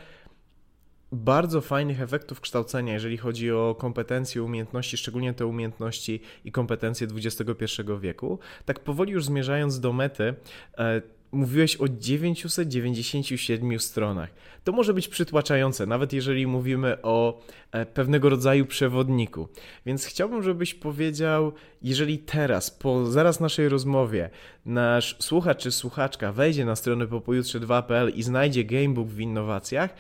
bardzo 1.13 1.61
fajnych 1.61 2.01
efektów 2.01 2.41
kształcenia, 2.41 2.93
jeżeli 2.93 3.17
chodzi 3.17 3.53
o 3.53 3.77
kompetencje, 3.79 4.43
umiejętności, 4.43 4.97
szczególnie 4.97 5.35
te 5.35 5.47
umiejętności 5.47 6.21
i 6.45 6.53
kompetencje 6.53 7.07
XXI 7.17 7.83
wieku. 8.01 8.39
Tak 8.65 8.81
powoli 8.81 9.13
już 9.13 9.25
zmierzając 9.25 9.81
do 9.81 9.93
mety, 9.93 10.35
e, 10.79 11.03
mówiłeś 11.33 11.77
o 11.77 11.89
997 11.89 13.81
stronach. 13.81 14.31
To 14.65 14.73
może 14.73 14.95
być 14.95 15.09
przytłaczające, 15.09 15.87
nawet 15.87 16.13
jeżeli 16.13 16.47
mówimy 16.47 17.03
o 17.03 17.41
e, 17.73 17.87
pewnego 17.87 18.29
rodzaju 18.29 18.67
przewodniku. 18.67 19.49
Więc 19.87 20.05
chciałbym, 20.05 20.43
żebyś 20.43 20.75
powiedział, 20.75 21.53
jeżeli 21.83 22.19
teraz, 22.19 22.71
po 22.71 23.07
zaraz 23.07 23.41
naszej 23.41 23.69
rozmowie, 23.69 24.31
nasz 24.67 25.17
słuchacz 25.19 25.59
czy 25.59 25.73
słuchaczka 25.73 26.33
wejdzie 26.33 26.65
na 26.65 26.77
stronę 26.77 27.07
popojutrze2.pl 27.07 28.13
i 28.15 28.23
znajdzie 28.23 28.65
gamebook 28.65 29.09
w 29.09 29.21
innowacjach, 29.21 29.95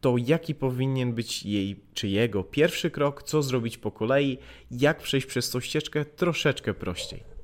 to 0.00 0.14
jaki 0.18 0.54
powinien 0.54 1.12
być 1.12 1.42
jej 1.42 1.80
czy 1.94 2.08
jego 2.08 2.44
pierwszy 2.44 2.90
krok, 2.90 3.22
co 3.22 3.42
zrobić 3.42 3.78
po 3.78 3.90
kolei, 3.90 4.38
jak 4.70 4.98
przejść 4.98 5.26
przez 5.26 5.50
tą 5.50 5.60
ścieżkę 5.60 6.04
troszeczkę 6.04 6.74
prościej. 6.74 7.37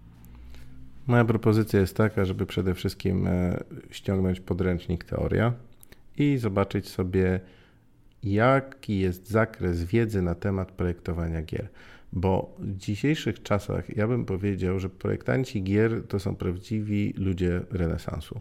Moja 1.07 1.25
propozycja 1.25 1.81
jest 1.81 1.97
taka, 1.97 2.25
żeby 2.25 2.47
przede 2.47 2.75
wszystkim 2.75 3.27
e, 3.27 3.65
ściągnąć 3.91 4.41
podręcznik 4.41 5.05
teoria 5.05 5.53
i 6.17 6.37
zobaczyć 6.39 6.89
sobie, 6.89 7.41
jaki 8.23 8.99
jest 8.99 9.31
zakres 9.31 9.85
wiedzy 9.85 10.23
na 10.23 10.35
temat 10.35 10.73
projektowania 10.73 11.43
gier. 11.43 11.69
Bo 12.13 12.57
w 12.59 12.77
dzisiejszych 12.77 13.43
czasach 13.43 13.97
ja 13.97 14.09
bym 14.09 14.25
powiedział, 14.25 14.81
że 14.81 14.89
projektanci 14.89 15.63
gier 15.63 16.03
to 16.09 16.19
są 16.19 16.37
prawdziwi 16.37 17.15
ludzie 17.17 17.61
renesansu. 17.71 18.41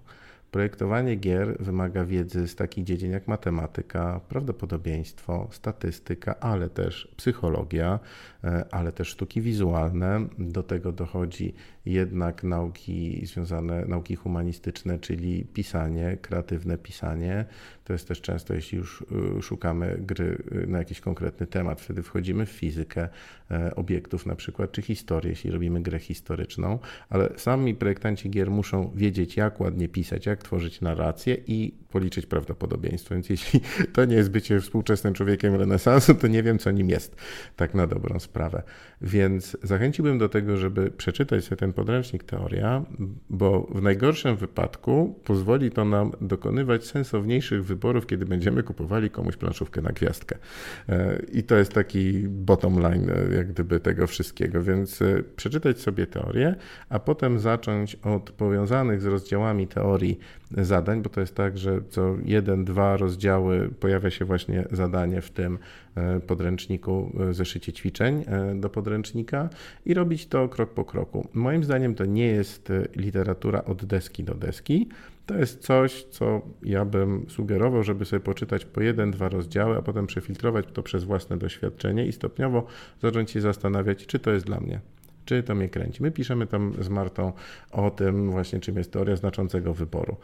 Projektowanie 0.54 1.16
gier 1.16 1.58
wymaga 1.60 2.06
wiedzy 2.06 2.48
z 2.48 2.56
takich 2.56 2.84
dziedzin 2.84 3.12
jak 3.12 3.28
matematyka, 3.28 4.22
prawdopodobieństwo, 4.30 5.48
statystyka, 5.52 6.40
ale 6.40 6.70
też 6.70 7.08
psychologia, 7.18 8.00
e, 8.44 8.66
ale 8.72 8.92
też 8.92 9.08
sztuki 9.08 9.42
wizualne. 9.42 10.28
Do 10.40 10.64
tego 10.64 10.92
dochodzi 10.92 11.54
jednak 11.86 12.44
nauki 12.44 13.26
związane, 13.26 13.86
nauki 13.86 14.16
humanistyczne, 14.16 15.00
czyli 15.00 15.46
pisanie, 15.46 16.18
kreatywne 16.22 16.78
pisanie. 16.78 17.46
To 17.84 17.94
jest 17.94 18.08
też 18.08 18.22
często, 18.22 18.54
jeśli 18.54 18.78
już 18.78 19.04
y, 19.40 19.42
szukamy 19.42 19.98
gry 20.00 20.44
y, 20.64 20.68
na 20.68 20.78
jakiś 20.78 21.00
konkretny 21.00 21.48
temat, 21.48 21.82
wtedy 21.82 22.04
wchodzimy 22.04 22.46
w 22.46 22.50
fizykę 22.50 23.10
e, 23.52 23.76
obiektów 23.76 24.26
na 24.26 24.36
przykład, 24.36 24.72
czy 24.72 24.82
historię, 24.82 25.30
jeśli 25.30 25.52
robimy 25.52 25.82
grę 25.82 26.00
historyczną, 26.00 26.80
ale 27.10 27.30
sami 27.38 27.76
projektanci 27.76 28.30
gier 28.30 28.52
muszą 28.52 28.92
wiedzieć, 28.96 29.38
jak 29.38 29.60
ładnie 29.60 29.88
pisać, 29.90 30.26
jak 30.26 30.43
tworzyć 30.44 30.82
narrację 30.82 31.38
i 31.48 31.83
policzyć 31.94 32.26
prawdopodobieństwo. 32.26 33.16
Więc 33.16 33.30
jeśli 33.30 33.62
to 33.94 34.06
nie 34.06 34.16
jest 34.16 34.32
bycie 34.32 34.60
współczesnym 34.60 35.14
człowiekiem 35.14 35.56
renesansu, 35.56 36.16
to 36.16 36.28
nie 36.28 36.44
wiem, 36.44 36.60
co 36.60 36.72
nim 36.72 36.90
jest, 36.90 37.16
tak 37.56 37.74
na 37.74 37.88
dobrą 37.88 38.20
sprawę. 38.20 38.64
Więc 39.02 39.58
zachęciłbym 39.64 40.18
do 40.18 40.30
tego, 40.30 40.58
żeby 40.58 40.92
przeczytać 40.92 41.44
sobie 41.44 41.58
ten 41.58 41.74
podręcznik 41.74 42.24
teoria, 42.24 42.86
bo 43.30 43.68
w 43.76 43.82
najgorszym 43.82 44.36
wypadku 44.36 45.20
pozwoli 45.24 45.72
to 45.72 45.86
nam 45.86 46.12
dokonywać 46.22 46.86
sensowniejszych 46.86 47.66
wyborów, 47.66 48.08
kiedy 48.08 48.26
będziemy 48.26 48.64
kupowali 48.64 49.10
komuś 49.10 49.38
planszówkę 49.38 49.82
na 49.82 49.90
gwiazdkę. 49.90 50.38
E, 50.90 51.22
I 51.32 51.44
to 51.44 51.56
jest 51.56 51.74
taki 51.74 52.28
bottom 52.28 52.80
line, 52.80 53.10
e, 53.10 53.36
jak 53.36 53.48
gdyby 53.48 53.80
tego 53.80 54.08
wszystkiego. 54.08 54.64
Więc 54.64 55.02
e, 55.02 55.24
przeczytać 55.36 55.80
sobie 55.80 56.08
teorię, 56.08 56.56
a 56.90 57.00
potem 57.00 57.40
zacząć 57.40 57.96
od 57.96 58.32
powiązanych 58.32 59.02
z 59.02 59.06
rozdziałami 59.06 59.68
teorii 59.68 60.20
zadań, 60.58 61.02
bo 61.02 61.10
to 61.10 61.22
jest 61.22 61.36
tak, 61.36 61.58
że 61.58 61.82
co 61.90 62.16
jeden, 62.26 62.66
dwa 62.66 62.98
rozdziały 62.98 63.70
pojawia 63.80 64.10
się 64.10 64.26
właśnie 64.26 64.66
zadanie 64.72 65.22
w 65.22 65.30
tym 65.30 65.60
e, 65.96 66.20
podręczniku, 66.20 67.12
e, 67.30 67.34
zeszycie 67.34 67.74
ćwiczeń 67.74 68.24
e, 68.28 68.56
do 68.56 68.70
podręcznika 68.70 69.50
i 69.86 69.94
robić 69.94 70.28
to 70.28 70.50
krok 70.50 70.70
po 70.70 70.86
kroku. 70.86 71.28
Moim 71.34 71.64
zdaniem 71.64 71.96
to 71.96 72.06
nie 72.06 72.28
jest 72.28 72.72
literatura 72.96 73.64
od 73.66 73.86
deski 73.86 74.24
do 74.24 74.36
deski. 74.36 74.90
To 75.26 75.36
jest 75.36 75.62
coś, 75.62 76.04
co 76.04 76.42
ja 76.64 76.86
bym 76.86 77.26
sugerował, 77.30 77.84
żeby 77.84 78.06
sobie 78.06 78.20
poczytać 78.20 78.66
po 78.66 78.82
jeden, 78.82 79.12
dwa 79.12 79.30
rozdziały, 79.30 79.78
a 79.78 79.82
potem 79.82 80.08
przefiltrować 80.08 80.66
to 80.74 80.84
przez 80.84 81.04
własne 81.04 81.38
doświadczenie 81.38 82.06
i 82.06 82.12
stopniowo 82.12 82.66
zacząć 83.02 83.32
się 83.32 83.42
zastanawiać, 83.42 84.06
czy 84.06 84.20
to 84.20 84.32
jest 84.32 84.46
dla 84.46 84.60
mnie 84.60 84.80
czy 85.26 85.44
to 85.44 85.56
mnie 85.56 85.70
kręci. 85.70 86.04
My 86.04 86.12
piszemy 86.12 86.48
tam 86.48 86.74
z 86.80 86.90
Martą 86.90 87.34
o 87.72 87.92
tym 87.92 88.32
właśnie, 88.32 88.60
czym 88.60 88.78
jest 88.78 88.92
teoria 88.92 89.16
znaczącego 89.16 89.74
wyboru. 89.74 90.16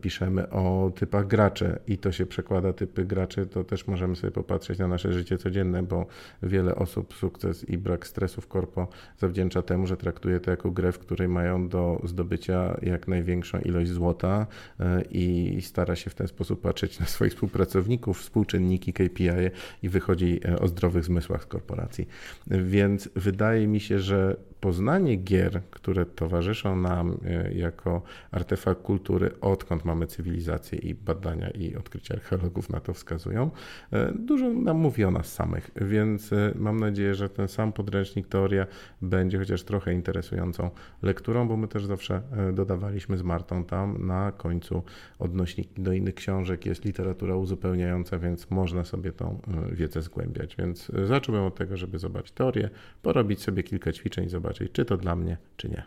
Piszemy 0.00 0.50
o 0.50 0.92
typach 0.94 1.26
graczy 1.26 1.78
i 1.86 1.98
to 1.98 2.12
się 2.12 2.26
przekłada, 2.26 2.72
typy 2.72 3.04
graczy, 3.04 3.46
to 3.46 3.64
też 3.64 3.86
możemy 3.86 4.16
sobie 4.16 4.30
popatrzeć 4.30 4.78
na 4.78 4.88
nasze 4.88 5.12
życie 5.12 5.38
codzienne, 5.38 5.82
bo 5.82 6.06
wiele 6.42 6.74
osób 6.74 7.14
sukces 7.14 7.68
i 7.68 7.78
brak 7.78 8.06
stresu 8.06 8.40
w 8.40 8.48
korpo 8.48 8.88
zawdzięcza 9.18 9.62
temu, 9.62 9.86
że 9.86 9.96
traktuje 9.96 10.40
to 10.40 10.50
jako 10.50 10.70
grę, 10.70 10.92
w 10.92 10.98
której 10.98 11.28
mają 11.28 11.68
do 11.68 12.00
zdobycia 12.04 12.76
jak 12.82 13.08
największą 13.08 13.58
ilość 13.60 13.90
złota 13.90 14.46
e, 14.80 15.02
i 15.02 15.58
stara 15.62 15.96
się 15.96 16.10
w 16.10 16.14
ten 16.14 16.28
sposób 16.28 16.60
patrzeć 16.60 17.00
na 17.00 17.06
swoich 17.06 17.32
współpracowników, 17.32 18.20
współczynniki 18.20 18.92
KPI 18.92 19.50
i 19.82 19.88
wychodzi 19.88 20.40
e, 20.44 20.58
o 20.58 20.68
zdrowych 20.68 21.04
zmysłach 21.04 21.42
z 21.42 21.46
korporacji. 21.46 22.08
Więc 22.46 23.08
wydaje 23.16 23.66
mi 23.66 23.80
się, 23.80 23.98
że 23.98 24.36
poznanie 24.64 25.16
gier, 25.16 25.60
które 25.70 26.06
towarzyszą 26.06 26.76
nam 26.76 27.16
e, 27.24 27.54
jako 27.54 28.02
artefakt 28.30 28.82
kultury, 28.82 29.30
odkąd 29.40 29.84
mamy 29.84 30.06
cywilizację 30.06 30.78
i 30.78 30.94
badania 30.94 31.50
i 31.50 31.76
odkrycia 31.76 32.14
archeologów 32.14 32.70
na 32.70 32.80
to 32.80 32.92
wskazują, 32.92 33.50
e, 33.92 34.12
dużo 34.12 34.52
nam 34.52 34.76
mówi 34.76 35.04
o 35.04 35.10
nas 35.10 35.32
samych, 35.32 35.70
więc 35.76 36.32
e, 36.32 36.52
mam 36.54 36.80
nadzieję, 36.80 37.14
że 37.14 37.28
ten 37.28 37.48
sam 37.48 37.72
podręcznik 37.72 38.28
teoria 38.28 38.66
będzie 39.02 39.38
chociaż 39.38 39.62
trochę 39.62 39.94
interesującą 39.94 40.70
lekturą, 41.02 41.48
bo 41.48 41.56
my 41.56 41.68
też 41.68 41.86
zawsze 41.86 42.22
dodawaliśmy 42.52 43.18
z 43.18 43.22
Martą 43.22 43.64
tam 43.64 44.06
na 44.06 44.32
końcu 44.32 44.82
odnośniki 45.18 45.82
do 45.82 45.92
innych 45.92 46.14
książek, 46.14 46.66
jest 46.66 46.84
literatura 46.84 47.36
uzupełniająca, 47.36 48.18
więc 48.18 48.50
można 48.50 48.84
sobie 48.84 49.12
tą 49.12 49.40
wiedzę 49.72 50.02
zgłębiać. 50.02 50.56
Więc 50.56 50.92
zacząłem 51.04 51.44
od 51.44 51.54
tego, 51.54 51.76
żeby 51.76 51.98
zobaczyć 51.98 52.32
teorię, 52.32 52.70
porobić 53.02 53.42
sobie 53.42 53.62
kilka 53.62 53.92
ćwiczeń, 53.92 54.28
zobaczyć 54.28 54.53
zobaczyć, 54.54 54.72
czy 54.72 54.84
to 54.84 54.96
dla 54.96 55.16
mnie, 55.16 55.36
czy 55.56 55.68
nie. 55.68 55.82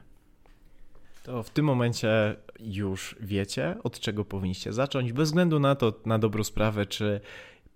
To 1.24 1.44
w 1.44 1.50
tym 1.50 1.66
momencie 1.66 2.36
już 2.60 3.16
wiecie, 3.20 3.76
od 3.84 4.00
czego 4.00 4.26
powinniście 4.26 4.74
zacząć, 4.74 5.14
bez 5.14 5.30
względu 5.30 5.60
na 5.60 5.76
to, 5.76 5.94
na 6.06 6.20
dobrą 6.20 6.44
sprawę, 6.44 6.86
czy 6.86 7.22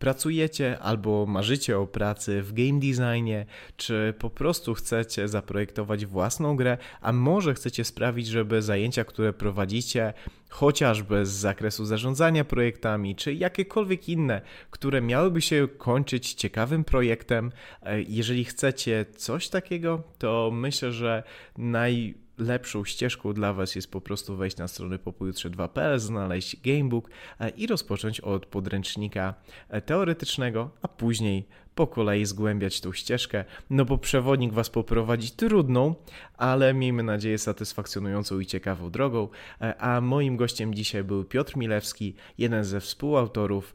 pracujecie 0.02 0.80
albo 0.80 1.26
marzycie 1.26 1.80
o 1.80 1.88
pracy 1.88 2.42
w 2.42 2.54
game 2.54 2.80
designie, 2.80 3.46
czy 3.78 4.14
po 4.20 4.30
prostu 4.30 4.74
chcecie 4.74 5.28
zaprojektować 5.28 6.06
własną 6.06 6.56
grę, 6.56 6.78
a 7.02 7.12
może 7.12 7.54
chcecie 7.54 7.84
sprawić, 7.84 8.28
żeby 8.28 8.62
zajęcia, 8.62 9.04
które 9.04 9.34
prowadzicie, 9.34 10.14
chociażby 10.50 11.26
z 11.26 11.30
zakresu 11.30 11.86
zarządzania 11.86 12.46
projektami, 12.46 13.16
czy 13.16 13.34
jakiekolwiek 13.34 14.10
inne, 14.10 14.42
które 14.72 15.02
miałyby 15.02 15.42
się 15.42 15.68
kończyć 15.78 16.34
ciekawym 16.34 16.84
projektem, 16.84 17.52
e, 17.84 18.02
jeżeli 18.02 18.46
chcecie 18.46 19.06
coś 19.18 19.50
takiego, 19.50 20.04
to 20.18 20.52
myślę, 20.54 20.92
że 20.92 21.24
naj 21.58 22.16
lepszą 22.42 22.86
ścieżką 22.86 23.34
dla 23.34 23.54
Was 23.54 23.76
jest 23.76 23.92
po 23.92 24.02
prostu 24.02 24.36
wejść 24.36 24.58
na 24.58 24.68
stronę 24.68 24.98
popojutrze2.pl, 24.98 26.00
znaleźć 26.00 26.62
gamebook 26.62 27.10
e, 27.40 27.50
i 27.50 27.68
rozpocząć 27.68 28.22
od 28.22 28.46
podręcznika 28.46 29.34
e, 29.70 29.82
teoretycznego, 29.82 30.70
a 30.82 30.88
później 30.88 31.48
po 31.76 31.88
kolei 31.88 32.26
zgłębiać 32.26 32.82
tą 32.82 32.94
ścieżkę, 32.94 33.46
no 33.70 33.86
bo 33.86 33.98
przewodnik 33.98 34.54
Was 34.54 34.70
poprowadzi 34.70 35.32
trudną, 35.32 35.96
ale 36.38 36.74
miejmy 36.74 37.04
nadzieję 37.04 37.38
satysfakcjonującą 37.38 38.40
i 38.40 38.46
ciekawą 38.46 38.92
drogą. 38.92 39.30
E, 39.62 39.78
a 39.78 40.02
moim 40.02 40.38
gościem 40.38 40.74
dzisiaj 40.74 41.04
był 41.04 41.24
Piotr 41.24 41.58
Milewski, 41.58 42.16
jeden 42.38 42.64
ze 42.64 42.80
współautorów 42.80 43.74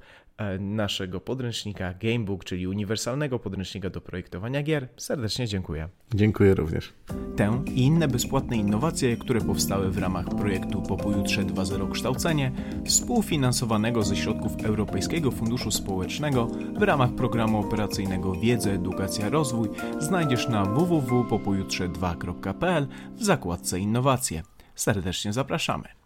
naszego 0.61 1.21
podręcznika 1.21 1.95
Gamebook, 1.95 2.45
czyli 2.45 2.67
uniwersalnego 2.67 3.39
podręcznika 3.39 3.91
do 3.91 4.01
projektowania 4.01 4.63
gier. 4.63 4.89
Serdecznie 4.97 5.47
dziękuję. 5.47 5.89
Dziękuję 6.15 6.55
również. 6.55 6.93
Tę 7.37 7.63
i 7.67 7.81
inne 7.81 8.09
bezpłatne 8.09 8.57
innowacje, 8.57 9.17
które 9.17 9.41
powstały 9.41 9.91
w 9.91 9.99
ramach 9.99 10.29
projektu 10.29 10.83
Po 10.83 10.97
pojutrze 10.97 11.43
2.0 11.43 11.93
Kształcenie, 11.93 12.53
współfinansowanego 12.85 14.03
ze 14.03 14.17
środków 14.17 14.65
Europejskiego 14.65 15.31
Funduszu 15.31 15.71
Społecznego 15.71 16.47
w 16.79 16.83
ramach 16.83 17.15
programu 17.15 17.61
operacyjnego 17.61 18.33
Wiedza, 18.33 18.71
Edukacja, 18.71 19.29
Rozwój, 19.29 19.69
znajdziesz 19.99 20.49
na 20.49 20.65
www.popojutrze2.pl 20.65 22.87
w 23.17 23.25
zakładce 23.25 23.81
Innowacje. 23.81 24.43
Serdecznie 24.75 25.33
zapraszamy. 25.33 26.06